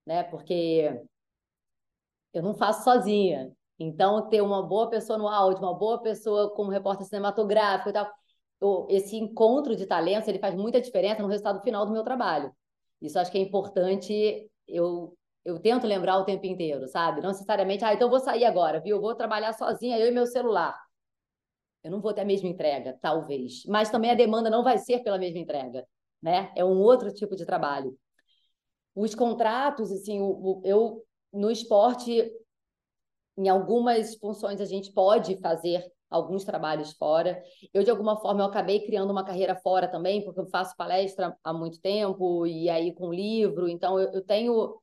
né? 0.07 0.23
Porque 0.25 1.03
eu 2.33 2.43
não 2.43 2.55
faço 2.55 2.85
sozinha. 2.85 3.53
Então, 3.79 4.29
ter 4.29 4.43
uma 4.43 4.63
boa 4.63 4.91
pessoa 4.91 5.19
no 5.19 5.27
áudio, 5.29 5.63
uma 5.63 5.75
boa 5.75 6.03
pessoa 6.03 6.55
como 6.55 6.71
repórter 6.71 7.07
cinematográfico 7.07 7.89
e 7.89 7.93
tal, 7.93 8.13
esse 8.91 9.17
encontro 9.17 9.75
de 9.75 9.87
talentos, 9.87 10.29
ele 10.29 10.39
faz 10.39 10.55
muita 10.55 10.81
diferença 10.81 11.23
no 11.23 11.29
resultado 11.29 11.63
final 11.63 11.87
do 11.87 11.93
meu 11.93 12.05
trabalho. 12.05 12.55
Isso 13.01 13.19
acho 13.19 13.33
que 13.33 13.39
é 13.39 13.41
importante, 13.41 14.51
eu, 14.69 15.17
eu 15.45 15.59
tento 15.59 15.87
lembrar 15.87 16.19
o 16.19 16.25
tempo 16.25 16.47
inteiro, 16.47 16.87
sabe? 16.89 17.23
Não 17.23 17.31
necessariamente, 17.31 17.85
ah, 17.85 17.95
então 17.95 18.11
vou 18.11 18.21
sair 18.21 18.45
agora, 18.45 18.81
viu? 18.81 18.97
Eu 18.97 19.01
vou 19.01 19.15
trabalhar 19.15 19.55
sozinha, 19.55 19.99
eu 19.99 20.09
e 20.09 20.11
meu 20.11 20.27
celular. 20.27 20.79
Eu 21.83 21.91
não 21.91 22.01
vou 22.01 22.13
ter 22.13 22.21
a 22.21 22.25
mesma 22.25 22.49
entrega, 22.49 22.99
talvez. 23.01 23.65
Mas 23.67 23.91
também 23.91 24.11
a 24.11 24.15
demanda 24.15 24.51
não 24.51 24.63
vai 24.63 24.77
ser 24.77 25.03
pela 25.03 25.19
mesma 25.19 25.39
entrega, 25.39 25.87
né? 26.23 26.53
É 26.55 26.63
um 26.63 26.79
outro 26.79 27.13
tipo 27.15 27.35
de 27.35 27.47
trabalho. 27.47 27.97
Os 28.95 29.15
contratos, 29.15 29.91
assim, 29.91 30.19
eu 30.65 31.03
no 31.33 31.51
esporte 31.51 32.31
em 33.37 33.49
algumas 33.49 34.15
funções 34.17 34.61
a 34.61 34.65
gente 34.65 34.93
pode 34.93 35.39
fazer 35.41 35.91
alguns 36.11 36.45
trabalhos 36.45 36.93
fora. 36.93 37.41
Eu, 37.73 37.83
de 37.85 37.91
alguma 37.91 38.17
forma, 38.21 38.43
eu 38.43 38.47
acabei 38.47 38.85
criando 38.85 39.11
uma 39.11 39.25
carreira 39.25 39.55
fora 39.55 39.89
também, 39.89 40.25
porque 40.25 40.41
eu 40.41 40.47
faço 40.47 40.77
palestra 40.77 41.37
há 41.43 41.53
muito 41.53 41.81
tempo, 41.81 42.47
e 42.47 42.69
aí 42.69 42.93
com 42.93 43.13
livro, 43.13 43.69
então 43.69 43.99
eu, 43.99 44.13
eu 44.13 44.23
tenho 44.23 44.81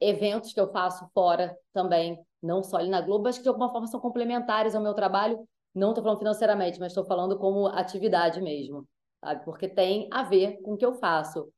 eventos 0.00 0.52
que 0.52 0.60
eu 0.60 0.70
faço 0.72 1.08
fora 1.14 1.56
também, 1.72 2.18
não 2.42 2.62
só 2.62 2.76
ali 2.78 2.90
na 2.90 3.00
Globo, 3.00 3.24
mas 3.24 3.36
que 3.36 3.42
de 3.42 3.48
alguma 3.48 3.70
forma 3.70 3.86
são 3.86 4.00
complementares 4.00 4.74
ao 4.74 4.82
meu 4.82 4.94
trabalho. 4.94 5.48
Não 5.74 5.90
estou 5.90 6.04
falando 6.04 6.18
financeiramente, 6.18 6.78
mas 6.78 6.92
estou 6.92 7.04
falando 7.04 7.38
como 7.38 7.66
atividade 7.66 8.40
mesmo, 8.40 8.86
sabe? 9.20 9.44
Porque 9.44 9.68
tem 9.68 10.08
a 10.12 10.22
ver 10.22 10.60
com 10.62 10.74
o 10.74 10.76
que 10.76 10.84
eu 10.84 10.94
faço. 10.94 11.50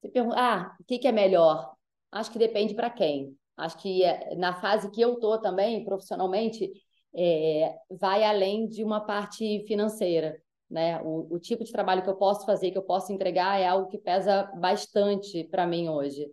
Você 0.00 0.08
pergunta, 0.08 0.36
ah, 0.38 0.76
o 0.80 0.84
que, 0.84 0.98
que 0.98 1.08
é 1.08 1.12
melhor? 1.12 1.74
Acho 2.12 2.30
que 2.30 2.38
depende 2.38 2.74
para 2.74 2.90
quem. 2.90 3.36
Acho 3.56 3.76
que 3.78 4.02
eh, 4.02 4.34
na 4.36 4.54
fase 4.54 4.90
que 4.90 5.00
eu 5.00 5.14
estou 5.14 5.40
também, 5.40 5.84
profissionalmente, 5.84 6.70
é, 7.14 7.76
vai 7.90 8.24
além 8.24 8.66
de 8.68 8.82
uma 8.84 9.00
parte 9.00 9.64
financeira. 9.66 10.40
Né? 10.68 11.00
O, 11.02 11.34
o, 11.34 11.38
tipo 11.38 11.64
de 11.64 11.72
trabalho 11.72 12.02
que 12.02 12.08
eu 12.08 12.16
posso 12.16 12.46
fazer, 12.46 12.70
que 12.70 12.78
eu 12.78 12.82
posso 12.82 13.12
entregar, 13.12 13.60
é 13.60 13.66
algo 13.66 13.88
que 13.88 13.98
pesa 13.98 14.44
bastante 14.58 15.44
para 15.44 15.66
mim 15.66 15.88
hoje. 15.88 16.30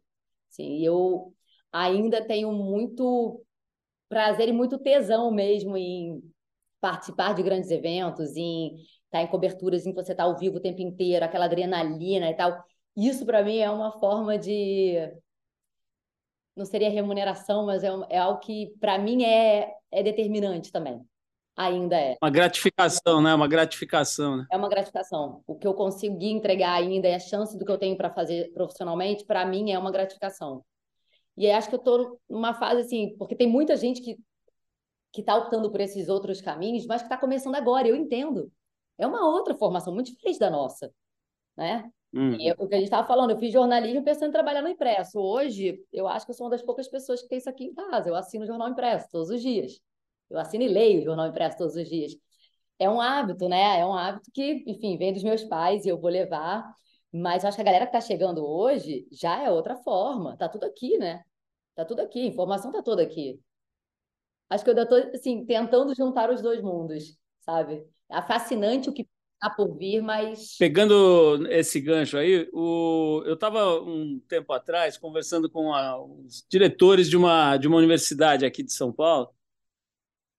Sim, 0.50 0.80
eu 0.84 1.34
ainda 1.72 2.26
tenho 2.26 2.52
muito 2.54 3.44
prazer 4.08 4.48
e 4.50 4.54
muito 4.54 4.78
tesão 4.78 5.32
mesmo 5.32 5.76
em 5.76 6.22
participar 6.80 7.34
de 7.34 7.44
grandes 7.44 7.72
eventos, 7.72 8.36
em 8.36 8.76
estar 9.06 9.22
em 9.22 9.28
coberturas 9.28 9.86
em 9.86 9.90
que 9.92 10.02
você 10.02 10.12
está 10.12 10.24
ao 10.24 10.38
vivo 10.38 10.58
o 10.58 10.62
tempo 10.62 10.82
inteiro, 10.82 11.26
aquela 11.26 11.46
adrenalina 11.46 12.30
e 12.30 12.36
tal. 12.36 12.63
Isso 12.96 13.26
para 13.26 13.44
mim 13.44 13.58
é 13.58 13.70
uma 13.70 13.92
forma 14.00 14.38
de 14.38 14.96
não 16.58 16.65
seria 16.65 16.89
remuneração, 16.89 17.65
mas 17.65 17.84
é, 17.84 17.89
é 18.10 18.17
algo 18.17 18.39
que, 18.39 18.74
para 18.80 18.98
mim, 18.98 19.24
é, 19.24 19.72
é 19.91 20.04
determinante 20.04 20.72
também. 20.72 21.02
Ainda 21.56 22.00
é. 22.00 22.15
Uma 22.22 22.30
gratificação, 22.30 23.22
né? 23.22 23.34
Uma 23.34 23.48
gratificação, 23.48 24.38
né? 24.38 24.46
É 24.52 24.58
uma 24.58 24.70
gratificação. 24.70 25.41
O 25.48 25.56
que 25.56 25.65
eu 25.65 25.74
consegui 25.74 26.30
entregar 26.30 26.74
ainda 26.74 27.08
e 27.08 27.13
a 27.15 27.20
chance 27.20 27.58
do 27.58 27.65
que 27.65 27.72
eu 27.72 27.78
tenho 27.78 27.96
para 27.96 28.13
fazer 28.13 28.52
profissionalmente, 28.54 29.26
para 29.26 29.46
mim, 29.46 29.72
é 29.72 29.80
uma 29.80 29.91
gratificação. 29.91 30.63
E 31.36 31.50
acho 31.50 31.70
que 31.70 31.76
eu 31.76 31.80
estou 31.80 32.20
numa 32.30 32.54
fase 32.54 32.82
assim, 32.82 33.15
porque 33.17 33.36
tem 33.36 33.48
muita 33.48 33.76
gente 33.76 34.02
que 34.02 34.17
que 35.13 35.22
está 35.22 35.36
optando 35.36 35.72
por 35.72 35.82
esses 35.82 36.10
outros 36.10 36.41
caminhos, 36.41 36.86
mas 36.86 37.02
que 37.02 37.08
está 37.08 37.17
começando 37.17 37.56
agora. 37.56 37.88
Eu 37.88 37.96
entendo. 37.96 38.52
É 39.00 39.08
uma 39.08 39.28
outra 39.28 39.58
formação 39.58 39.91
muito 39.93 40.12
diferente 40.12 40.38
da 40.38 40.50
nossa, 40.50 40.91
né? 41.56 41.89
Uhum. 42.18 42.34
E 42.40 42.52
o 42.52 42.68
que 42.68 42.74
a 42.74 42.78
gente 42.80 42.88
estava 42.88 43.08
falando, 43.08 43.30
eu 43.30 43.38
fiz 43.38 43.54
jornalismo 43.54 44.04
pensando 44.04 44.30
em 44.30 44.32
trabalhar 44.32 44.64
no 44.64 44.70
impresso. 44.70 45.20
Hoje, 45.20 45.80
eu 45.94 46.08
acho 46.08 46.26
que 46.26 46.32
eu 46.32 46.36
sou 46.36 46.46
uma 46.46 46.52
das 46.52 46.64
poucas 46.64 46.88
pessoas 46.88 47.22
que 47.22 47.28
tem 47.28 47.38
isso 47.38 47.50
aqui 47.50 47.66
em 47.66 47.74
casa. 47.76 48.10
Eu 48.10 48.16
assino 48.16 48.46
jornal 48.46 48.70
impresso 48.70 49.08
todos 49.12 49.30
os 49.30 49.40
dias. 49.40 49.80
Eu 50.28 50.40
assino 50.40 50.64
e 50.64 50.68
leio 50.68 51.04
jornal 51.04 51.28
impresso 51.28 51.58
todos 51.58 51.76
os 51.76 51.88
dias. 51.88 52.16
É 52.80 52.90
um 52.90 53.00
hábito, 53.00 53.48
né? 53.48 53.80
É 53.80 53.86
um 53.86 53.94
hábito 53.94 54.32
que, 54.34 54.64
enfim, 54.66 54.98
vem 54.98 55.14
dos 55.14 55.24
meus 55.24 55.44
pais 55.44 55.86
e 55.86 55.90
eu 55.90 56.00
vou 56.00 56.10
levar. 56.10 56.64
Mas 57.14 57.44
eu 57.44 57.50
acho 57.50 57.58
que 57.58 57.62
a 57.62 57.66
galera 57.66 57.86
que 57.86 57.96
está 57.96 58.02
chegando 58.02 58.44
hoje 58.46 59.08
já 59.12 59.44
é 59.44 59.52
outra 59.52 59.76
forma. 59.78 60.36
Tá 60.38 60.50
tudo 60.50 60.66
aqui, 60.66 60.98
né? 60.98 61.22
Tá 61.76 61.86
tudo 61.86 62.00
aqui, 62.02 62.22
a 62.22 62.26
informação 62.26 62.72
tá 62.72 62.82
toda 62.82 63.04
aqui. 63.04 63.40
Acho 64.50 64.64
que 64.64 64.70
eu 64.70 64.78
estou, 64.82 64.98
assim, 65.14 65.46
tentando 65.46 65.94
juntar 65.96 66.32
os 66.32 66.42
dois 66.42 66.62
mundos, 66.62 67.18
sabe? 67.42 67.86
É 68.10 68.22
fascinante 68.22 68.90
o 68.90 68.94
que 68.94 69.08
Está 69.38 69.52
por 69.52 69.78
vir, 69.78 70.02
mas. 70.02 70.58
Pegando 70.58 71.47
esse 71.52 71.80
gancho 71.80 72.17
aí, 72.17 72.50
o... 72.52 73.21
eu 73.26 73.36
estava 73.36 73.80
um 73.80 74.19
tempo 74.28 74.52
atrás 74.52 74.97
conversando 74.97 75.47
com 75.47 75.73
a... 75.73 76.04
os 76.04 76.43
diretores 76.50 77.08
de 77.08 77.15
uma, 77.15 77.56
de 77.56 77.67
uma 77.67 77.78
universidade 77.78 78.45
aqui 78.45 78.63
de 78.63 78.73
São 78.73 78.91
Paulo, 78.91 79.30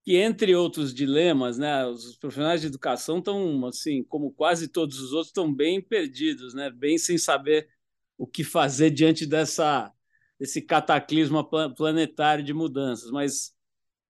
que, 0.03 0.17
entre 0.17 0.53
outros 0.53 0.93
dilemas, 0.93 1.57
né, 1.57 1.85
os 1.85 2.17
profissionais 2.17 2.59
de 2.59 2.67
educação 2.67 3.19
estão, 3.19 3.65
assim, 3.67 4.03
como 4.03 4.33
quase 4.33 4.67
todos 4.67 4.99
os 4.99 5.13
outros, 5.13 5.27
estão 5.27 5.53
bem 5.53 5.81
perdidos, 5.81 6.53
né, 6.53 6.69
bem 6.69 6.97
sem 6.97 7.17
saber 7.17 7.69
o 8.17 8.27
que 8.27 8.43
fazer 8.43 8.89
diante 8.89 9.25
dessa, 9.25 9.93
desse 10.37 10.61
cataclisma 10.61 11.47
planetário 11.73 12.43
de 12.43 12.53
mudanças. 12.53 13.11
Mas 13.11 13.55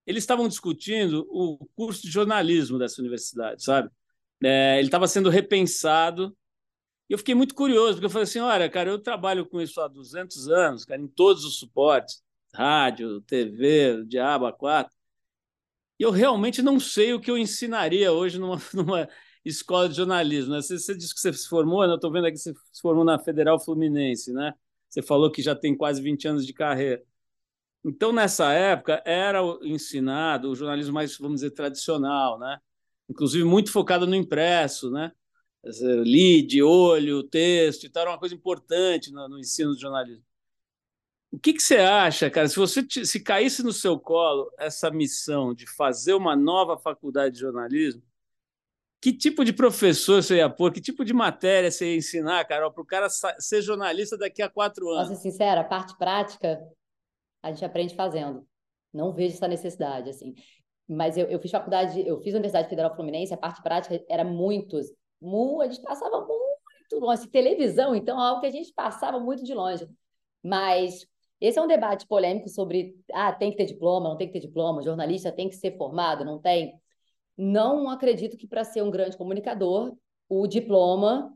eles 0.05 0.23
estavam 0.23 0.47
discutindo 0.47 1.27
o 1.29 1.63
curso 1.75 2.01
de 2.01 2.09
jornalismo 2.09 2.79
dessa 2.79 2.99
universidade, 2.99 3.63
sabe? 3.63 3.91
É, 4.43 4.77
ele 4.77 4.87
estava 4.87 5.07
sendo 5.07 5.29
repensado. 5.29 6.35
E 7.09 7.13
eu 7.13 7.17
fiquei 7.17 7.35
muito 7.35 7.55
curioso, 7.55 7.93
porque 7.93 8.05
eu 8.05 8.09
falei 8.09 8.23
assim: 8.23 8.39
olha, 8.39 8.69
cara, 8.69 8.89
eu 8.89 8.99
trabalho 8.99 9.45
com 9.45 9.61
isso 9.61 9.81
há 9.81 9.87
200 9.87 10.49
anos, 10.49 10.85
cara, 10.85 11.01
em 11.01 11.07
todos 11.07 11.43
os 11.45 11.59
suportes 11.59 12.23
rádio, 12.53 13.21
TV, 13.21 14.03
diabo 14.05 14.45
a 14.45 14.53
quatro. 14.53 14.95
E 15.99 16.03
eu 16.03 16.11
realmente 16.11 16.61
não 16.61 16.79
sei 16.79 17.13
o 17.13 17.19
que 17.19 17.29
eu 17.29 17.37
ensinaria 17.37 18.11
hoje 18.11 18.39
numa, 18.39 18.57
numa 18.73 19.09
escola 19.43 19.89
de 19.89 19.95
jornalismo. 19.95 20.53
Né? 20.53 20.61
Você, 20.61 20.79
você 20.79 20.95
disse 20.95 21.13
que 21.13 21.19
você 21.19 21.33
se 21.33 21.47
formou, 21.47 21.85
né? 21.85 21.91
eu 21.91 21.95
estou 21.95 22.11
vendo 22.11 22.25
aqui 22.25 22.37
que 22.37 22.41
você 22.43 22.53
se 22.71 22.81
formou 22.81 23.03
na 23.03 23.19
Federal 23.19 23.59
Fluminense, 23.59 24.31
né? 24.33 24.53
Você 24.89 25.01
falou 25.01 25.31
que 25.31 25.41
já 25.41 25.55
tem 25.55 25.75
quase 25.75 26.01
20 26.01 26.27
anos 26.27 26.45
de 26.45 26.53
carreira. 26.53 27.03
Então, 27.85 28.11
nessa 28.11 28.51
época, 28.53 29.01
era 29.05 29.39
ensinado 29.63 30.49
o 30.49 30.55
jornalismo 30.55 30.93
mais, 30.93 31.17
vamos 31.17 31.41
dizer, 31.41 31.51
tradicional, 31.51 32.39
né? 32.39 32.59
Inclusive 33.09 33.43
muito 33.43 33.71
focada 33.71 34.05
no 34.05 34.15
impresso, 34.15 34.91
né? 34.91 35.11
Lead, 35.63 36.61
olho, 36.61 37.23
texto 37.23 37.83
e 37.83 37.89
tal, 37.89 38.01
era 38.01 38.11
uma 38.11 38.19
coisa 38.19 38.35
importante 38.35 39.11
no, 39.11 39.27
no 39.27 39.39
ensino 39.39 39.75
de 39.75 39.81
jornalismo. 39.81 40.23
O 41.31 41.37
que, 41.37 41.53
que, 41.53 41.61
você 41.61 41.77
acha, 41.77 42.29
cara? 42.29 42.47
Se 42.47 42.55
você 42.55 42.83
se 43.05 43.19
caísse 43.19 43.61
no 43.61 43.73
seu 43.73 43.99
colo 43.99 44.51
essa 44.57 44.89
missão 44.89 45.53
de 45.53 45.67
fazer 45.67 46.13
uma 46.13 46.35
nova 46.35 46.77
faculdade 46.77 47.35
de 47.35 47.41
jornalismo, 47.41 48.01
que 49.01 49.13
tipo 49.13 49.45
de 49.45 49.53
professor 49.53 50.23
você 50.23 50.37
ia 50.37 50.49
pôr? 50.49 50.71
Que 50.71 50.81
tipo 50.81 51.05
de 51.05 51.13
matéria 51.13 51.69
você 51.69 51.91
ia 51.91 51.97
ensinar, 51.97 52.45
Carol, 52.45 52.71
para 52.71 52.81
o 52.81 52.85
cara 52.85 53.07
ser 53.09 53.61
jornalista 53.61 54.17
daqui 54.17 54.41
a 54.41 54.49
quatro 54.49 54.89
anos? 54.89 55.09
Posso 55.09 55.21
ser 55.21 55.31
sincera, 55.31 55.61
a 55.61 55.65
parte 55.65 55.95
prática 55.97 56.59
a 57.43 57.49
gente 57.51 57.63
aprende 57.63 57.95
fazendo. 57.95 58.45
Não 58.91 59.13
vejo 59.13 59.35
essa 59.35 59.47
necessidade, 59.47 60.09
assim 60.09 60.33
mas 60.89 61.17
eu, 61.17 61.27
eu 61.27 61.39
fiz 61.39 61.51
faculdade, 61.51 62.05
eu 62.05 62.19
fiz 62.19 62.33
Universidade 62.33 62.67
Federal 62.67 62.95
Fluminense, 62.95 63.33
a 63.33 63.37
parte 63.37 63.61
prática 63.61 64.03
era 64.09 64.23
muitos, 64.23 64.87
mu, 65.21 65.61
a 65.61 65.67
gente 65.67 65.81
passava 65.81 66.19
muito 66.25 66.99
longe, 66.99 67.27
televisão, 67.27 67.95
então, 67.95 68.19
algo 68.19 68.41
que 68.41 68.47
a 68.47 68.51
gente 68.51 68.73
passava 68.73 69.19
muito 69.19 69.43
de 69.43 69.53
longe. 69.53 69.87
Mas 70.43 71.05
esse 71.39 71.59
é 71.59 71.61
um 71.61 71.67
debate 71.67 72.07
polêmico 72.07 72.49
sobre, 72.49 72.95
ah, 73.13 73.31
tem 73.31 73.51
que 73.51 73.57
ter 73.57 73.65
diploma, 73.65 74.09
não 74.09 74.17
tem 74.17 74.27
que 74.27 74.33
ter 74.33 74.47
diploma, 74.47 74.81
jornalista 74.81 75.31
tem 75.31 75.47
que 75.47 75.55
ser 75.55 75.77
formado, 75.77 76.25
não 76.25 76.39
tem. 76.39 76.73
Não 77.37 77.89
acredito 77.89 78.35
que 78.35 78.47
para 78.47 78.63
ser 78.63 78.81
um 78.81 78.91
grande 78.91 79.17
comunicador 79.17 79.95
o 80.27 80.47
diploma 80.47 81.33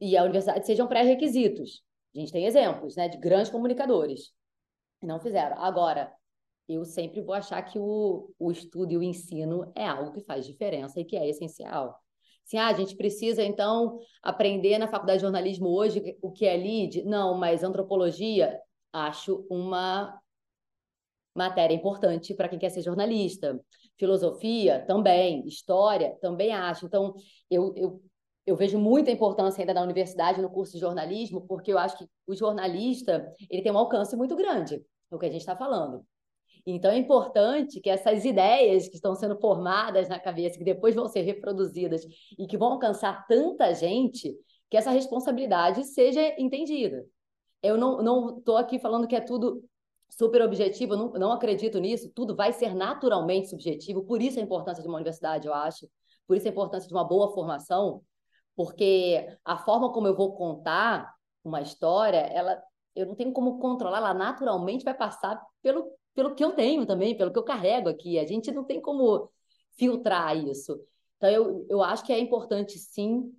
e 0.00 0.16
a 0.16 0.22
universidade 0.22 0.66
sejam 0.66 0.86
pré-requisitos. 0.86 1.82
A 2.14 2.18
gente 2.18 2.32
tem 2.32 2.46
exemplos 2.46 2.96
né, 2.96 3.08
de 3.08 3.18
grandes 3.18 3.50
comunicadores 3.50 4.32
não 5.06 5.20
fizeram. 5.20 5.58
Agora, 5.58 6.12
eu 6.68 6.84
sempre 6.84 7.20
vou 7.20 7.34
achar 7.34 7.62
que 7.62 7.78
o, 7.78 8.30
o 8.38 8.50
estudo 8.50 8.92
e 8.92 8.96
o 8.96 9.02
ensino 9.02 9.70
é 9.74 9.86
algo 9.86 10.12
que 10.12 10.24
faz 10.24 10.46
diferença 10.46 11.00
e 11.00 11.04
que 11.04 11.16
é 11.16 11.28
essencial. 11.28 11.98
Assim, 12.44 12.56
ah, 12.58 12.68
a 12.68 12.72
gente 12.72 12.96
precisa, 12.96 13.42
então, 13.42 13.98
aprender 14.22 14.78
na 14.78 14.88
faculdade 14.88 15.18
de 15.18 15.22
jornalismo 15.22 15.68
hoje 15.68 16.16
o 16.20 16.30
que 16.30 16.44
é 16.46 16.56
lead? 16.56 17.04
Não, 17.04 17.36
mas 17.38 17.62
antropologia, 17.62 18.58
acho 18.92 19.46
uma 19.48 20.20
matéria 21.34 21.74
importante 21.74 22.34
para 22.34 22.48
quem 22.48 22.58
quer 22.58 22.70
ser 22.70 22.82
jornalista. 22.82 23.58
Filosofia, 23.96 24.84
também. 24.86 25.46
História, 25.46 26.16
também 26.20 26.52
acho. 26.52 26.86
Então, 26.86 27.14
eu, 27.50 27.72
eu, 27.76 28.02
eu 28.44 28.56
vejo 28.56 28.78
muita 28.78 29.10
importância 29.10 29.62
ainda 29.62 29.74
da 29.74 29.82
universidade 29.82 30.42
no 30.42 30.50
curso 30.50 30.72
de 30.72 30.80
jornalismo, 30.80 31.46
porque 31.46 31.72
eu 31.72 31.78
acho 31.78 31.96
que 31.96 32.06
o 32.26 32.34
jornalista 32.34 33.32
ele 33.48 33.62
tem 33.62 33.72
um 33.72 33.78
alcance 33.78 34.16
muito 34.16 34.34
grande, 34.36 34.84
é 35.10 35.14
o 35.14 35.18
que 35.18 35.26
a 35.26 35.30
gente 35.30 35.40
está 35.40 35.56
falando. 35.56 36.04
Então, 36.64 36.90
é 36.90 36.96
importante 36.96 37.80
que 37.80 37.90
essas 37.90 38.24
ideias 38.24 38.88
que 38.88 38.94
estão 38.94 39.14
sendo 39.14 39.36
formadas 39.38 40.08
na 40.08 40.18
cabeça, 40.18 40.56
que 40.56 40.64
depois 40.64 40.94
vão 40.94 41.08
ser 41.08 41.22
reproduzidas 41.22 42.02
e 42.38 42.46
que 42.46 42.56
vão 42.56 42.72
alcançar 42.72 43.26
tanta 43.26 43.74
gente, 43.74 44.32
que 44.70 44.76
essa 44.76 44.90
responsabilidade 44.90 45.84
seja 45.84 46.20
entendida. 46.40 47.04
Eu 47.62 47.76
não 47.76 48.38
estou 48.38 48.56
aqui 48.56 48.78
falando 48.78 49.06
que 49.06 49.16
é 49.16 49.20
tudo 49.20 49.62
super 50.08 50.42
objetivo, 50.42 50.96
não, 50.96 51.10
não 51.12 51.32
acredito 51.32 51.78
nisso, 51.80 52.10
tudo 52.14 52.36
vai 52.36 52.52
ser 52.52 52.74
naturalmente 52.74 53.48
subjetivo, 53.48 54.04
por 54.04 54.20
isso 54.20 54.38
a 54.38 54.42
importância 54.42 54.82
de 54.82 54.88
uma 54.88 54.96
universidade, 54.96 55.46
eu 55.46 55.54
acho, 55.54 55.88
por 56.26 56.36
isso 56.36 56.46
a 56.46 56.50
importância 56.50 56.86
de 56.86 56.94
uma 56.94 57.04
boa 57.04 57.32
formação, 57.32 58.02
porque 58.54 59.26
a 59.44 59.56
forma 59.56 59.90
como 59.90 60.06
eu 60.06 60.14
vou 60.14 60.34
contar 60.34 61.12
uma 61.42 61.60
história, 61.60 62.18
ela 62.18 62.62
eu 62.94 63.06
não 63.06 63.14
tenho 63.14 63.32
como 63.32 63.58
controlar, 63.58 63.98
ela 63.98 64.14
naturalmente 64.14 64.84
vai 64.84 64.92
passar 64.92 65.42
pelo, 65.62 65.90
pelo 66.14 66.34
que 66.34 66.44
eu 66.44 66.52
tenho 66.52 66.86
também, 66.86 67.16
pelo 67.16 67.32
que 67.32 67.38
eu 67.38 67.44
carrego 67.44 67.88
aqui. 67.88 68.18
A 68.18 68.26
gente 68.26 68.50
não 68.52 68.64
tem 68.64 68.80
como 68.80 69.30
filtrar 69.72 70.36
isso. 70.36 70.80
Então, 71.16 71.30
eu, 71.30 71.66
eu 71.70 71.82
acho 71.82 72.04
que 72.04 72.12
é 72.12 72.18
importante 72.18 72.78
sim, 72.78 73.32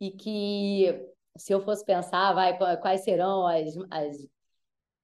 e 0.00 0.10
que 0.10 1.06
se 1.36 1.52
eu 1.52 1.60
fosse 1.60 1.84
pensar, 1.84 2.32
vai, 2.32 2.58
quais 2.80 3.02
serão 3.02 3.46
as, 3.46 3.74
as 3.90 4.16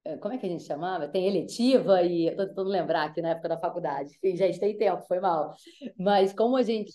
eh, 0.04 0.16
como 0.18 0.34
é 0.34 0.38
que 0.38 0.46
a 0.46 0.48
gente 0.48 0.64
chamava? 0.64 1.08
Tem 1.08 1.26
eletiva 1.26 2.02
e 2.02 2.28
estou 2.28 2.46
tentando 2.46 2.70
lembrar 2.70 3.04
aqui 3.04 3.20
na 3.20 3.30
época 3.30 3.48
da 3.50 3.58
faculdade. 3.58 4.18
Gente, 4.22 4.58
tem 4.60 4.76
tempo, 4.76 5.02
foi 5.06 5.20
mal. 5.20 5.54
Mas 5.98 6.32
como 6.32 6.56
a 6.56 6.62
gente 6.62 6.94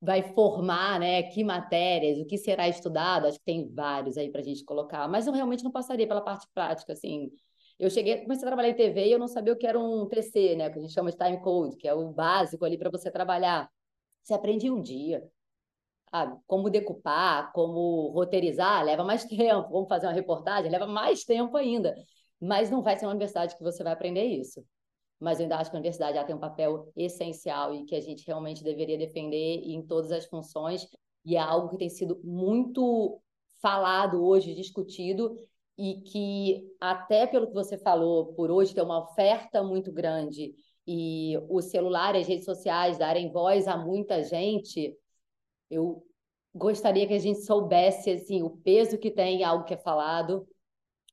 vai 0.00 0.22
formar, 0.34 1.00
né? 1.00 1.22
Que 1.24 1.44
matérias, 1.44 2.18
o 2.18 2.26
que 2.26 2.38
será 2.38 2.68
estudado? 2.68 3.26
Acho 3.26 3.38
que 3.38 3.44
tem 3.44 3.68
vários 3.72 4.16
aí 4.18 4.30
para 4.30 4.40
a 4.40 4.44
gente 4.44 4.64
colocar. 4.64 5.08
Mas 5.08 5.26
eu 5.26 5.32
realmente 5.32 5.64
não 5.64 5.70
passaria 5.70 6.06
pela 6.06 6.20
parte 6.20 6.46
prática, 6.54 6.92
assim. 6.92 7.30
Eu 7.82 7.90
cheguei, 7.90 8.18
comecei 8.22 8.44
a 8.44 8.46
trabalhar 8.46 8.68
em 8.68 8.76
TV 8.76 9.08
e 9.08 9.10
eu 9.10 9.18
não 9.18 9.26
sabia 9.26 9.52
o 9.52 9.56
que 9.56 9.66
era 9.66 9.76
um 9.76 10.06
TC, 10.06 10.54
né? 10.54 10.70
Que 10.70 10.78
a 10.78 10.82
gente 10.82 10.92
chama 10.92 11.10
de 11.10 11.16
time 11.16 11.40
code, 11.40 11.76
que 11.76 11.88
é 11.88 11.92
o 11.92 12.12
básico 12.12 12.64
ali 12.64 12.78
para 12.78 12.88
você 12.88 13.10
trabalhar. 13.10 13.68
Você 14.22 14.32
aprende 14.34 14.70
um 14.70 14.80
dia. 14.80 15.28
Ah, 16.12 16.36
como 16.46 16.70
decupar, 16.70 17.52
como 17.52 18.10
roteirizar, 18.12 18.84
leva 18.84 19.02
mais 19.02 19.24
tempo. 19.26 19.68
Como 19.68 19.88
fazer 19.88 20.06
uma 20.06 20.12
reportagem, 20.12 20.70
leva 20.70 20.86
mais 20.86 21.24
tempo 21.24 21.56
ainda. 21.56 21.92
Mas 22.40 22.70
não 22.70 22.82
vai 22.82 22.96
ser 22.96 23.06
uma 23.06 23.10
universidade 23.10 23.56
que 23.56 23.64
você 23.64 23.82
vai 23.82 23.92
aprender 23.92 24.26
isso. 24.26 24.64
Mas 25.18 25.40
eu 25.40 25.44
ainda 25.44 25.56
acho 25.58 25.68
que 25.68 25.76
a 25.76 25.80
universidade 25.80 26.16
já 26.16 26.22
tem 26.22 26.36
um 26.36 26.38
papel 26.38 26.88
essencial 26.94 27.74
e 27.74 27.84
que 27.84 27.96
a 27.96 28.00
gente 28.00 28.24
realmente 28.24 28.62
deveria 28.62 28.96
defender 28.96 29.60
em 29.64 29.84
todas 29.84 30.12
as 30.12 30.24
funções. 30.26 30.86
E 31.24 31.34
é 31.34 31.40
algo 31.40 31.68
que 31.68 31.78
tem 31.78 31.88
sido 31.88 32.20
muito 32.22 33.20
falado 33.60 34.24
hoje, 34.24 34.54
discutido, 34.54 35.36
e 35.76 36.00
que, 36.02 36.62
até 36.80 37.26
pelo 37.26 37.46
que 37.46 37.54
você 37.54 37.78
falou, 37.78 38.34
por 38.34 38.50
hoje 38.50 38.74
ter 38.74 38.82
uma 38.82 39.02
oferta 39.04 39.62
muito 39.62 39.90
grande 39.92 40.54
e 40.86 41.36
o 41.48 41.60
celular 41.60 42.14
as 42.14 42.26
redes 42.26 42.44
sociais 42.44 42.98
darem 42.98 43.30
voz 43.32 43.66
a 43.66 43.76
muita 43.76 44.22
gente, 44.22 44.96
eu 45.70 46.04
gostaria 46.54 47.06
que 47.06 47.14
a 47.14 47.18
gente 47.18 47.44
soubesse 47.44 48.10
assim, 48.10 48.42
o 48.42 48.50
peso 48.50 48.98
que 48.98 49.10
tem 49.10 49.42
algo 49.42 49.64
que 49.64 49.74
é 49.74 49.78
falado, 49.78 50.46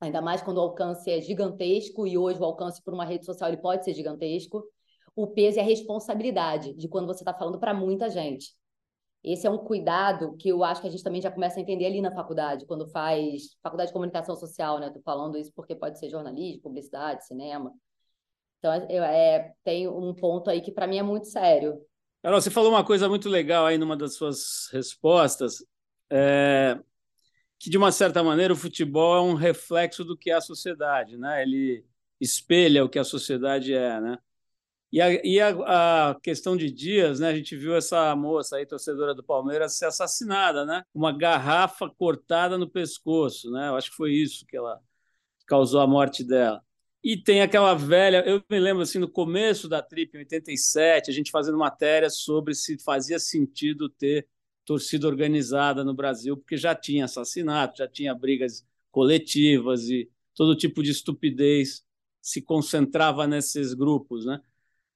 ainda 0.01 0.21
mais 0.21 0.41
quando 0.41 0.57
o 0.57 0.61
alcance 0.61 1.09
é 1.09 1.21
gigantesco, 1.21 2.05
e 2.05 2.17
hoje 2.17 2.39
o 2.39 2.45
alcance 2.45 2.83
por 2.83 2.93
uma 2.93 3.05
rede 3.05 3.25
social 3.25 3.49
ele 3.49 3.61
pode 3.61 3.85
ser 3.85 3.93
gigantesco, 3.93 4.63
o 5.15 5.27
peso 5.27 5.57
e 5.57 5.61
a 5.61 5.63
responsabilidade 5.63 6.73
de 6.73 6.87
quando 6.87 7.07
você 7.07 7.21
está 7.21 7.33
falando 7.33 7.59
para 7.59 7.73
muita 7.73 8.09
gente. 8.09 8.53
Esse 9.23 9.45
é 9.45 9.49
um 9.49 9.57
cuidado 9.57 10.35
que 10.37 10.49
eu 10.49 10.63
acho 10.63 10.81
que 10.81 10.87
a 10.87 10.89
gente 10.89 11.03
também 11.03 11.21
já 11.21 11.29
começa 11.29 11.59
a 11.59 11.61
entender 11.61 11.85
ali 11.85 12.01
na 12.01 12.11
faculdade, 12.11 12.65
quando 12.65 12.87
faz 12.89 13.57
faculdade 13.61 13.89
de 13.89 13.93
comunicação 13.93 14.35
social, 14.35 14.79
né? 14.79 14.87
Estou 14.87 15.01
falando 15.01 15.37
isso 15.37 15.51
porque 15.53 15.75
pode 15.75 15.99
ser 15.99 16.09
jornalismo, 16.09 16.61
publicidade, 16.61 17.25
cinema. 17.25 17.73
Então, 18.59 18.73
eu, 18.89 19.03
é, 19.03 19.53
tem 19.63 19.87
um 19.87 20.13
ponto 20.13 20.49
aí 20.49 20.61
que 20.61 20.71
para 20.71 20.87
mim 20.87 20.97
é 20.97 21.03
muito 21.03 21.27
sério. 21.27 21.81
Carol, 22.21 22.41
você 22.41 22.49
falou 22.49 22.71
uma 22.71 22.83
coisa 22.83 23.09
muito 23.09 23.29
legal 23.29 23.65
aí 23.65 23.77
numa 23.77 23.95
das 23.95 24.15
suas 24.15 24.69
respostas, 24.71 25.65
é, 26.09 26.77
que 27.57 27.69
de 27.69 27.77
uma 27.77 27.91
certa 27.91 28.23
maneira 28.23 28.53
o 28.53 28.57
futebol 28.57 29.17
é 29.17 29.21
um 29.21 29.33
reflexo 29.33 30.03
do 30.03 30.17
que 30.17 30.29
é 30.29 30.35
a 30.35 30.41
sociedade, 30.41 31.17
né? 31.17 31.41
Ele 31.41 31.85
espelha 32.19 32.83
o 32.83 32.89
que 32.89 32.99
a 32.99 33.03
sociedade 33.03 33.73
é, 33.73 33.99
né? 33.99 34.17
E, 34.91 34.99
a, 34.99 35.13
e 35.23 35.39
a, 35.39 36.09
a, 36.09 36.19
questão 36.19 36.57
de 36.57 36.71
dias, 36.71 37.19
né? 37.19 37.29
A 37.29 37.35
gente 37.35 37.55
viu 37.55 37.75
essa 37.75 38.15
moça 38.15 38.55
aí, 38.57 38.65
torcedora 38.65 39.13
do 39.13 39.23
Palmeiras, 39.23 39.77
ser 39.77 39.85
assassinada, 39.85 40.65
né? 40.65 40.83
Uma 40.93 41.15
garrafa 41.15 41.89
cortada 41.89 42.57
no 42.57 42.69
pescoço, 42.69 43.51
né? 43.51 43.69
Eu 43.69 43.75
acho 43.75 43.91
que 43.91 43.95
foi 43.95 44.13
isso 44.13 44.45
que 44.47 44.57
ela 44.57 44.79
causou 45.47 45.79
a 45.81 45.87
morte 45.87 46.23
dela. 46.23 46.63
E 47.03 47.15
tem 47.15 47.41
aquela 47.41 47.73
velha, 47.75 48.23
eu 48.27 48.43
me 48.49 48.59
lembro 48.59 48.83
assim, 48.83 48.99
no 48.99 49.09
começo 49.09 49.69
da 49.69 49.81
Trip, 49.81 50.15
em 50.15 50.19
87, 50.19 51.09
a 51.09 51.13
gente 51.13 51.31
fazendo 51.31 51.57
matéria 51.57 52.09
sobre 52.09 52.53
se 52.53 52.77
fazia 52.83 53.19
sentido 53.19 53.89
ter 53.89 54.27
torcida 54.65 55.07
organizada 55.07 55.83
no 55.83 55.93
Brasil, 55.93 56.35
porque 56.35 56.57
já 56.57 56.75
tinha 56.75 57.05
assassinato, 57.05 57.77
já 57.77 57.87
tinha 57.87 58.13
brigas 58.13 58.65
coletivas 58.91 59.89
e 59.89 60.09
todo 60.35 60.55
tipo 60.55 60.83
de 60.83 60.91
estupidez 60.91 61.83
se 62.21 62.41
concentrava 62.41 63.25
nesses 63.25 63.73
grupos, 63.73 64.25
né? 64.25 64.41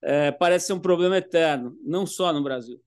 É, 0.06 0.32
parece 0.32 0.68
ser 0.68 0.74
um 0.74 0.80
problema 0.80 1.18
eterno, 1.18 1.78
não 1.82 2.06
só 2.06 2.34
no 2.34 2.44
Brasil. 2.44 2.82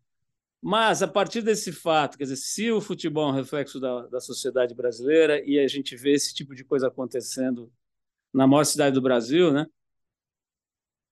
Mas, 0.60 1.02
a 1.02 1.08
partir 1.08 1.42
desse 1.42 1.72
fato, 1.72 2.18
quer 2.18 2.24
dizer, 2.24 2.36
se 2.36 2.70
o 2.70 2.80
futebol 2.80 3.28
é 3.28 3.32
um 3.32 3.34
reflexo 3.36 3.80
da, 3.80 4.06
da 4.06 4.20
sociedade 4.20 4.74
brasileira 4.74 5.42
e 5.44 5.58
a 5.58 5.66
gente 5.68 5.96
vê 5.96 6.12
esse 6.12 6.34
tipo 6.34 6.54
de 6.54 6.64
coisa 6.64 6.88
acontecendo 6.88 7.72
na 8.34 8.46
maior 8.46 8.64
cidade 8.64 8.94
do 8.94 9.02
Brasil, 9.02 9.52
né? 9.52 9.66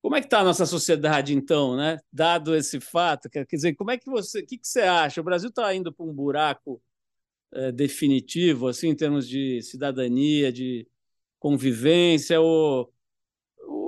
Como 0.02 0.16
é 0.16 0.20
que 0.20 0.26
está 0.26 0.40
a 0.40 0.44
nossa 0.44 0.66
sociedade, 0.66 1.34
então, 1.34 1.76
né? 1.76 1.98
Dado 2.12 2.54
esse 2.54 2.78
fato, 2.80 3.30
quer 3.30 3.46
dizer, 3.46 3.74
como 3.74 3.90
é 3.90 3.96
que 3.96 4.10
você, 4.10 4.40
o 4.40 4.46
que, 4.46 4.58
que 4.58 4.68
você 4.68 4.82
acha? 4.82 5.20
O 5.20 5.24
Brasil 5.24 5.48
está 5.48 5.74
indo 5.74 5.92
para 5.92 6.04
um 6.04 6.12
buraco 6.12 6.82
é, 7.52 7.72
definitivo, 7.72 8.68
assim, 8.68 8.88
em 8.88 8.96
termos 8.96 9.26
de 9.26 9.62
cidadania, 9.62 10.52
de 10.52 10.86
convivência, 11.38 12.40
ou, 12.40 12.92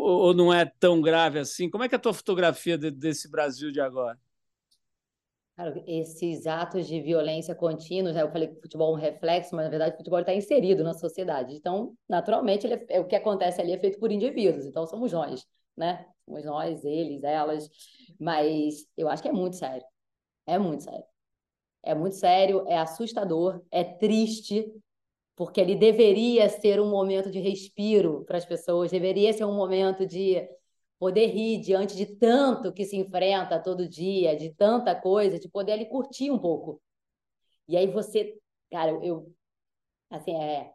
ou 0.08 0.34
não 0.34 0.52
é 0.52 0.64
tão 0.64 1.00
grave 1.00 1.38
assim? 1.38 1.68
Como 1.68 1.84
é 1.84 1.88
que 1.88 1.94
é 1.94 1.98
a 1.98 2.00
tua 2.00 2.14
fotografia 2.14 2.76
de, 2.76 2.90
desse 2.90 3.30
Brasil 3.30 3.70
de 3.70 3.80
agora? 3.80 4.18
Cara, 5.56 5.82
esses 5.86 6.46
atos 6.46 6.86
de 6.86 7.00
violência 7.00 7.54
contínuos, 7.54 8.14
né? 8.14 8.22
eu 8.22 8.30
falei 8.30 8.48
que 8.48 8.58
o 8.58 8.60
futebol 8.60 8.94
é 8.94 8.98
um 8.98 9.00
reflexo, 9.00 9.56
mas 9.56 9.64
na 9.64 9.70
verdade 9.70 9.94
o 9.94 9.96
futebol 9.96 10.20
está 10.20 10.34
inserido 10.34 10.84
na 10.84 10.92
sociedade. 10.92 11.54
Então, 11.54 11.94
naturalmente, 12.08 12.66
é, 12.66 12.86
é, 12.90 13.00
o 13.00 13.06
que 13.06 13.16
acontece 13.16 13.60
ali 13.60 13.72
é 13.72 13.78
feito 13.78 13.98
por 13.98 14.12
indivíduos. 14.12 14.66
Então, 14.66 14.86
somos 14.86 15.12
nós 15.12 15.46
né? 15.76 16.06
Somos 16.24 16.44
nós, 16.44 16.84
eles, 16.84 17.22
elas. 17.22 17.68
Mas 18.18 18.86
eu 18.96 19.08
acho 19.08 19.22
que 19.22 19.28
é 19.28 19.32
muito 19.32 19.56
sério. 19.56 19.84
É 20.46 20.58
muito 20.58 20.84
sério. 20.84 21.04
É 21.82 21.94
muito 21.94 22.16
sério, 22.16 22.64
é 22.68 22.78
assustador, 22.78 23.62
é 23.70 23.84
triste, 23.84 24.72
porque 25.36 25.60
ele 25.60 25.76
deveria 25.76 26.48
ser 26.48 26.80
um 26.80 26.90
momento 26.90 27.30
de 27.30 27.38
respiro 27.38 28.24
para 28.24 28.38
as 28.38 28.46
pessoas, 28.46 28.90
deveria 28.90 29.32
ser 29.32 29.44
um 29.44 29.54
momento 29.54 30.06
de 30.06 30.48
poder 30.98 31.26
rir 31.26 31.60
diante 31.60 31.94
de 31.96 32.06
tanto 32.06 32.72
que 32.72 32.84
se 32.84 32.96
enfrenta 32.96 33.62
todo 33.62 33.88
dia, 33.88 34.34
de 34.34 34.50
tanta 34.54 34.94
coisa, 34.94 35.38
de 35.38 35.48
poder 35.48 35.72
ali 35.72 35.86
curtir 35.86 36.30
um 36.30 36.38
pouco. 36.38 36.80
E 37.68 37.76
aí 37.76 37.86
você, 37.86 38.38
cara, 38.70 38.92
eu 39.04 39.32
assim, 40.10 40.34
é 40.34 40.72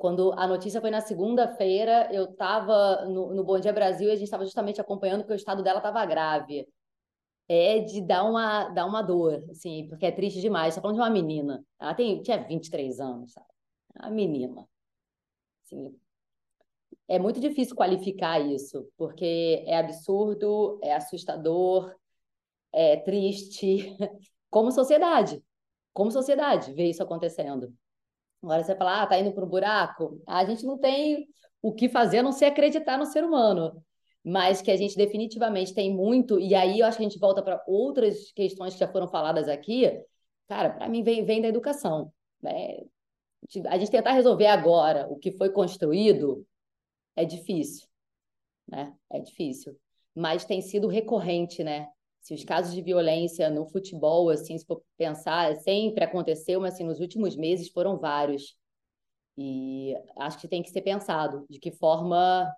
quando 0.00 0.32
a 0.32 0.46
notícia 0.46 0.80
foi 0.80 0.90
na 0.90 1.02
segunda-feira, 1.02 2.08
eu 2.10 2.24
estava 2.24 3.04
no, 3.04 3.34
no 3.34 3.44
Bom 3.44 3.60
Dia 3.60 3.72
Brasil 3.72 4.08
e 4.08 4.12
a 4.12 4.14
gente 4.14 4.24
estava 4.24 4.44
justamente 4.44 4.80
acompanhando 4.80 5.24
que 5.24 5.32
o 5.32 5.36
estado 5.36 5.62
dela 5.62 5.78
estava 5.78 6.04
grave. 6.06 6.66
É 7.46 7.80
de 7.80 8.00
dar 8.00 8.24
uma, 8.24 8.68
dar 8.70 8.86
uma 8.86 9.02
dor, 9.02 9.44
assim, 9.50 9.86
porque 9.88 10.06
é 10.06 10.12
triste 10.12 10.40
demais. 10.40 10.68
Está 10.70 10.80
falando 10.80 10.96
de 10.96 11.02
uma 11.02 11.10
menina. 11.10 11.62
Ela 11.78 11.94
tem, 11.94 12.22
tinha 12.22 12.38
23 12.38 12.98
anos, 13.00 13.32
sabe? 13.32 13.49
Uma 13.94 14.10
menina. 14.10 14.68
Assim, 15.64 15.96
é 17.08 17.18
muito 17.18 17.40
difícil 17.40 17.74
qualificar 17.76 18.40
isso, 18.40 18.88
porque 18.96 19.64
é 19.66 19.76
absurdo, 19.78 20.78
é 20.82 20.94
assustador, 20.94 21.94
é 22.72 22.96
triste, 22.98 23.96
como 24.50 24.70
sociedade. 24.72 25.42
como 25.92 26.10
sociedade, 26.10 26.72
ver 26.74 26.90
isso 26.90 27.02
acontecendo. 27.02 27.74
Agora 28.42 28.64
você 28.64 28.76
fala, 28.76 29.02
ah, 29.02 29.06
tá 29.06 29.18
indo 29.18 29.32
para 29.32 29.44
o 29.44 29.48
buraco. 29.48 30.22
A 30.26 30.44
gente 30.44 30.64
não 30.64 30.78
tem 30.78 31.28
o 31.62 31.72
que 31.74 31.88
fazer 31.88 32.18
a 32.20 32.22
não 32.22 32.32
ser 32.32 32.46
acreditar 32.46 32.98
no 32.98 33.06
ser 33.06 33.24
humano. 33.24 33.84
Mas 34.24 34.62
que 34.62 34.70
a 34.70 34.76
gente 34.76 34.96
definitivamente 34.96 35.74
tem 35.74 35.94
muito, 35.94 36.38
e 36.40 36.54
aí 36.54 36.80
eu 36.80 36.86
acho 36.86 36.98
que 36.98 37.04
a 37.04 37.08
gente 37.08 37.18
volta 37.18 37.42
para 37.42 37.62
outras 37.66 38.32
questões 38.32 38.74
que 38.74 38.80
já 38.80 38.88
foram 38.88 39.08
faladas 39.08 39.48
aqui. 39.48 39.90
Cara, 40.48 40.70
para 40.70 40.88
mim 40.88 41.02
vem, 41.02 41.24
vem 41.24 41.42
da 41.42 41.48
educação. 41.48 42.12
Né? 42.42 42.78
A 43.68 43.78
gente 43.78 43.90
tentar 43.90 44.12
resolver 44.12 44.46
agora 44.46 45.06
o 45.08 45.16
que 45.16 45.32
foi 45.32 45.50
construído 45.50 46.46
é 47.16 47.24
difícil. 47.24 47.88
Né? 48.68 48.94
É 49.10 49.18
difícil. 49.20 49.76
Mas 50.14 50.44
tem 50.44 50.60
sido 50.60 50.88
recorrente, 50.88 51.64
né? 51.64 51.88
Se 52.20 52.34
os 52.34 52.44
casos 52.44 52.74
de 52.74 52.82
violência 52.82 53.48
no 53.48 53.66
futebol, 53.66 54.28
assim, 54.28 54.56
se 54.58 54.66
for 54.66 54.82
pensar, 54.96 55.56
sempre 55.56 56.04
aconteceu, 56.04 56.60
mas 56.60 56.74
assim, 56.74 56.84
nos 56.84 57.00
últimos 57.00 57.34
meses 57.34 57.70
foram 57.70 57.98
vários. 57.98 58.56
E 59.36 59.94
acho 60.16 60.38
que 60.38 60.48
tem 60.48 60.62
que 60.62 60.70
ser 60.70 60.82
pensado 60.82 61.46
de 61.48 61.58
que 61.58 61.70
forma, 61.70 62.54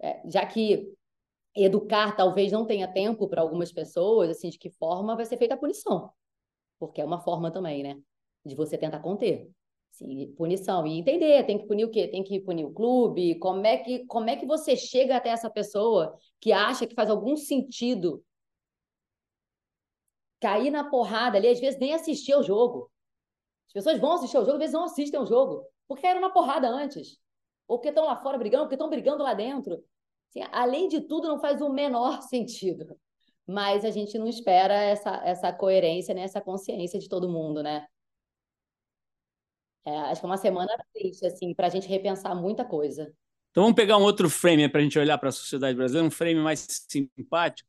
é, 0.00 0.22
já 0.28 0.44
que 0.44 0.92
educar 1.54 2.14
talvez 2.14 2.52
não 2.52 2.66
tenha 2.66 2.86
tempo 2.86 3.26
para 3.28 3.40
algumas 3.40 3.72
pessoas, 3.72 4.28
assim, 4.30 4.50
de 4.50 4.58
que 4.58 4.70
forma 4.70 5.16
vai 5.16 5.24
ser 5.24 5.38
feita 5.38 5.54
a 5.54 5.58
punição. 5.58 6.12
Porque 6.78 7.00
é 7.00 7.04
uma 7.04 7.20
forma 7.20 7.50
também, 7.50 7.82
né? 7.82 7.98
De 8.44 8.54
você 8.54 8.76
tentar 8.76 9.00
conter. 9.00 9.50
Sim, 9.96 10.30
punição. 10.36 10.86
E 10.86 10.98
entender, 10.98 11.42
tem 11.46 11.56
que 11.56 11.66
punir 11.66 11.86
o 11.86 11.90
quê? 11.90 12.06
Tem 12.06 12.22
que 12.22 12.38
punir 12.38 12.66
o 12.66 12.70
clube? 12.70 13.38
Como 13.38 13.66
é 13.66 13.78
que, 13.78 14.04
como 14.04 14.28
é 14.28 14.36
que 14.36 14.44
você 14.44 14.76
chega 14.76 15.16
até 15.16 15.30
essa 15.30 15.48
pessoa 15.48 16.18
que 16.38 16.52
acha 16.52 16.86
que 16.86 16.94
faz 16.94 17.08
algum 17.08 17.34
sentido 17.34 18.22
cair 20.38 20.70
na 20.70 20.84
porrada 20.84 21.38
ali, 21.38 21.48
às 21.48 21.58
vezes 21.58 21.80
nem 21.80 21.94
assistir 21.94 22.34
ao 22.34 22.42
jogo. 22.42 22.90
As 23.68 23.72
pessoas 23.72 23.98
vão 23.98 24.12
assistir 24.12 24.36
ao 24.36 24.44
jogo, 24.44 24.56
às 24.56 24.60
vezes 24.60 24.74
não 24.74 24.84
assistem 24.84 25.18
ao 25.18 25.24
jogo, 25.24 25.66
porque 25.88 26.02
caíram 26.02 26.20
na 26.20 26.28
porrada 26.28 26.68
antes. 26.68 27.18
Ou 27.66 27.78
porque 27.78 27.88
estão 27.88 28.04
lá 28.04 28.16
fora 28.16 28.36
brigando, 28.36 28.64
porque 28.64 28.74
estão 28.74 28.90
brigando 28.90 29.22
lá 29.22 29.32
dentro. 29.32 29.82
Assim, 30.28 30.46
além 30.52 30.88
de 30.88 31.00
tudo, 31.00 31.26
não 31.26 31.40
faz 31.40 31.62
o 31.62 31.70
menor 31.70 32.20
sentido. 32.28 32.86
Mas 33.46 33.82
a 33.82 33.90
gente 33.90 34.18
não 34.18 34.26
espera 34.26 34.74
essa, 34.74 35.22
essa 35.24 35.50
coerência, 35.54 36.14
né? 36.14 36.20
essa 36.20 36.42
consciência 36.42 37.00
de 37.00 37.08
todo 37.08 37.30
mundo, 37.30 37.62
né? 37.62 37.86
É, 39.86 39.96
acho 40.10 40.20
que 40.20 40.26
é 40.26 40.28
uma 40.28 40.36
semana 40.36 40.76
triste, 40.92 41.24
assim, 41.24 41.54
para 41.54 41.68
a 41.68 41.70
gente 41.70 41.86
repensar 41.86 42.34
muita 42.34 42.64
coisa. 42.64 43.12
Então 43.50 43.62
vamos 43.62 43.76
pegar 43.76 43.96
um 43.96 44.02
outro 44.02 44.28
frame 44.28 44.68
para 44.68 44.80
a 44.80 44.82
gente 44.82 44.98
olhar 44.98 45.16
para 45.16 45.28
a 45.28 45.32
sociedade 45.32 45.76
brasileira, 45.76 46.06
um 46.06 46.10
frame 46.10 46.40
mais 46.40 46.66
simpático 46.88 47.68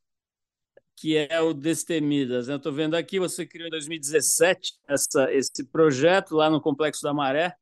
que 0.98 1.16
é 1.16 1.40
o 1.40 1.54
Destemidas. 1.54 2.48
Né? 2.48 2.56
Estou 2.56 2.74
vendo 2.74 2.96
aqui, 2.96 3.20
você 3.20 3.46
criou 3.46 3.68
em 3.68 3.72
2017 3.72 4.74
essa, 4.88 5.32
esse 5.32 5.64
projeto 5.66 6.36
lá 6.36 6.50
no 6.50 6.60
Complexo 6.60 7.04
da 7.04 7.14
Maré, 7.14 7.56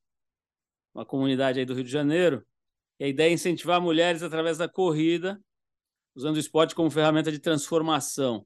uma 0.94 1.06
comunidade 1.06 1.60
aí 1.60 1.66
do 1.66 1.74
Rio 1.74 1.84
de 1.84 1.92
Janeiro, 1.92 2.46
e 2.98 3.04
a 3.04 3.08
ideia 3.08 3.30
é 3.30 3.34
incentivar 3.34 3.82
mulheres 3.82 4.24
através 4.24 4.58
da 4.58 4.70
corrida, 4.70 5.40
usando 6.16 6.38
o 6.38 6.40
esporte 6.40 6.74
como 6.74 6.90
ferramenta 6.90 7.30
de 7.30 7.40
transformação. 7.40 8.46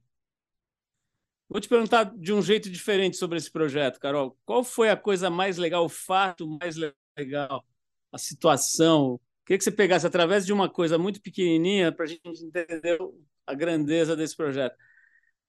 Vou 1.49 1.59
te 1.59 1.67
perguntar 1.67 2.03
de 2.15 2.31
um 2.31 2.43
jeito 2.43 2.69
diferente 2.69 3.17
sobre 3.17 3.37
esse 3.37 3.49
projeto, 3.49 3.99
Carol. 3.99 4.37
Qual 4.45 4.63
foi 4.63 4.89
a 4.89 4.95
coisa 4.95 5.31
mais 5.31 5.57
legal, 5.57 5.83
o 5.83 5.89
fato 5.89 6.47
mais 6.61 6.75
legal, 7.17 7.65
a 8.11 8.17
situação? 8.19 9.19
Queria 9.45 9.57
que 9.57 9.63
você 9.63 9.71
pegasse 9.71 10.05
através 10.05 10.45
de 10.45 10.53
uma 10.53 10.69
coisa 10.69 10.99
muito 10.99 11.19
pequenininha 11.19 11.91
para 11.91 12.05
a 12.05 12.07
gente 12.07 12.21
entender 12.45 12.99
a 13.47 13.53
grandeza 13.55 14.15
desse 14.15 14.37
projeto. 14.37 14.75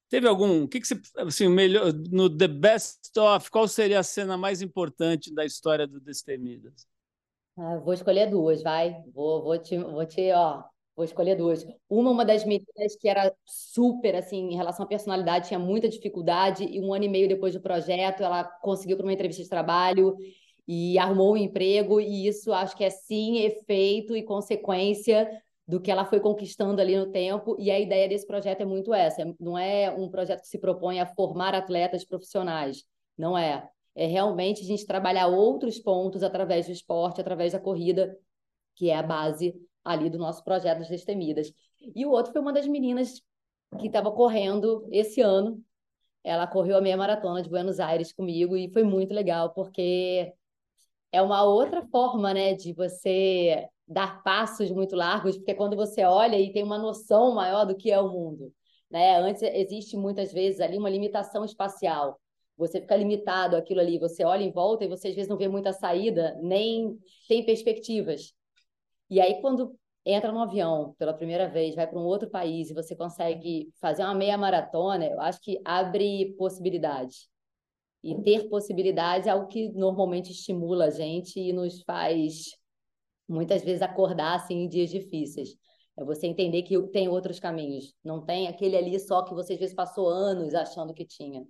Teve 0.08 0.26
algum? 0.26 0.64
O 0.64 0.68
que, 0.68 0.80
que 0.80 0.86
você. 0.86 0.98
Assim, 1.18 1.48
melhor, 1.48 1.92
no 2.10 2.34
The 2.34 2.48
Best 2.48 3.16
of, 3.18 3.50
qual 3.50 3.68
seria 3.68 4.00
a 4.00 4.02
cena 4.02 4.38
mais 4.38 4.62
importante 4.62 5.32
da 5.34 5.44
história 5.44 5.86
do 5.86 6.00
Destemidas? 6.00 6.88
Ah, 7.58 7.76
vou 7.76 7.92
escolher 7.92 8.30
duas, 8.30 8.62
vai. 8.62 8.96
Vou, 9.14 9.42
vou, 9.42 9.58
te, 9.58 9.76
vou 9.76 10.06
te, 10.06 10.32
ó, 10.32 10.64
vou 11.00 11.04
escolher 11.04 11.34
duas. 11.34 11.66
Uma, 11.88 12.10
uma 12.10 12.24
das 12.24 12.44
meninas 12.44 12.94
que 13.00 13.08
era 13.08 13.34
super, 13.46 14.14
assim, 14.14 14.50
em 14.50 14.56
relação 14.56 14.84
à 14.84 14.88
personalidade, 14.88 15.48
tinha 15.48 15.58
muita 15.58 15.88
dificuldade, 15.88 16.64
e 16.64 16.78
um 16.78 16.92
ano 16.92 17.04
e 17.04 17.08
meio 17.08 17.26
depois 17.26 17.54
do 17.54 17.60
projeto, 17.60 18.22
ela 18.22 18.44
conseguiu 18.44 18.96
para 18.96 19.06
uma 19.06 19.12
entrevista 19.12 19.42
de 19.42 19.48
trabalho 19.48 20.14
e 20.68 20.98
arrumou 20.98 21.32
um 21.32 21.36
emprego, 21.36 22.00
e 22.00 22.26
isso 22.28 22.52
acho 22.52 22.76
que 22.76 22.84
é 22.84 22.90
sim 22.90 23.38
efeito 23.38 24.14
e 24.14 24.22
consequência 24.22 25.28
do 25.66 25.80
que 25.80 25.90
ela 25.90 26.04
foi 26.04 26.20
conquistando 26.20 26.80
ali 26.82 26.96
no 26.96 27.10
tempo. 27.10 27.56
E 27.58 27.70
a 27.70 27.80
ideia 27.80 28.06
desse 28.08 28.26
projeto 28.26 28.60
é 28.60 28.66
muito 28.66 28.92
essa: 28.92 29.24
não 29.40 29.56
é 29.56 29.90
um 29.90 30.08
projeto 30.10 30.42
que 30.42 30.48
se 30.48 30.58
propõe 30.58 31.00
a 31.00 31.06
formar 31.06 31.54
atletas 31.54 32.04
profissionais, 32.04 32.84
não 33.16 33.36
é. 33.36 33.66
É 33.94 34.06
realmente 34.06 34.62
a 34.62 34.66
gente 34.66 34.86
trabalhar 34.86 35.26
outros 35.26 35.78
pontos 35.78 36.22
através 36.22 36.66
do 36.66 36.72
esporte, 36.72 37.20
através 37.20 37.52
da 37.52 37.58
corrida, 37.58 38.16
que 38.76 38.90
é 38.90 38.96
a 38.96 39.02
base 39.02 39.54
ali 39.84 40.10
do 40.10 40.18
nosso 40.18 40.42
projeto 40.44 40.78
das 40.78 40.88
Destemidas. 40.88 41.52
E 41.94 42.04
o 42.04 42.10
outro 42.10 42.32
foi 42.32 42.40
uma 42.40 42.52
das 42.52 42.66
meninas 42.66 43.22
que 43.78 43.86
estava 43.86 44.10
correndo 44.10 44.86
esse 44.90 45.20
ano. 45.20 45.62
Ela 46.22 46.46
correu 46.46 46.76
a 46.76 46.80
meia 46.80 46.96
maratona 46.96 47.42
de 47.42 47.48
Buenos 47.48 47.80
Aires 47.80 48.12
comigo 48.12 48.56
e 48.56 48.70
foi 48.72 48.82
muito 48.84 49.14
legal, 49.14 49.54
porque 49.54 50.32
é 51.12 51.22
uma 51.22 51.42
outra 51.44 51.82
forma, 51.88 52.34
né, 52.34 52.54
de 52.54 52.72
você 52.72 53.66
dar 53.86 54.22
passos 54.22 54.70
muito 54.70 54.94
largos, 54.94 55.36
porque 55.36 55.54
quando 55.54 55.76
você 55.76 56.04
olha 56.04 56.38
e 56.38 56.52
tem 56.52 56.62
uma 56.62 56.78
noção 56.78 57.34
maior 57.34 57.64
do 57.64 57.76
que 57.76 57.90
é 57.90 57.98
o 58.00 58.08
mundo, 58.08 58.52
né? 58.90 59.16
Antes 59.18 59.42
existe 59.42 59.96
muitas 59.96 60.32
vezes 60.32 60.60
ali 60.60 60.78
uma 60.78 60.88
limitação 60.90 61.44
espacial. 61.44 62.20
Você 62.56 62.80
fica 62.80 62.94
limitado 62.94 63.56
aquilo 63.56 63.80
ali, 63.80 63.98
você 63.98 64.24
olha 64.24 64.44
em 64.44 64.52
volta 64.52 64.84
e 64.84 64.88
você 64.88 65.08
às 65.08 65.14
vezes 65.14 65.28
não 65.28 65.36
vê 65.36 65.48
muita 65.48 65.72
saída, 65.72 66.38
nem 66.42 66.96
tem 67.26 67.44
perspectivas. 67.44 68.32
E 69.10 69.20
aí 69.20 69.40
quando 69.40 69.76
entra 70.04 70.32
no 70.32 70.40
avião 70.40 70.94
pela 70.98 71.12
primeira 71.12 71.48
vez, 71.48 71.74
vai 71.74 71.86
para 71.86 71.98
um 71.98 72.04
outro 72.04 72.30
país 72.30 72.70
e 72.70 72.74
você 72.74 72.96
consegue 72.96 73.70
fazer 73.80 74.04
uma 74.04 74.14
meia 74.14 74.38
maratona, 74.38 75.06
eu 75.06 75.20
acho 75.20 75.40
que 75.40 75.60
abre 75.64 76.34
possibilidades. 76.38 77.28
E 78.02 78.14
ter 78.22 78.48
possibilidades 78.48 79.26
é 79.26 79.30
algo 79.30 79.46
que 79.46 79.68
normalmente 79.72 80.30
estimula 80.32 80.86
a 80.86 80.90
gente 80.90 81.38
e 81.38 81.52
nos 81.52 81.82
faz 81.82 82.56
muitas 83.28 83.62
vezes 83.62 83.82
acordar 83.82 84.36
assim 84.36 84.62
em 84.62 84.68
dias 84.68 84.90
difíceis. 84.90 85.54
É 85.98 86.04
você 86.04 86.26
entender 86.26 86.62
que 86.62 86.80
tem 86.88 87.08
outros 87.08 87.38
caminhos. 87.38 87.94
Não 88.02 88.24
tem 88.24 88.48
aquele 88.48 88.76
ali 88.76 88.98
só 88.98 89.22
que 89.22 89.34
você 89.34 89.52
às 89.52 89.58
vezes 89.58 89.74
passou 89.74 90.08
anos 90.08 90.54
achando 90.54 90.94
que 90.94 91.04
tinha. 91.04 91.44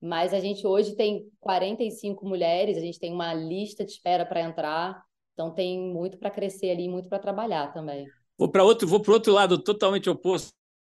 Mas 0.00 0.32
a 0.32 0.38
gente 0.38 0.66
hoje 0.66 0.94
tem 0.94 1.28
45 1.40 2.24
mulheres, 2.26 2.76
a 2.76 2.80
gente 2.80 3.00
tem 3.00 3.12
uma 3.12 3.34
lista 3.34 3.84
de 3.84 3.92
espera 3.92 4.24
para 4.24 4.42
entrar, 4.42 5.02
então 5.34 5.52
tem 5.52 5.78
muito 5.78 6.16
para 6.16 6.30
crescer 6.30 6.70
ali, 6.70 6.88
muito 6.88 7.08
para 7.08 7.18
trabalhar 7.18 7.72
também. 7.72 8.06
Vou 8.38 8.48
para 8.48 8.64
outro, 8.64 8.88
vou 8.88 9.00
para 9.00 9.12
outro 9.12 9.32
lado 9.32 9.58
totalmente 9.58 10.08
oposto. 10.08 10.52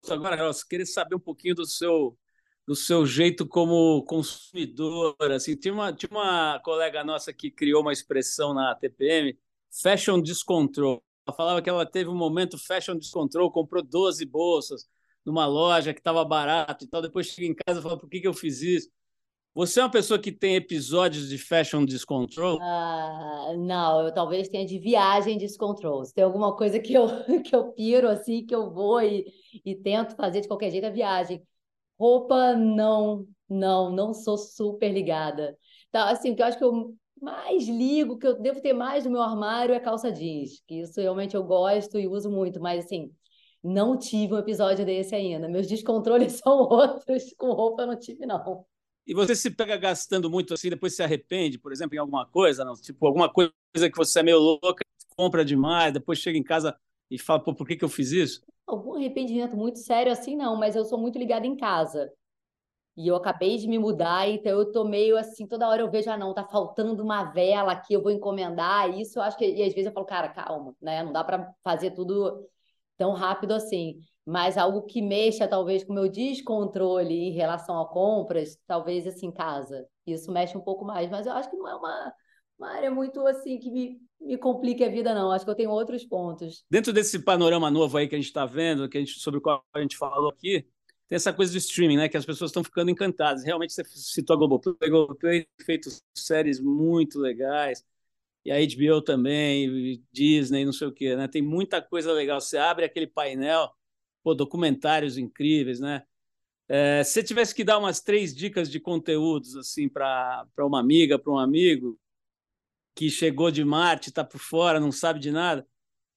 Agora, 0.08 0.36
eu 0.36 0.50
queria 0.68 0.86
saber 0.86 1.16
um 1.16 1.20
pouquinho 1.20 1.54
do 1.54 1.66
seu 1.66 2.16
do 2.66 2.74
seu 2.74 3.06
jeito 3.06 3.46
como 3.46 4.02
consumidor, 4.04 5.14
assim, 5.30 5.54
tinha 5.56 5.72
uma 5.72 5.92
tinha 5.92 6.10
uma 6.10 6.60
colega 6.64 7.04
nossa 7.04 7.32
que 7.32 7.48
criou 7.48 7.80
uma 7.80 7.92
expressão 7.92 8.52
na 8.52 8.74
TPM 8.74 9.38
fashion 9.82 10.20
descontrol. 10.20 11.02
Ela 11.26 11.36
falava 11.36 11.62
que 11.62 11.68
ela 11.70 11.86
teve 11.86 12.10
um 12.10 12.16
momento 12.16 12.58
fashion 12.58 12.96
descontrol, 12.96 13.50
comprou 13.52 13.82
12 13.82 14.24
bolsas 14.24 14.88
numa 15.24 15.46
loja 15.46 15.92
que 15.92 16.00
estava 16.00 16.24
barato 16.24 16.84
e 16.84 16.88
tal. 16.88 17.02
Depois 17.02 17.26
chega 17.26 17.46
em 17.48 17.54
casa 17.54 17.80
e 17.80 17.82
fala: 17.82 17.98
por 17.98 18.08
que, 18.08 18.20
que 18.20 18.28
eu 18.28 18.34
fiz 18.34 18.62
isso? 18.62 18.88
Você 19.56 19.80
é 19.80 19.84
uma 19.84 19.90
pessoa 19.90 20.20
que 20.20 20.30
tem 20.30 20.54
episódios 20.54 21.30
de 21.30 21.38
fashion 21.38 21.82
descontrol? 21.86 22.58
Uh, 22.58 23.56
não, 23.56 24.02
eu 24.02 24.12
talvez 24.12 24.50
tenha 24.50 24.66
de 24.66 24.78
viagem 24.78 25.38
descontrol. 25.38 26.04
Se 26.04 26.12
tem 26.12 26.22
alguma 26.22 26.54
coisa 26.54 26.78
que 26.78 26.92
eu, 26.92 27.06
que 27.42 27.56
eu 27.56 27.72
piro, 27.72 28.06
assim, 28.06 28.44
que 28.44 28.54
eu 28.54 28.70
vou 28.70 29.00
e, 29.00 29.24
e 29.64 29.74
tento 29.74 30.14
fazer 30.14 30.42
de 30.42 30.46
qualquer 30.46 30.70
jeito, 30.70 30.84
é 30.84 30.90
viagem. 30.90 31.42
Roupa, 31.98 32.52
não, 32.54 33.26
não, 33.48 33.90
não 33.90 34.12
sou 34.12 34.36
super 34.36 34.92
ligada. 34.92 35.56
Então, 35.88 36.06
assim, 36.06 36.32
o 36.32 36.36
que 36.36 36.42
eu 36.42 36.46
acho 36.46 36.58
que 36.58 36.64
eu 36.64 36.94
mais 37.18 37.66
ligo, 37.66 38.18
que 38.18 38.26
eu 38.26 38.38
devo 38.38 38.60
ter 38.60 38.74
mais 38.74 39.06
no 39.06 39.10
meu 39.10 39.22
armário, 39.22 39.74
é 39.74 39.80
calça 39.80 40.12
jeans, 40.12 40.62
que 40.66 40.82
isso 40.82 41.00
realmente 41.00 41.34
eu 41.34 41.42
gosto 41.42 41.98
e 41.98 42.06
uso 42.06 42.30
muito, 42.30 42.60
mas 42.60 42.84
assim, 42.84 43.10
não 43.64 43.96
tive 43.96 44.34
um 44.34 44.38
episódio 44.38 44.84
desse 44.84 45.14
ainda. 45.14 45.48
Meus 45.48 45.66
descontroles 45.66 46.40
são 46.44 46.58
outros, 46.58 47.32
com 47.38 47.52
roupa 47.52 47.84
eu 47.84 47.86
não 47.86 47.98
tive, 47.98 48.26
não. 48.26 48.66
E 49.06 49.14
você 49.14 49.36
se 49.36 49.50
pega 49.50 49.76
gastando 49.76 50.28
muito 50.28 50.52
assim, 50.52 50.68
depois 50.68 50.96
se 50.96 51.02
arrepende, 51.02 51.58
por 51.58 51.72
exemplo, 51.72 51.94
em 51.94 51.98
alguma 51.98 52.26
coisa, 52.26 52.64
não? 52.64 52.74
Tipo, 52.74 53.06
alguma 53.06 53.32
coisa 53.32 53.52
que 53.74 53.96
você 53.96 54.20
é 54.20 54.22
meio 54.22 54.38
louca, 54.38 54.84
compra 55.16 55.44
demais, 55.44 55.92
depois 55.92 56.18
chega 56.18 56.36
em 56.36 56.42
casa 56.42 56.76
e 57.10 57.18
fala, 57.18 57.42
pô, 57.42 57.54
por 57.54 57.66
que, 57.66 57.76
que 57.76 57.84
eu 57.84 57.88
fiz 57.88 58.10
isso? 58.10 58.42
Algum 58.66 58.96
arrependimento 58.96 59.56
muito 59.56 59.78
sério 59.78 60.10
assim, 60.10 60.36
não, 60.36 60.56
mas 60.56 60.74
eu 60.74 60.84
sou 60.84 60.98
muito 60.98 61.18
ligada 61.18 61.46
em 61.46 61.56
casa. 61.56 62.10
E 62.96 63.08
eu 63.08 63.14
acabei 63.14 63.58
de 63.58 63.68
me 63.68 63.78
mudar, 63.78 64.26
então 64.28 64.58
eu 64.58 64.72
tô 64.72 64.82
meio 64.82 65.18
assim, 65.18 65.46
toda 65.46 65.68
hora 65.68 65.82
eu 65.82 65.90
vejo, 65.90 66.10
ah, 66.10 66.16
não, 66.16 66.32
tá 66.32 66.44
faltando 66.44 67.02
uma 67.02 67.24
vela 67.24 67.72
aqui, 67.72 67.92
eu 67.92 68.02
vou 68.02 68.10
encomendar. 68.10 68.90
Isso 68.98 69.18
eu 69.18 69.22
acho 69.22 69.36
que, 69.36 69.44
e 69.44 69.62
às 69.62 69.74
vezes 69.74 69.86
eu 69.86 69.92
falo, 69.92 70.06
cara, 70.06 70.30
calma, 70.30 70.74
né? 70.80 71.02
Não 71.02 71.12
dá 71.12 71.22
para 71.22 71.52
fazer 71.62 71.90
tudo 71.90 72.48
tão 72.96 73.12
rápido 73.12 73.52
assim. 73.52 74.00
Mas 74.26 74.58
algo 74.58 74.82
que 74.82 75.00
mexa 75.00 75.46
talvez 75.46 75.84
com 75.84 75.92
o 75.92 75.94
meu 75.94 76.08
descontrole 76.08 77.14
em 77.14 77.32
relação 77.32 77.80
a 77.80 77.88
compras, 77.88 78.58
talvez 78.66 79.06
assim, 79.06 79.30
casa. 79.30 79.86
Isso 80.04 80.32
mexe 80.32 80.58
um 80.58 80.60
pouco 80.60 80.84
mais, 80.84 81.08
mas 81.08 81.26
eu 81.26 81.32
acho 81.32 81.48
que 81.48 81.56
não 81.56 81.68
é 81.68 81.74
uma, 81.76 82.12
uma 82.58 82.70
área 82.72 82.90
muito 82.90 83.24
assim 83.24 83.58
que 83.58 83.70
me, 83.70 84.00
me 84.20 84.36
complique 84.36 84.82
a 84.82 84.88
vida, 84.88 85.14
não. 85.14 85.30
Acho 85.30 85.44
que 85.44 85.50
eu 85.50 85.56
tenho 85.56 85.70
outros 85.70 86.04
pontos. 86.04 86.64
Dentro 86.68 86.92
desse 86.92 87.20
panorama 87.20 87.70
novo 87.70 87.96
aí 87.96 88.08
que 88.08 88.16
a 88.16 88.18
gente 88.18 88.26
está 88.26 88.44
vendo, 88.44 88.88
que 88.88 88.98
a 88.98 89.00
gente, 89.00 89.20
sobre 89.20 89.38
o 89.38 89.40
qual 89.42 89.64
a 89.72 89.80
gente 89.80 89.96
falou 89.96 90.30
aqui, 90.30 90.66
tem 91.08 91.14
essa 91.14 91.32
coisa 91.32 91.52
do 91.52 91.58
streaming, 91.58 91.96
né? 91.96 92.08
Que 92.08 92.16
as 92.16 92.26
pessoas 92.26 92.50
estão 92.50 92.64
ficando 92.64 92.90
encantadas. 92.90 93.44
Realmente 93.44 93.72
você 93.72 93.84
citou 93.84 94.34
a 94.34 94.36
Globoplay, 94.36 94.74
a 94.82 94.88
Globoplay 94.88 95.46
feito 95.64 95.88
séries 96.16 96.58
muito 96.58 97.20
legais 97.20 97.84
e 98.44 98.50
a 98.50 98.56
HBO 98.56 99.02
também, 99.02 100.02
Disney, 100.12 100.64
não 100.64 100.72
sei 100.72 100.88
o 100.88 100.92
quê, 100.92 101.14
né? 101.14 101.28
Tem 101.28 101.42
muita 101.42 101.80
coisa 101.80 102.12
legal. 102.12 102.40
Você 102.40 102.56
abre 102.58 102.84
aquele 102.84 103.06
painel, 103.06 103.70
pô, 104.26 104.34
documentários 104.34 105.16
incríveis, 105.16 105.78
né? 105.78 106.02
É, 106.68 107.04
se 107.04 107.12
você 107.12 107.22
tivesse 107.22 107.54
que 107.54 107.62
dar 107.62 107.78
umas 107.78 108.00
três 108.00 108.34
dicas 108.34 108.68
de 108.68 108.80
conteúdos 108.80 109.54
assim 109.54 109.88
para 109.88 110.44
uma 110.58 110.80
amiga, 110.80 111.16
para 111.16 111.32
um 111.32 111.38
amigo 111.38 111.96
que 112.92 113.08
chegou 113.08 113.52
de 113.52 113.64
Marte, 113.64 114.08
está 114.08 114.24
por 114.24 114.40
fora, 114.40 114.80
não 114.80 114.90
sabe 114.90 115.20
de 115.20 115.30
nada, 115.30 115.62
o 115.62 115.66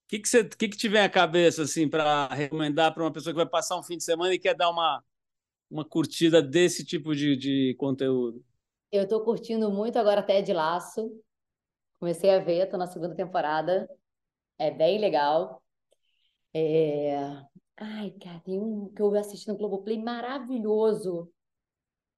que 0.08 0.18
que, 0.18 0.28
você, 0.28 0.44
que 0.44 0.68
que 0.70 0.76
te 0.76 0.90
vem 0.90 1.02
à 1.02 1.08
cabeça 1.08 1.62
assim 1.62 1.88
para 1.88 2.28
recomendar 2.30 2.96
para 2.96 3.04
uma 3.04 3.14
pessoa 3.14 3.32
que 3.32 3.38
vai 3.38 3.46
passar 3.46 3.78
um 3.78 3.84
fim 3.84 3.96
de 3.96 4.04
semana 4.04 4.34
e 4.34 4.40
quer 4.40 4.56
dar 4.56 4.72
uma 4.72 5.04
uma 5.70 5.86
curtida 5.86 6.42
desse 6.42 6.84
tipo 6.84 7.16
de, 7.16 7.36
de 7.36 7.76
conteúdo? 7.78 8.44
Eu 8.92 9.04
estou 9.04 9.24
curtindo 9.24 9.72
muito 9.72 10.00
agora 10.00 10.22
até 10.22 10.42
de 10.42 10.52
Laço. 10.52 11.12
Comecei 12.00 12.32
a 12.32 12.40
ver, 12.40 12.64
estou 12.64 12.80
na 12.80 12.88
segunda 12.88 13.14
temporada. 13.14 13.88
É 14.58 14.72
bem 14.72 14.98
legal. 14.98 15.62
É... 16.56 17.46
Ai, 17.82 18.12
cara, 18.22 18.40
tem 18.42 18.60
um 18.60 18.90
que 18.90 19.02
eu 19.02 19.16
assisti 19.16 19.48
no 19.48 19.56
Globoplay 19.56 19.98
maravilhoso. 20.02 21.32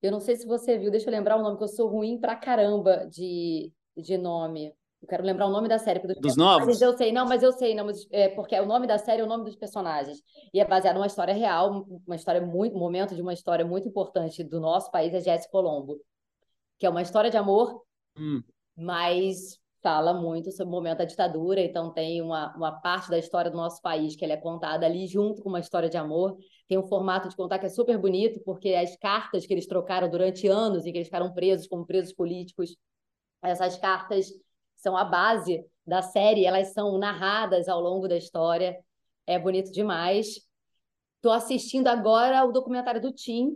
Eu 0.02 0.12
não 0.12 0.20
sei 0.20 0.36
se 0.36 0.48
você 0.48 0.78
viu, 0.78 0.90
deixa 0.90 1.08
eu 1.08 1.12
lembrar 1.12 1.38
o 1.38 1.44
nome, 1.44 1.58
que 1.58 1.64
eu 1.64 1.68
sou 1.68 1.88
ruim 1.88 2.20
pra 2.20 2.36
caramba 2.36 3.06
de, 3.08 3.72
de 3.96 4.18
nome. 4.18 4.74
Eu 5.00 5.08
quero 5.08 5.24
lembrar 5.24 5.46
o 5.46 5.52
nome 5.52 5.68
da 5.68 5.78
série. 5.78 6.00
Dos 6.20 6.36
novos? 6.36 6.82
Eu 6.82 6.98
sei, 6.98 7.12
não, 7.12 7.28
mas 7.28 7.44
eu 7.44 7.52
sei, 7.52 7.76
não, 7.76 7.86
mas, 7.86 8.08
é, 8.12 8.30
porque 8.30 8.60
o 8.60 8.66
nome 8.66 8.88
da 8.88 8.98
série 8.98 9.22
é 9.22 9.24
o 9.24 9.28
nome 9.28 9.46
dos 9.46 9.56
personagens. 9.56 10.24
E 10.52 10.60
é 10.60 10.66
baseado 10.66 10.96
numa 10.96 11.08
história 11.08 11.34
real, 11.34 11.86
uma 12.08 12.16
história 12.16 12.42
muito, 12.42 12.76
um 12.76 12.80
momento 12.80 13.16
de 13.16 13.22
uma 13.22 13.34
história 13.34 13.66
muito 13.66 13.88
importante 13.88 14.44
do 14.44 14.60
nosso 14.60 14.90
país, 14.90 15.14
é 15.14 15.20
Jesse 15.20 15.50
Colombo. 15.50 16.00
Que 16.80 16.88
é 16.88 16.90
uma 16.90 17.02
história 17.04 17.30
de 17.30 17.38
amor, 17.38 17.84
hum. 18.18 18.42
mas 18.76 19.61
fala 19.82 20.14
muito 20.14 20.52
sobre 20.52 20.68
o 20.68 20.72
momento 20.72 21.00
da 21.00 21.06
ditadura, 21.06 21.60
então 21.60 21.92
tem 21.92 22.22
uma, 22.22 22.56
uma 22.56 22.72
parte 22.72 23.10
da 23.10 23.18
história 23.18 23.50
do 23.50 23.58
nosso 23.58 23.82
país 23.82 24.16
que 24.16 24.24
ela 24.24 24.34
é 24.34 24.38
contada 24.38 24.86
ali 24.86 25.08
junto 25.08 25.42
com 25.42 25.50
uma 25.50 25.60
história 25.60 25.90
de 25.90 25.98
amor. 25.98 26.38
Tem 26.68 26.78
um 26.78 26.88
formato 26.88 27.28
de 27.28 27.36
contar 27.36 27.60
que 27.60 27.66
é 27.66 27.70
super 27.70 27.98
bonito, 27.98 28.40
porque 28.46 28.74
as 28.74 28.96
cartas 28.98 29.46
que 29.46 29.54
eles 29.54 29.68
trocaram 29.68 30.10
durante 30.10 30.48
anos 30.48 30.86
e 30.86 30.92
que 30.92 30.98
eles 30.98 31.08
ficaram 31.08 31.34
presos 31.34 31.68
como 31.68 31.86
presos 31.86 32.14
políticos, 32.14 32.76
essas 33.42 33.78
cartas 33.78 34.32
são 34.76 34.96
a 34.96 35.04
base 35.04 35.66
da 35.86 36.02
série, 36.02 36.46
elas 36.46 36.74
são 36.74 36.98
narradas 36.98 37.68
ao 37.68 37.82
longo 37.82 38.08
da 38.08 38.18
história. 38.18 38.78
É 39.26 39.40
bonito 39.40 39.72
demais. 39.72 40.42
Estou 41.16 41.32
assistindo 41.32 41.88
agora 41.88 42.44
o 42.46 42.52
documentário 42.52 43.02
do 43.02 43.12
Tim, 43.12 43.56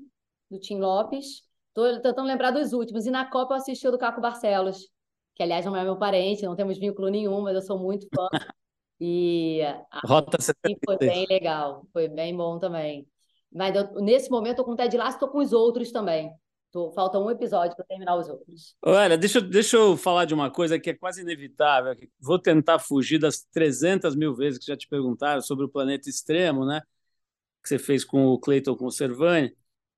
do 0.50 0.60
Tim 0.60 0.80
Lopes. 0.80 1.44
Estou 1.70 2.02
tentando 2.02 2.28
lembrar 2.28 2.52
dos 2.52 2.74
últimos. 2.74 3.06
E 3.06 3.12
na 3.12 3.30
Copa 3.30 3.54
eu 3.54 3.58
assisti 3.58 3.88
o 3.88 3.92
do 3.92 3.98
Caco 3.98 4.22
Barcelos 4.22 4.95
que 5.36 5.44
aliás 5.44 5.66
não 5.66 5.76
é 5.76 5.84
meu 5.84 5.98
parente, 5.98 6.44
não 6.44 6.56
temos 6.56 6.78
vínculo 6.78 7.10
nenhum, 7.10 7.42
mas 7.42 7.56
eu 7.56 7.62
sou 7.62 7.78
muito 7.78 8.08
fã. 8.14 8.28
E 8.98 9.60
Rota 10.06 10.38
foi 10.86 10.98
bem 10.98 11.26
legal, 11.30 11.86
foi 11.92 12.08
bem 12.08 12.34
bom 12.34 12.58
também. 12.58 13.06
Mas 13.52 13.76
eu, 13.76 14.02
nesse 14.02 14.30
momento, 14.30 14.52
estou 14.52 14.66
com 14.66 14.72
o 14.72 14.76
Ted 14.76 14.96
Lasso, 14.96 15.18
estou 15.18 15.28
com 15.28 15.40
os 15.40 15.52
outros 15.52 15.92
também. 15.92 16.32
Tô, 16.72 16.92
falta 16.92 17.20
um 17.20 17.30
episódio 17.30 17.76
para 17.76 17.86
terminar 17.86 18.18
os 18.18 18.28
outros. 18.28 18.76
Olha, 18.82 19.18
deixa, 19.18 19.40
deixa 19.42 19.78
eu 19.78 19.96
falar 19.96 20.26
de 20.26 20.34
uma 20.34 20.52
coisa 20.52 20.80
que 20.80 20.90
é 20.90 20.94
quase 20.94 21.22
inevitável. 21.22 21.94
Vou 22.20 22.40
tentar 22.40 22.80
fugir 22.80 23.20
das 23.20 23.44
300 23.52 24.16
mil 24.16 24.34
vezes 24.36 24.60
que 24.60 24.66
já 24.66 24.76
te 24.76 24.88
perguntaram 24.88 25.42
sobre 25.42 25.66
o 25.66 25.70
planeta 25.70 26.10
extremo, 26.10 26.66
né? 26.66 26.82
Que 27.62 27.70
você 27.70 27.80
fez 27.80 28.04
com 28.04 28.28
o 28.28 28.40
Cleiton 28.40 28.76
Conservani, 28.76 29.56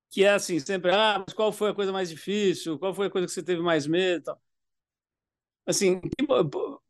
que 0.09 0.23
é 0.23 0.29
assim, 0.29 0.59
sempre, 0.59 0.91
ah, 0.91 1.23
mas 1.25 1.33
qual 1.33 1.51
foi 1.51 1.71
a 1.71 1.73
coisa 1.73 1.91
mais 1.91 2.09
difícil? 2.09 2.77
Qual 2.79 2.93
foi 2.93 3.07
a 3.07 3.09
coisa 3.09 3.27
que 3.27 3.33
você 3.33 3.43
teve 3.43 3.61
mais 3.61 3.88
medo? 3.88 4.25
Tal. 4.25 4.41
Assim, 5.68 5.99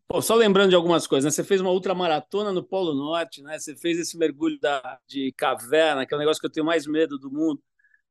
pô, 0.08 0.22
só 0.22 0.36
lembrando 0.36 0.70
de 0.70 0.76
algumas 0.76 1.08
coisas, 1.08 1.26
né? 1.26 1.32
Você 1.32 1.44
fez 1.44 1.60
uma 1.60 1.72
ultramaratona 1.72 2.54
no 2.54 2.64
Polo 2.64 2.94
Norte, 2.94 3.42
né? 3.42 3.58
Você 3.58 3.76
fez 3.76 3.98
esse 3.98 4.16
mergulho 4.16 4.60
da, 4.60 5.00
de 5.08 5.34
caverna, 5.36 6.06
que 6.06 6.14
é 6.14 6.18
o 6.18 6.20
negócio 6.20 6.40
que 6.40 6.46
eu 6.46 6.52
tenho 6.52 6.66
mais 6.66 6.86
medo 6.86 7.18
do 7.18 7.32
mundo, 7.32 7.60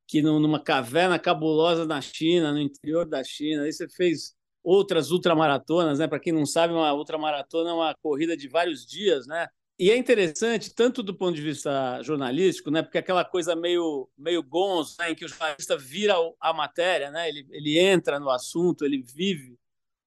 que 0.09 0.21
numa 0.21 0.61
caverna 0.61 1.21
cabulosa 1.21 1.87
na 1.87 2.01
China, 2.01 2.53
no 2.53 2.61
interior 2.61 3.07
da 3.07 3.23
China. 3.23 3.63
Aí 3.63 3.73
você 3.73 3.89
fez 3.89 4.35
outras 4.63 5.13
ultramaratonas, 5.13 6.01
né? 6.01 6.09
Para 6.09 6.19
quem 6.19 6.33
não 6.33 6.45
sabe, 6.45 6.75
uma 6.75 6.93
ultramaratona 6.93 7.71
é 7.71 7.73
uma 7.73 7.95
corrida 8.03 8.37
de 8.37 8.49
vários 8.49 8.85
dias, 8.85 9.25
né? 9.29 9.47
E 9.79 9.91
é 9.91 9.97
interessante, 9.97 10.75
tanto 10.75 11.03
do 11.03 11.15
ponto 11.15 11.37
de 11.37 11.43
vista 11.43 12.03
jornalístico, 12.03 12.73
né? 12.73 12.83
Porque 12.83 12.99
aquela 12.99 13.25
coisa 13.25 13.55
meio, 13.55 14.09
meio 14.19 14.43
gonzo, 14.43 14.97
né? 14.99 15.13
em 15.13 15.15
que 15.15 15.25
o 15.25 15.29
jornalista 15.29 15.77
vira 15.77 16.15
a 16.41 16.53
matéria, 16.53 17.11
né? 17.11 17.29
Ele, 17.29 17.47
ele 17.51 17.79
entra 17.79 18.19
no 18.19 18.31
assunto, 18.31 18.85
ele 18.85 19.01
vive 19.03 19.57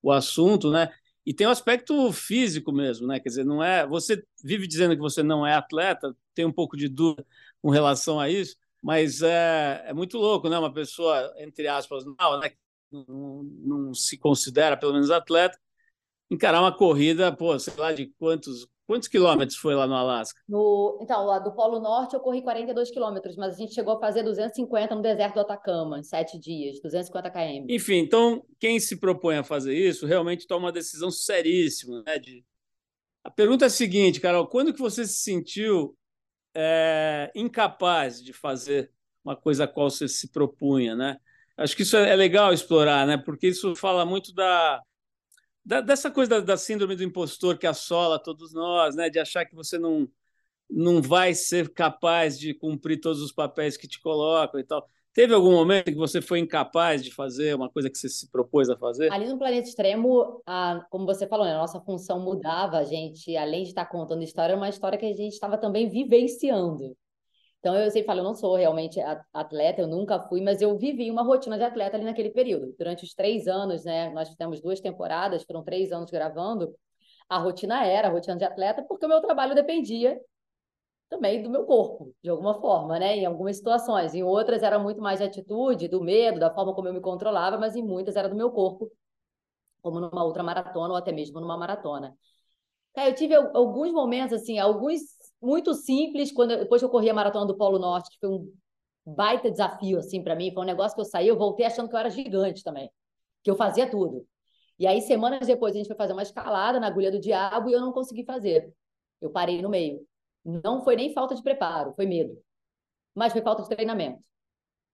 o 0.02 0.12
assunto, 0.12 0.72
né? 0.72 0.90
E 1.26 1.34
tem 1.34 1.46
o 1.46 1.50
um 1.50 1.54
aspecto 1.54 2.12
físico 2.12 2.72
mesmo, 2.72 3.08
né? 3.08 3.20
Quer 3.20 3.30
dizer, 3.30 3.46
não 3.46 3.64
é. 3.64 3.86
Você 3.88 4.24
vive 4.44 4.68
dizendo 4.68 4.96
que 4.96 5.02
você 5.02 5.22
não 5.22 5.46
é 5.46 5.54
atleta, 5.54 6.16
tem 6.34 6.46
um 6.46 6.52
pouco 6.52 6.76
de 6.78 6.88
dúvida 6.90 7.26
com 7.62 7.70
relação 7.70 8.20
a 8.20 8.30
isso, 8.30 8.56
mas 8.82 9.22
é, 9.22 9.84
é 9.88 9.94
muito 9.94 10.18
louco, 10.18 10.50
né? 10.50 10.58
Uma 10.58 10.74
pessoa, 10.74 11.34
entre 11.38 11.68
aspas, 11.68 12.06
não, 12.06 12.40
né? 12.40 12.52
não, 12.92 13.44
não 13.44 13.94
se 13.94 14.18
considera, 14.18 14.78
pelo 14.78 14.94
menos, 14.94 15.12
atleta, 15.12 15.60
encarar 16.30 16.62
uma 16.62 16.76
corrida, 16.76 17.36
pô, 17.36 17.58
sei 17.60 17.74
lá 17.76 17.92
de 17.94 18.08
quantos 18.18 18.68
Quantos 18.90 19.08
quilômetros 19.08 19.56
foi 19.56 19.76
lá 19.76 19.86
no 19.86 19.94
Alasca? 19.94 20.42
No, 20.50 20.98
então, 21.00 21.24
lá 21.24 21.38
do 21.38 21.52
Polo 21.52 21.80
Norte 21.80 22.16
eu 22.16 22.20
corri 22.20 22.42
42 22.42 22.90
quilômetros, 22.90 23.36
mas 23.36 23.54
a 23.54 23.58
gente 23.60 23.72
chegou 23.72 23.94
a 23.94 24.00
fazer 24.00 24.24
250 24.24 24.96
no 24.96 25.04
deserto 25.04 25.36
do 25.36 25.42
Atacama, 25.42 26.00
em 26.00 26.04
sete 26.04 26.40
dias, 26.40 26.82
250 26.82 27.30
km. 27.30 27.68
Enfim, 27.70 27.98
então, 27.98 28.44
quem 28.60 28.80
se 28.80 29.00
propõe 29.00 29.38
a 29.38 29.44
fazer 29.44 29.78
isso 29.78 30.08
realmente 30.08 30.48
toma 30.48 30.66
uma 30.66 30.72
decisão 30.72 31.12
seríssima. 31.12 32.02
Né, 32.02 32.18
de... 32.18 32.44
A 33.24 33.30
pergunta 33.30 33.66
é 33.66 33.68
a 33.68 33.70
seguinte, 33.70 34.20
Carol, 34.20 34.48
quando 34.48 34.74
que 34.74 34.80
você 34.80 35.06
se 35.06 35.22
sentiu 35.22 35.96
é, 36.56 37.32
incapaz 37.36 38.24
de 38.24 38.34
fazer 38.34 38.92
uma 39.24 39.36
coisa 39.36 39.66
a 39.66 39.68
qual 39.68 39.92
você 39.92 40.08
se 40.08 40.32
propunha, 40.32 40.96
né? 40.96 41.18
Acho 41.56 41.76
que 41.76 41.84
isso 41.84 41.96
é 41.96 42.16
legal 42.16 42.52
explorar, 42.52 43.06
né? 43.06 43.18
Porque 43.18 43.50
isso 43.50 43.76
fala 43.76 44.04
muito 44.04 44.34
da, 44.34 44.82
da, 45.70 45.82
dessa 45.82 46.10
coisa 46.10 46.32
da, 46.32 46.40
da, 46.40 46.58
síndrome 46.58 46.96
do 46.96 47.04
impostor 47.04 47.56
que 47.56 47.68
assola 47.68 48.18
todos 48.18 48.52
nós, 48.52 48.96
né? 48.96 49.08
De 49.08 49.20
achar 49.20 49.46
que 49.46 49.54
você 49.54 49.78
não 49.78 50.10
não 50.68 51.02
vai 51.02 51.34
ser 51.34 51.74
capaz 51.74 52.40
de 52.40 52.54
cumprir 52.54 53.00
todos 53.00 53.22
os 53.22 53.32
papéis 53.32 53.76
que 53.76 53.88
te 53.88 54.00
colocam 54.02 54.60
e 54.60 54.64
tal. 54.64 54.88
Teve 55.14 55.34
algum 55.34 55.52
momento 55.52 55.86
que 55.86 55.96
você 55.96 56.22
foi 56.22 56.40
incapaz 56.40 57.04
de 57.04 57.12
fazer 57.12 57.56
uma 57.56 57.70
coisa 57.70 57.90
que 57.90 57.98
você 57.98 58.08
se 58.08 58.30
propôs 58.30 58.70
a 58.70 58.78
fazer? 58.78 59.12
Ali 59.12 59.28
no 59.28 59.38
Planeta 59.38 59.68
Extremo, 59.68 60.42
a, 60.46 60.86
como 60.92 61.08
você 61.08 61.28
falou, 61.28 61.46
né, 61.46 61.54
a 61.54 61.58
nossa 61.58 61.80
função 61.82 62.20
mudava. 62.20 62.78
A 62.78 62.84
gente, 62.84 63.36
além 63.36 63.64
de 63.64 63.70
estar 63.70 63.86
contando 63.86 64.24
história, 64.24 64.54
era 64.54 64.60
uma 64.60 64.70
história 64.70 64.98
que 64.98 65.06
a 65.06 65.14
gente 65.14 65.34
estava 65.34 65.58
também 65.58 65.90
vivenciando. 65.90 66.96
Então, 67.60 67.76
eu 67.76 67.92
sempre 67.92 68.06
falo, 68.06 68.22
eu 68.22 68.24
não 68.24 68.34
sou 68.34 68.56
realmente 68.56 69.02
atleta, 69.34 69.82
eu 69.82 69.88
nunca 69.88 70.20
fui, 70.28 70.42
mas 70.42 70.62
eu 70.62 70.78
vivi 70.78 71.12
uma 71.12 71.24
rotina 71.24 71.58
de 71.58 71.64
atleta 71.64 71.98
ali 71.98 72.06
naquele 72.06 72.30
período. 72.30 72.74
Durante 72.78 73.04
os 73.04 73.14
três 73.14 73.48
anos, 73.48 73.84
né? 73.84 74.10
Nós 74.12 74.30
fizemos 74.30 74.62
duas 74.62 74.80
temporadas, 74.80 75.44
foram 75.44 75.64
três 75.64 75.92
anos 75.92 76.10
gravando. 76.10 76.74
A 77.28 77.38
rotina 77.38 77.86
era 77.86 78.08
a 78.08 78.12
rotina 78.12 78.38
de 78.38 78.46
atleta, 78.46 78.84
porque 78.84 79.06
o 79.06 79.10
meu 79.10 79.22
trabalho 79.22 79.54
dependia 79.56 80.20
também 81.10 81.42
do 81.44 81.50
meu 81.50 81.66
corpo, 81.66 82.14
de 82.24 82.30
alguma 82.30 82.62
forma, 82.62 83.00
né? 83.00 83.18
Em 83.18 83.26
algumas 83.26 83.58
situações. 83.58 84.14
Em 84.14 84.24
outras 84.24 84.64
era 84.64 84.80
muito 84.80 85.02
mais 85.02 85.20
de 85.20 85.26
atitude, 85.26 85.88
do 85.88 86.02
medo, 86.04 86.40
da 86.40 86.54
forma 86.54 86.74
como 86.74 86.88
eu 86.88 86.94
me 86.94 87.02
controlava, 87.02 87.58
mas 87.58 87.76
em 87.76 87.84
muitas 87.84 88.16
era 88.16 88.30
do 88.30 88.36
meu 88.36 88.52
corpo, 88.52 88.92
como 89.82 90.00
numa 90.00 90.24
outra 90.24 90.44
maratona 90.44 90.90
ou 90.90 90.96
até 90.98 91.12
mesmo 91.12 91.40
numa 91.40 91.58
maratona. 91.58 92.16
eu 92.98 93.16
tive 93.16 93.36
alguns 93.36 93.92
momentos, 93.92 94.34
assim, 94.34 94.60
alguns 94.60 95.02
muito 95.42 95.74
simples. 95.74 96.32
Quando 96.32 96.58
depois 96.58 96.82
que 96.82 96.86
eu 96.86 96.90
corri 96.90 97.10
a 97.10 97.14
maratona 97.14 97.46
do 97.46 97.58
Polo 97.58 97.80
Norte, 97.80 98.10
que 98.12 98.20
foi 98.20 98.30
um 98.30 98.54
baita 99.06 99.50
desafio 99.50 100.00
assim 100.00 100.24
para 100.24 100.36
mim, 100.36 100.54
foi 100.54 100.64
um 100.64 100.66
negócio 100.66 100.96
que 100.96 101.02
eu 101.02 101.06
saí, 101.06 101.28
eu 101.28 101.38
voltei 101.38 101.66
achando 101.66 101.90
que 101.90 101.96
eu 101.96 102.00
era 102.00 102.10
gigante 102.10 102.64
também, 102.64 102.92
que 103.44 103.50
eu 103.50 103.56
fazia 103.56 103.90
tudo. 103.90 104.26
E 104.78 104.88
aí 104.88 105.02
semanas 105.02 105.48
depois 105.48 105.74
a 105.74 105.78
gente 105.78 105.88
foi 105.88 105.96
fazer 105.96 106.14
uma 106.14 106.24
escalada 106.24 106.80
na 106.80 106.88
agulha 106.88 107.12
do 107.12 107.20
diabo 107.20 107.70
e 107.70 107.74
eu 107.74 107.82
não 107.82 107.92
consegui 107.92 108.24
fazer. 108.24 108.74
Eu 109.22 109.30
parei 109.30 109.62
no 109.62 109.70
meio. 109.70 110.06
Não 110.46 110.84
foi 110.84 110.96
nem 110.96 111.14
falta 111.14 111.36
de 111.36 111.44
preparo, 111.44 111.94
foi 111.96 112.06
medo. 112.06 112.38
Mas 113.14 113.34
foi 113.34 113.42
falta 113.42 113.64
de 113.64 113.70
treinamento. 113.70 114.24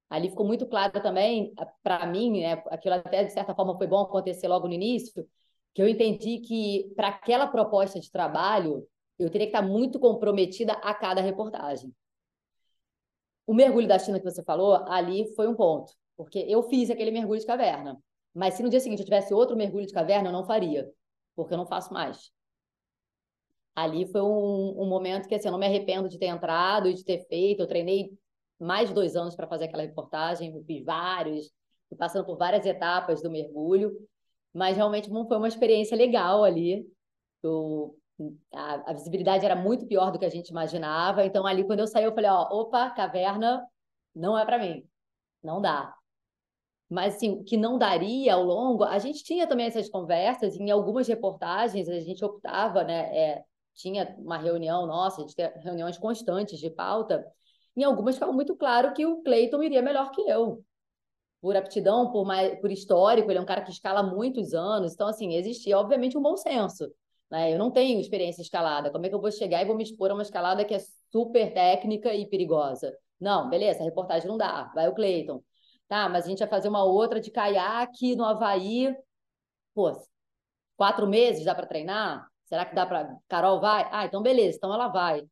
Ali 0.10 0.30
ficou 0.30 0.46
muito 0.46 0.66
claro 0.68 0.92
também, 1.02 1.54
para 1.84 2.06
mim, 2.06 2.42
né, 2.42 2.54
aquilo 2.70 2.96
até 2.96 3.24
de 3.24 3.34
certa 3.34 3.56
forma 3.56 3.78
foi 3.78 3.88
bom 3.88 4.02
acontecer 4.02 4.48
logo 4.48 4.68
no 4.68 4.74
início, 4.74 5.28
que 5.74 5.82
eu 5.82 5.88
entendi 5.88 6.40
que 6.40 6.92
para 6.96 7.10
aquela 7.10 7.48
proposta 7.48 8.00
de 8.00 8.12
trabalho, 8.12 8.88
eu 9.18 9.30
teria 9.30 9.48
que 9.48 9.56
estar 9.56 9.62
muito 9.62 10.00
comprometida 10.00 10.74
a 10.74 10.94
cada 10.94 11.22
reportagem. 11.22 11.94
o 13.48 13.54
mergulho 13.54 13.88
da 13.88 14.00
China 14.00 14.20
que 14.20 14.26
você 14.30 14.44
falou, 14.44 14.76
ali 14.88 15.34
foi 15.36 15.48
um 15.48 15.56
ponto, 15.56 15.94
porque 16.18 16.40
eu 16.40 16.64
fiz 16.64 16.90
aquele 16.90 17.12
mergulho 17.12 17.40
de 17.40 17.46
caverna. 17.46 17.98
Mas 18.34 18.56
se 18.56 18.64
no 18.64 18.70
dia 18.70 18.80
seguinte 18.80 19.00
eu 19.00 19.06
tivesse 19.06 19.34
outro 19.34 19.56
mergulho 19.56 19.86
de 19.86 19.94
caverna, 19.94 20.30
eu 20.30 20.34
não 20.34 20.46
faria, 20.46 20.90
porque 21.36 21.54
eu 21.54 21.58
não 21.58 21.66
faço 21.68 21.94
mais. 21.94 22.32
Ali 23.76 24.06
foi 24.08 24.22
um, 24.22 24.82
um 24.82 24.88
momento 24.88 25.28
que 25.28 25.36
assim, 25.36 25.48
eu 25.48 25.52
não 25.52 25.60
me 25.60 25.66
arrependo 25.66 26.10
de 26.10 26.18
ter 26.18 26.28
entrado 26.28 26.88
e 26.88 26.94
de 26.94 27.04
ter 27.04 27.26
feito. 27.28 27.62
Eu 27.62 27.68
treinei 27.68 28.18
mais 28.60 28.90
de 28.90 28.96
dois 28.96 29.16
anos 29.16 29.36
para 29.36 29.48
fazer 29.48 29.66
aquela 29.66 29.84
reportagem, 29.84 30.64
fiz 30.66 30.84
vários, 30.84 31.52
fui 31.90 31.98
passando 31.98 32.26
por 32.26 32.38
várias 32.38 32.66
etapas 32.66 33.22
do 33.22 33.30
mergulho, 33.30 33.92
mas 34.54 34.78
realmente 34.78 35.10
foi 35.10 35.38
uma 35.38 35.48
experiência 35.48 35.96
legal 35.96 36.44
ali. 36.44 36.88
Eu, 37.44 37.98
a, 38.54 38.92
a, 38.92 38.94
visibilidade 38.94 39.46
era 39.46 39.56
muito 39.56 39.86
pior 39.88 40.12
do 40.12 40.20
que 40.20 40.26
a 40.26 40.30
gente 40.30 40.50
imaginava, 40.50 41.26
então 41.26 41.46
ali 41.46 41.66
quando 41.66 41.82
eu 41.82 41.88
saí 41.88 42.04
eu 42.06 42.14
falei, 42.14 42.30
ó, 42.30 42.48
opa, 42.52 42.90
caverna 42.92 43.66
não 44.16 44.38
é 44.38 44.46
para 44.46 44.58
mim, 44.60 44.88
não 45.44 45.62
dá. 45.62 45.94
Mas 46.90 47.16
assim, 47.16 47.32
o 47.32 47.44
que 47.44 47.58
não 47.58 47.78
daria 47.78 48.36
ao 48.36 48.44
longo, 48.44 48.84
a 48.84 49.00
gente 49.00 49.24
tinha 49.24 49.48
também 49.48 49.66
essas 49.66 49.90
conversas, 49.90 50.56
em 50.56 50.72
algumas 50.72 51.08
reportagens 51.08 51.90
a 51.90 52.00
gente 52.00 52.24
optava, 52.24 52.84
né, 52.84 53.18
é, 53.18 53.44
tinha 53.74 54.16
uma 54.20 54.38
reunião 54.38 54.86
nossa, 54.88 55.22
a 55.22 55.26
gente 55.26 55.36
tinha 55.36 55.54
reuniões 55.58 55.98
constantes 55.98 56.60
de 56.60 56.70
pauta, 56.70 57.26
em 57.76 57.84
algumas 57.84 58.16
ficava 58.16 58.32
muito 58.32 58.56
claro 58.56 58.94
que 58.94 59.06
o 59.06 59.22
Cleiton 59.22 59.62
iria 59.62 59.82
melhor 59.82 60.12
que 60.12 60.22
eu. 60.22 60.64
Por 61.42 61.56
aptidão, 61.56 62.12
por, 62.12 62.26
mais, 62.26 62.60
por 62.60 62.72
histórico, 62.72 63.30
ele 63.30 63.38
é 63.38 63.42
um 63.42 63.46
cara 63.46 63.62
que 63.62 63.72
escala 63.72 64.02
muitos 64.02 64.54
anos. 64.54 64.94
Então, 64.94 65.08
assim, 65.08 65.36
existia, 65.36 65.78
obviamente, 65.78 66.18
um 66.18 66.22
bom 66.22 66.38
senso. 66.38 66.92
Né? 67.32 67.54
Eu 67.54 67.60
não 67.60 67.72
tenho 67.72 68.00
experiência 68.00 68.42
escalada. 68.42 68.92
Como 68.92 69.06
é 69.06 69.10
que 69.10 69.16
eu 69.16 69.22
vou 69.22 69.32
chegar 69.32 69.62
e 69.62 69.66
vou 69.66 69.76
me 69.76 69.84
expor 69.84 70.12
a 70.12 70.14
uma 70.14 70.24
escalada 70.24 70.66
que 70.66 70.74
é 70.74 70.80
super 71.12 71.54
técnica 71.54 72.14
e 72.14 72.28
perigosa? 72.28 72.96
Não, 73.20 73.50
beleza, 73.50 73.82
a 73.82 73.86
reportagem 73.86 74.28
não 74.28 74.38
dá. 74.38 74.72
Vai 74.76 74.88
o 74.88 74.94
Cleiton. 74.96 75.42
Tá, 75.88 76.10
mas 76.10 76.26
a 76.26 76.30
gente 76.30 76.40
vai 76.40 76.48
fazer 76.48 76.68
uma 76.68 76.84
outra 76.84 77.20
de 77.20 77.32
caiaque 77.32 78.16
no 78.16 78.26
Havaí. 78.26 78.96
Pô, 79.74 79.92
quatro 80.78 81.08
meses 81.08 81.46
dá 81.46 81.56
para 81.56 81.68
treinar? 81.68 82.28
Será 82.46 82.66
que 82.66 82.76
dá 82.76 82.86
para. 82.86 83.16
Carol 83.28 83.60
vai? 83.60 83.88
Ah, 83.92 84.06
então 84.06 84.22
beleza, 84.22 84.58
então 84.58 84.74
ela 84.74 84.88
vai. 84.88 85.24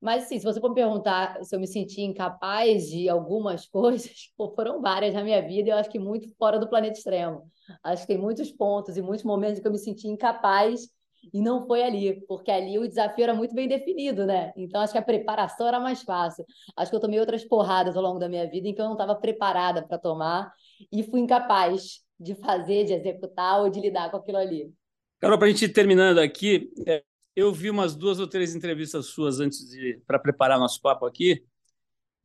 Mas, 0.00 0.24
assim, 0.24 0.38
se 0.38 0.44
você 0.44 0.60
for 0.60 0.68
me 0.68 0.74
perguntar 0.74 1.42
se 1.42 1.56
eu 1.56 1.60
me 1.60 1.66
senti 1.66 2.02
incapaz 2.02 2.88
de 2.88 3.08
algumas 3.08 3.66
coisas, 3.68 4.32
foram 4.36 4.80
várias 4.80 5.14
na 5.14 5.24
minha 5.24 5.40
vida 5.42 5.68
e 5.68 5.72
eu 5.72 5.76
acho 5.76 5.90
que 5.90 5.98
muito 5.98 6.28
fora 6.36 6.58
do 6.58 6.68
planeta 6.68 6.98
extremo. 6.98 7.50
Acho 7.82 8.02
que 8.02 8.08
tem 8.08 8.18
muitos 8.18 8.50
pontos 8.52 8.96
e 8.96 9.02
muitos 9.02 9.24
momentos 9.24 9.60
que 9.60 9.66
eu 9.66 9.72
me 9.72 9.78
senti 9.78 10.06
incapaz 10.08 10.88
e 11.32 11.40
não 11.40 11.66
foi 11.66 11.82
ali, 11.82 12.24
porque 12.26 12.50
ali 12.50 12.78
o 12.78 12.88
desafio 12.88 13.24
era 13.24 13.34
muito 13.34 13.54
bem 13.54 13.68
definido, 13.68 14.26
né? 14.26 14.52
Então 14.56 14.80
acho 14.80 14.92
que 14.92 14.98
a 14.98 15.02
preparação 15.02 15.66
era 15.66 15.80
mais 15.80 16.02
fácil. 16.02 16.44
Acho 16.76 16.90
que 16.90 16.96
eu 16.96 17.00
tomei 17.00 17.18
outras 17.18 17.44
porradas 17.44 17.96
ao 17.96 18.02
longo 18.02 18.18
da 18.18 18.28
minha 18.28 18.48
vida 18.48 18.68
em 18.68 18.74
que 18.74 18.80
eu 18.80 18.86
não 18.86 18.92
estava 18.92 19.14
preparada 19.14 19.86
para 19.86 19.98
tomar 19.98 20.52
e 20.92 21.02
fui 21.02 21.20
incapaz 21.20 22.00
de 22.18 22.34
fazer, 22.34 22.84
de 22.84 22.94
executar 22.94 23.60
ou 23.60 23.68
de 23.68 23.80
lidar 23.80 24.10
com 24.10 24.16
aquilo 24.16 24.38
ali. 24.38 24.72
Carol, 25.20 25.38
para 25.38 25.48
a 25.48 25.50
gente 25.50 25.64
ir 25.64 25.72
terminando 25.72 26.18
aqui, 26.18 26.70
é, 26.86 27.02
eu 27.34 27.52
vi 27.52 27.70
umas 27.70 27.94
duas 27.94 28.18
ou 28.18 28.26
três 28.26 28.54
entrevistas 28.54 29.06
suas 29.06 29.40
antes 29.40 29.68
de 29.68 30.00
para 30.06 30.18
preparar 30.18 30.58
nosso 30.58 30.80
papo 30.80 31.06
aqui. 31.06 31.44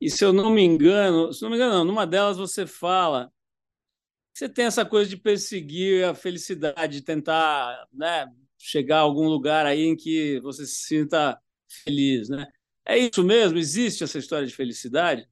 E 0.00 0.10
se 0.10 0.24
eu 0.24 0.32
não 0.32 0.50
me 0.50 0.62
engano, 0.62 1.32
se 1.32 1.42
não 1.42 1.50
me 1.50 1.56
engano, 1.56 1.74
não, 1.74 1.84
numa 1.84 2.06
delas 2.06 2.36
você 2.36 2.66
fala 2.66 3.30
você 4.32 4.48
tem 4.48 4.64
essa 4.64 4.84
coisa 4.84 5.10
de 5.10 5.16
perseguir 5.16 6.04
a 6.04 6.14
felicidade, 6.14 7.00
de 7.00 7.02
tentar 7.02 7.86
né, 7.92 8.26
chegar 8.64 8.98
a 8.98 9.00
algum 9.00 9.28
lugar 9.28 9.66
aí 9.66 9.82
em 9.82 9.96
que 9.96 10.40
você 10.40 10.64
se 10.64 10.82
sinta 10.86 11.38
feliz, 11.84 12.28
né? 12.28 12.46
É 12.84 12.96
isso 12.96 13.24
mesmo? 13.24 13.58
Existe 13.58 14.04
essa 14.04 14.18
história 14.18 14.46
de 14.46 14.54
felicidade? 14.54 15.28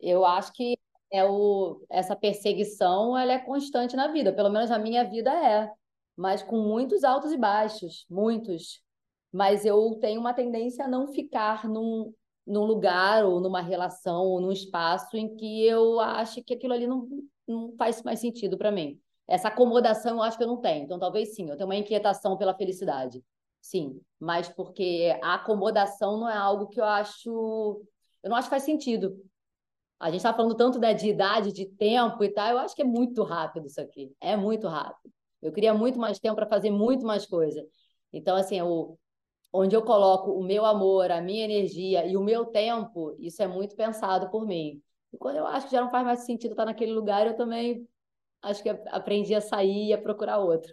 Eu 0.00 0.24
acho 0.24 0.52
que 0.52 0.76
é 1.12 1.24
o, 1.24 1.84
essa 1.88 2.16
perseguição 2.16 3.16
ela 3.16 3.32
é 3.32 3.38
constante 3.38 3.94
na 3.94 4.08
vida, 4.08 4.32
pelo 4.32 4.50
menos 4.50 4.70
a 4.70 4.78
minha 4.78 5.04
vida 5.04 5.32
é, 5.32 5.70
mas 6.16 6.42
com 6.42 6.60
muitos 6.60 7.04
altos 7.04 7.32
e 7.32 7.36
baixos, 7.36 8.04
muitos 8.10 8.84
mas 9.32 9.66
eu 9.66 9.98
tenho 10.00 10.18
uma 10.18 10.32
tendência 10.32 10.86
a 10.86 10.88
não 10.88 11.08
ficar 11.08 11.68
num, 11.68 12.12
num 12.46 12.64
lugar 12.64 13.24
ou 13.24 13.38
numa 13.38 13.60
relação 13.60 14.24
ou 14.24 14.40
num 14.40 14.50
espaço 14.50 15.14
em 15.16 15.36
que 15.36 15.62
eu 15.66 16.00
acho 16.00 16.42
que 16.42 16.54
aquilo 16.54 16.72
ali 16.72 16.86
não, 16.86 17.06
não 17.46 17.74
faz 17.76 18.02
mais 18.02 18.18
sentido 18.18 18.56
para 18.56 18.72
mim. 18.72 18.98
Essa 19.28 19.48
acomodação 19.48 20.16
eu 20.16 20.22
acho 20.22 20.36
que 20.38 20.44
eu 20.44 20.48
não 20.48 20.60
tenho. 20.60 20.84
Então, 20.84 20.98
talvez 20.98 21.34
sim, 21.34 21.48
eu 21.48 21.56
tenho 21.56 21.68
uma 21.68 21.76
inquietação 21.76 22.36
pela 22.36 22.54
felicidade. 22.54 23.22
Sim, 23.60 24.00
mas 24.20 24.48
porque 24.48 25.18
a 25.22 25.34
acomodação 25.34 26.18
não 26.18 26.28
é 26.28 26.36
algo 26.36 26.68
que 26.68 26.80
eu 26.80 26.84
acho. 26.84 27.82
Eu 28.22 28.30
não 28.30 28.36
acho 28.36 28.46
que 28.48 28.50
faz 28.50 28.62
sentido. 28.62 29.16
A 29.98 30.06
gente 30.10 30.18
está 30.18 30.32
falando 30.32 30.54
tanto 30.54 30.78
né, 30.78 30.94
de 30.94 31.08
idade, 31.08 31.52
de 31.52 31.66
tempo 31.66 32.22
e 32.22 32.28
tal, 32.28 32.50
eu 32.50 32.58
acho 32.58 32.74
que 32.76 32.82
é 32.82 32.84
muito 32.84 33.22
rápido 33.22 33.66
isso 33.66 33.80
aqui. 33.80 34.14
É 34.20 34.36
muito 34.36 34.68
rápido. 34.68 35.12
Eu 35.42 35.52
queria 35.52 35.72
muito 35.74 35.98
mais 35.98 36.18
tempo 36.18 36.36
para 36.36 36.46
fazer 36.46 36.70
muito 36.70 37.04
mais 37.06 37.26
coisa. 37.26 37.64
Então, 38.12 38.36
assim, 38.36 38.58
eu, 38.58 38.98
onde 39.52 39.74
eu 39.74 39.82
coloco 39.82 40.32
o 40.32 40.44
meu 40.44 40.64
amor, 40.64 41.10
a 41.10 41.20
minha 41.20 41.44
energia 41.44 42.06
e 42.06 42.16
o 42.16 42.22
meu 42.22 42.46
tempo, 42.46 43.16
isso 43.18 43.42
é 43.42 43.46
muito 43.46 43.74
pensado 43.74 44.30
por 44.30 44.46
mim. 44.46 44.82
E 45.12 45.18
quando 45.18 45.36
eu 45.36 45.46
acho 45.46 45.66
que 45.66 45.72
já 45.72 45.80
não 45.80 45.90
faz 45.90 46.04
mais 46.04 46.20
sentido 46.20 46.52
estar 46.52 46.66
naquele 46.66 46.92
lugar, 46.92 47.26
eu 47.26 47.36
também 47.36 47.88
acho 48.42 48.62
que 48.62 48.68
aprendi 48.68 49.34
a 49.34 49.40
sair 49.40 49.88
e 49.88 49.92
a 49.92 49.98
procurar 49.98 50.38
outro. 50.38 50.72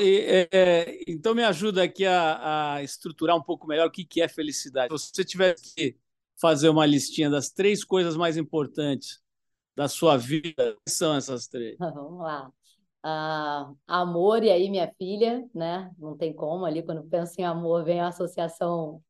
E, 0.00 0.48
é, 0.50 0.98
então 1.06 1.34
me 1.34 1.44
ajuda 1.44 1.82
aqui 1.82 2.06
a, 2.06 2.74
a, 2.74 2.82
estruturar 2.82 3.36
um 3.36 3.42
pouco 3.42 3.66
melhor 3.66 3.86
o 3.86 3.90
que, 3.90 4.04
que 4.04 4.22
é 4.22 4.28
felicidade. 4.28 4.98
Se 4.98 5.10
você 5.14 5.24
tivesse 5.24 5.74
que 5.74 5.96
fazer 6.40 6.68
uma 6.68 6.86
listinha 6.86 7.30
das 7.30 7.50
três 7.50 7.84
coisas 7.84 8.16
mais 8.16 8.36
importantes 8.36 9.22
da 9.76 9.88
sua 9.88 10.16
vida, 10.16 10.54
quais 10.56 10.96
são 10.96 11.14
essas 11.14 11.46
três? 11.46 11.76
Vamos 11.78 12.20
lá 12.20 12.50
uh, 13.04 13.76
amor, 13.86 14.42
e 14.42 14.50
aí 14.50 14.70
minha 14.70 14.90
filha, 14.96 15.46
né? 15.54 15.90
Não 15.98 16.16
tem 16.16 16.32
como 16.32 16.64
ali, 16.64 16.82
quando 16.82 17.04
penso 17.04 17.34
em 17.38 17.44
amor, 17.44 17.84
vem 17.84 18.00
a 18.00 18.08
associação 18.08 19.02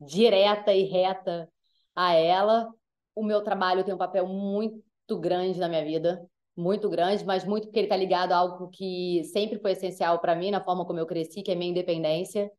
direta 0.00 0.72
e 0.72 0.84
reta 0.84 1.48
a 1.94 2.14
ela. 2.14 2.72
O 3.14 3.22
meu 3.22 3.42
trabalho 3.42 3.84
tem 3.84 3.94
um 3.94 3.98
papel 3.98 4.26
muito 4.26 5.18
grande 5.18 5.58
na 5.60 5.68
minha 5.68 5.84
vida, 5.84 6.26
muito 6.56 6.88
grande, 6.88 7.24
mas 7.24 7.44
muito 7.44 7.66
porque 7.66 7.80
ele 7.80 7.86
está 7.86 7.96
ligado 7.96 8.32
a 8.32 8.36
algo 8.36 8.68
que 8.68 9.24
sempre 9.24 9.58
foi 9.58 9.72
essencial 9.72 10.20
para 10.20 10.36
mim, 10.36 10.50
na 10.50 10.62
forma 10.62 10.84
como 10.84 10.98
eu 10.98 11.06
cresci, 11.06 11.42
que 11.42 11.50
é 11.50 11.54
minha 11.54 11.70
independência. 11.70 12.50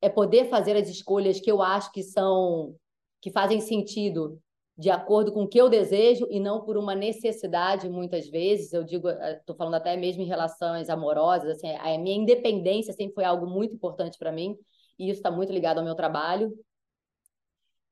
É 0.00 0.08
poder 0.08 0.48
fazer 0.48 0.76
as 0.76 0.88
escolhas 0.88 1.40
que 1.40 1.50
eu 1.50 1.62
acho 1.62 1.92
que 1.92 2.02
são 2.02 2.74
que 3.20 3.30
fazem 3.30 3.60
sentido 3.60 4.40
de 4.78 4.90
acordo 4.90 5.32
com 5.32 5.44
o 5.44 5.48
que 5.48 5.58
eu 5.58 5.68
desejo 5.70 6.26
e 6.30 6.38
não 6.38 6.60
por 6.62 6.76
uma 6.76 6.94
necessidade, 6.94 7.88
muitas 7.88 8.28
vezes. 8.28 8.72
Eu 8.72 8.84
digo, 8.84 9.08
estou 9.08 9.54
eh, 9.54 9.58
falando 9.58 9.74
até 9.74 9.96
mesmo 9.96 10.22
em 10.22 10.26
relações 10.26 10.90
amorosas, 10.90 11.56
assim, 11.56 11.70
a 11.76 11.98
minha 11.98 12.14
independência 12.16 12.92
sempre 12.92 13.14
foi 13.14 13.24
algo 13.24 13.46
muito 13.46 13.74
importante 13.74 14.18
para 14.18 14.30
mim, 14.30 14.56
e 14.98 15.08
isso 15.08 15.18
está 15.18 15.30
muito 15.30 15.52
ligado 15.52 15.78
ao 15.78 15.84
meu 15.84 15.94
trabalho. 15.94 16.52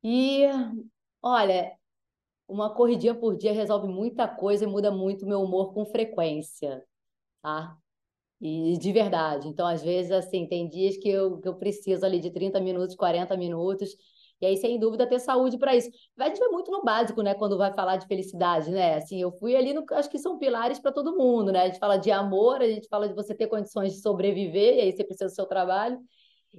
E, 0.02 0.44
olha, 1.22 1.72
uma 2.48 2.74
corridinha 2.74 3.14
por 3.14 3.36
dia 3.36 3.52
resolve 3.52 3.88
muita 3.88 4.28
coisa 4.28 4.64
e 4.64 4.66
muda 4.66 4.90
muito 4.90 5.24
o 5.24 5.28
meu 5.28 5.42
humor 5.42 5.72
com 5.74 5.84
frequência, 5.86 6.84
tá? 7.42 7.76
E 8.40 8.76
de 8.78 8.92
verdade. 8.92 9.48
Então, 9.48 9.66
às 9.66 9.82
vezes, 9.82 10.12
assim, 10.12 10.46
tem 10.46 10.68
dias 10.68 10.96
que 10.98 11.08
eu, 11.08 11.40
que 11.40 11.48
eu 11.48 11.54
preciso 11.56 12.04
ali 12.04 12.20
de 12.20 12.30
30 12.30 12.60
minutos, 12.60 12.96
40 12.96 13.36
minutos, 13.36 13.90
e 14.40 14.46
aí, 14.46 14.56
sem 14.56 14.78
dúvida, 14.78 15.06
ter 15.06 15.18
saúde 15.20 15.56
para 15.56 15.74
isso. 15.74 15.88
A 16.18 16.26
gente 16.26 16.38
vai 16.38 16.48
muito 16.48 16.70
no 16.70 16.82
básico, 16.82 17.22
né, 17.22 17.34
quando 17.34 17.56
vai 17.56 17.72
falar 17.72 17.96
de 17.96 18.06
felicidade, 18.06 18.70
né? 18.70 18.96
Assim, 18.96 19.20
eu 19.20 19.32
fui 19.32 19.56
ali 19.56 19.72
no. 19.72 19.84
Acho 19.92 20.10
que 20.10 20.18
são 20.18 20.38
pilares 20.38 20.78
para 20.78 20.92
todo 20.92 21.16
mundo, 21.16 21.52
né? 21.52 21.62
A 21.62 21.66
gente 21.66 21.78
fala 21.78 21.96
de 21.96 22.10
amor, 22.10 22.60
a 22.60 22.68
gente 22.68 22.88
fala 22.88 23.08
de 23.08 23.14
você 23.14 23.34
ter 23.34 23.46
condições 23.46 23.92
de 23.94 24.00
sobreviver, 24.00 24.76
e 24.76 24.80
aí 24.82 24.92
você 24.92 25.04
precisa 25.04 25.30
do 25.30 25.34
seu 25.34 25.46
trabalho, 25.46 25.98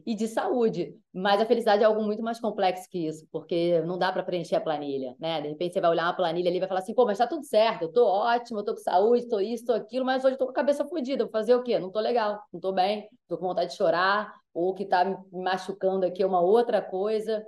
e 0.06 0.16
de 0.16 0.28
saúde. 0.28 0.96
Mas 1.14 1.40
a 1.42 1.46
felicidade 1.46 1.84
é 1.84 1.86
algo 1.86 2.04
muito 2.04 2.24
mais 2.24 2.40
complexo 2.40 2.90
que 2.90 3.08
isso, 3.08 3.28
porque 3.32 3.82
não 3.82 3.98
dá 3.98 4.12
para 4.12 4.24
preencher 4.24 4.56
a 4.56 4.62
planilha, 4.62 5.16
né? 5.20 5.42
De 5.42 5.50
repente 5.50 5.74
você 5.74 5.82
vai 5.82 5.92
olhar 5.92 6.06
uma 6.06 6.16
planilha 6.16 6.50
ali 6.50 6.58
e 6.58 6.60
vai 6.60 6.68
falar 6.68 6.80
assim, 6.80 6.94
pô, 6.94 7.06
mas 7.06 7.18
tá 7.18 7.28
tudo 7.28 7.46
certo, 7.46 7.84
eu 7.84 7.92
tô 7.92 8.06
ótimo, 8.06 8.60
eu 8.60 8.64
tô 8.64 8.74
com 8.74 8.82
saúde, 8.82 9.28
tô 9.28 9.40
isso, 9.40 9.66
tô 9.66 9.74
aquilo, 9.74 10.06
mas 10.06 10.24
hoje 10.24 10.36
eu 10.36 10.40
tô 10.40 10.46
com 10.46 10.52
a 10.52 10.56
cabeça 10.56 10.86
fodida, 10.86 11.24
vou 11.24 11.32
fazer 11.32 11.56
o 11.56 11.64
quê? 11.64 11.80
Não 11.80 11.92
tô 11.92 12.00
legal, 12.00 12.42
não 12.52 12.60
tô 12.60 12.72
bem, 12.72 13.08
tô 13.28 13.38
com 13.38 13.48
vontade 13.48 13.72
de 13.72 13.78
chorar, 13.78 14.34
ou 14.54 14.74
que 14.74 14.86
tá 14.86 15.06
me 15.06 15.18
machucando 15.32 16.06
aqui 16.06 16.24
é 16.24 16.26
uma 16.26 16.42
outra 16.42 16.82
coisa. 16.82 17.46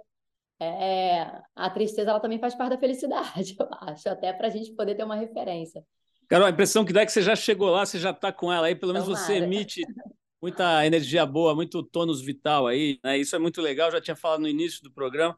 É, 0.60 0.66
é, 0.66 1.42
a 1.56 1.70
tristeza 1.70 2.10
ela 2.10 2.20
também 2.20 2.40
faz 2.40 2.56
parte 2.56 2.72
da 2.72 2.78
felicidade, 2.78 3.56
eu 3.60 3.68
acho, 3.82 4.10
até 4.10 4.34
para 4.34 4.48
a 4.48 4.50
gente 4.50 4.74
poder 4.74 4.96
ter 4.96 5.04
uma 5.04 5.16
referência. 5.16 5.84
Carol, 6.28 6.48
a 6.48 6.50
impressão 6.50 6.84
que 6.84 6.92
dá 6.92 7.02
é 7.02 7.06
que 7.06 7.12
você 7.12 7.22
já 7.22 7.36
chegou 7.36 7.70
lá, 7.70 7.86
você 7.86 7.98
já 7.98 8.12
está 8.12 8.34
com 8.34 8.52
ela 8.52 8.68
aí, 8.68 8.76
pelo 8.76 8.92
menos 8.92 9.08
Tomara. 9.08 9.26
você 9.26 9.36
emite 9.36 9.82
muita 10.42 10.86
energia 10.86 11.26
boa, 11.26 11.56
muito 11.56 11.84
tônus 11.84 12.22
vital 12.22 12.68
aí, 12.68 13.00
né? 13.04 13.18
Isso 13.18 13.36
é 13.36 13.40
muito 13.40 13.62
legal, 13.62 13.92
já 13.92 14.02
tinha 14.02 14.16
falado 14.16 14.42
no 14.42 14.48
início 14.48 14.84
do 14.84 14.92
programa, 14.92 15.38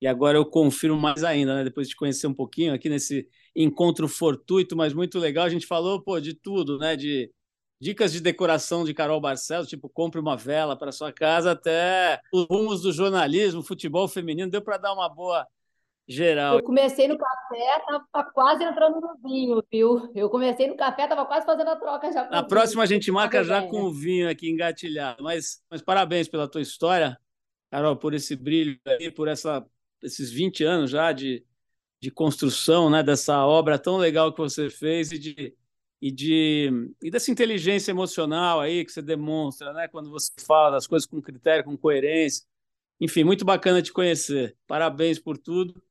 e 0.00 0.06
agora 0.06 0.36
eu 0.36 0.44
confirmo 0.44 0.98
mais 0.98 1.24
ainda, 1.24 1.56
né? 1.56 1.64
Depois 1.64 1.88
de 1.88 1.96
conhecer 1.96 2.26
um 2.26 2.34
pouquinho 2.34 2.74
aqui 2.74 2.88
nesse 2.88 3.28
encontro 3.54 4.08
fortuito, 4.08 4.76
mas 4.76 4.92
muito 4.92 5.18
legal, 5.18 5.44
a 5.44 5.48
gente 5.48 5.66
falou, 5.66 6.02
pô, 6.02 6.20
de 6.20 6.34
tudo, 6.34 6.78
né? 6.78 6.96
De 6.96 7.30
dicas 7.80 8.12
de 8.12 8.20
decoração 8.20 8.84
de 8.84 8.94
Carol 8.94 9.20
Barcelos, 9.20 9.68
tipo 9.68 9.88
compre 9.88 10.20
uma 10.20 10.36
vela 10.36 10.76
para 10.76 10.92
sua 10.92 11.12
casa, 11.12 11.52
até 11.52 12.20
os 12.32 12.46
rumos 12.46 12.82
do 12.82 12.92
jornalismo, 12.92 13.62
futebol 13.62 14.08
feminino, 14.08 14.50
deu 14.50 14.62
para 14.62 14.76
dar 14.78 14.92
uma 14.92 15.08
boa 15.08 15.46
geral. 16.06 16.56
Eu 16.56 16.62
comecei 16.62 17.08
no 17.08 17.16
café, 17.16 17.82
tava 17.86 18.30
quase 18.32 18.64
entrando 18.64 19.00
no 19.00 19.16
vinho, 19.22 19.62
viu? 19.70 20.10
Eu 20.14 20.28
comecei 20.28 20.66
no 20.66 20.76
café, 20.76 21.06
tava 21.06 21.24
quase 21.24 21.46
fazendo 21.46 21.68
a 21.68 21.76
troca 21.76 22.12
já. 22.12 22.28
Na 22.28 22.42
próxima 22.42 22.82
a 22.82 22.86
gente 22.86 23.10
marca 23.10 23.42
já 23.44 23.62
com 23.62 23.82
o 23.82 23.92
vinho 23.92 24.28
aqui 24.28 24.50
engatilhado. 24.50 25.22
Mas, 25.22 25.62
mas 25.70 25.80
parabéns 25.80 26.28
pela 26.28 26.48
tua 26.48 26.60
história, 26.60 27.18
Carol, 27.70 27.96
por 27.96 28.14
esse 28.14 28.36
brilho 28.36 28.78
aí, 28.86 29.10
por 29.10 29.28
essa, 29.28 29.64
esses 30.02 30.30
20 30.30 30.64
anos 30.64 30.90
já 30.90 31.12
de, 31.12 31.44
de 32.00 32.10
construção 32.10 32.90
né, 32.90 33.02
dessa 33.02 33.46
obra 33.46 33.78
tão 33.78 33.96
legal 33.96 34.32
que 34.32 34.40
você 34.40 34.68
fez 34.68 35.12
e 35.12 35.18
de, 35.18 35.56
e 36.00 36.10
de 36.10 36.90
e 37.02 37.10
dessa 37.10 37.30
inteligência 37.30 37.92
emocional 37.92 38.60
aí 38.60 38.84
que 38.84 38.92
você 38.92 39.00
demonstra, 39.00 39.72
né, 39.72 39.88
quando 39.88 40.10
você 40.10 40.30
fala 40.44 40.72
das 40.72 40.86
coisas 40.86 41.06
com 41.06 41.22
critério, 41.22 41.64
com 41.64 41.76
coerência. 41.76 42.44
Enfim, 43.00 43.24
muito 43.24 43.44
bacana 43.44 43.82
te 43.82 43.92
conhecer. 43.92 44.56
Parabéns 44.66 45.18
por 45.18 45.36
tudo. 45.36 45.82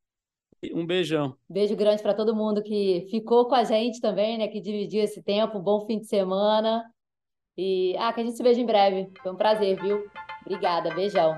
Um 0.74 0.86
beijão. 0.86 1.36
Beijo 1.50 1.76
grande 1.76 2.04
para 2.04 2.14
todo 2.14 2.36
mundo 2.36 2.62
que 2.62 3.08
ficou 3.10 3.48
com 3.48 3.56
a 3.56 3.64
gente 3.64 4.00
também, 4.00 4.38
né? 4.38 4.48
Que 4.48 4.62
dividiu 4.62 5.04
esse 5.04 5.24
tempo. 5.24 5.58
Um 5.58 5.64
bom 5.64 5.86
fim 5.88 6.00
de 6.00 6.06
semana. 6.06 6.84
E 7.58 7.96
ah, 7.98 8.14
que 8.14 8.22
a 8.22 8.24
gente 8.24 8.38
se 8.38 8.44
veja 8.44 8.62
em 8.62 8.66
breve. 8.66 9.12
Foi 9.24 9.32
um 9.32 9.36
prazer, 9.36 9.82
viu? 9.82 10.06
Obrigada, 10.46 10.94
beijão. 10.94 11.38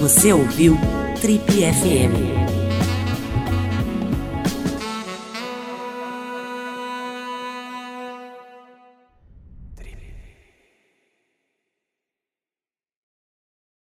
Você 0.00 0.32
ouviu 0.32 0.78
Trip 1.20 1.44
FM. 1.44 2.39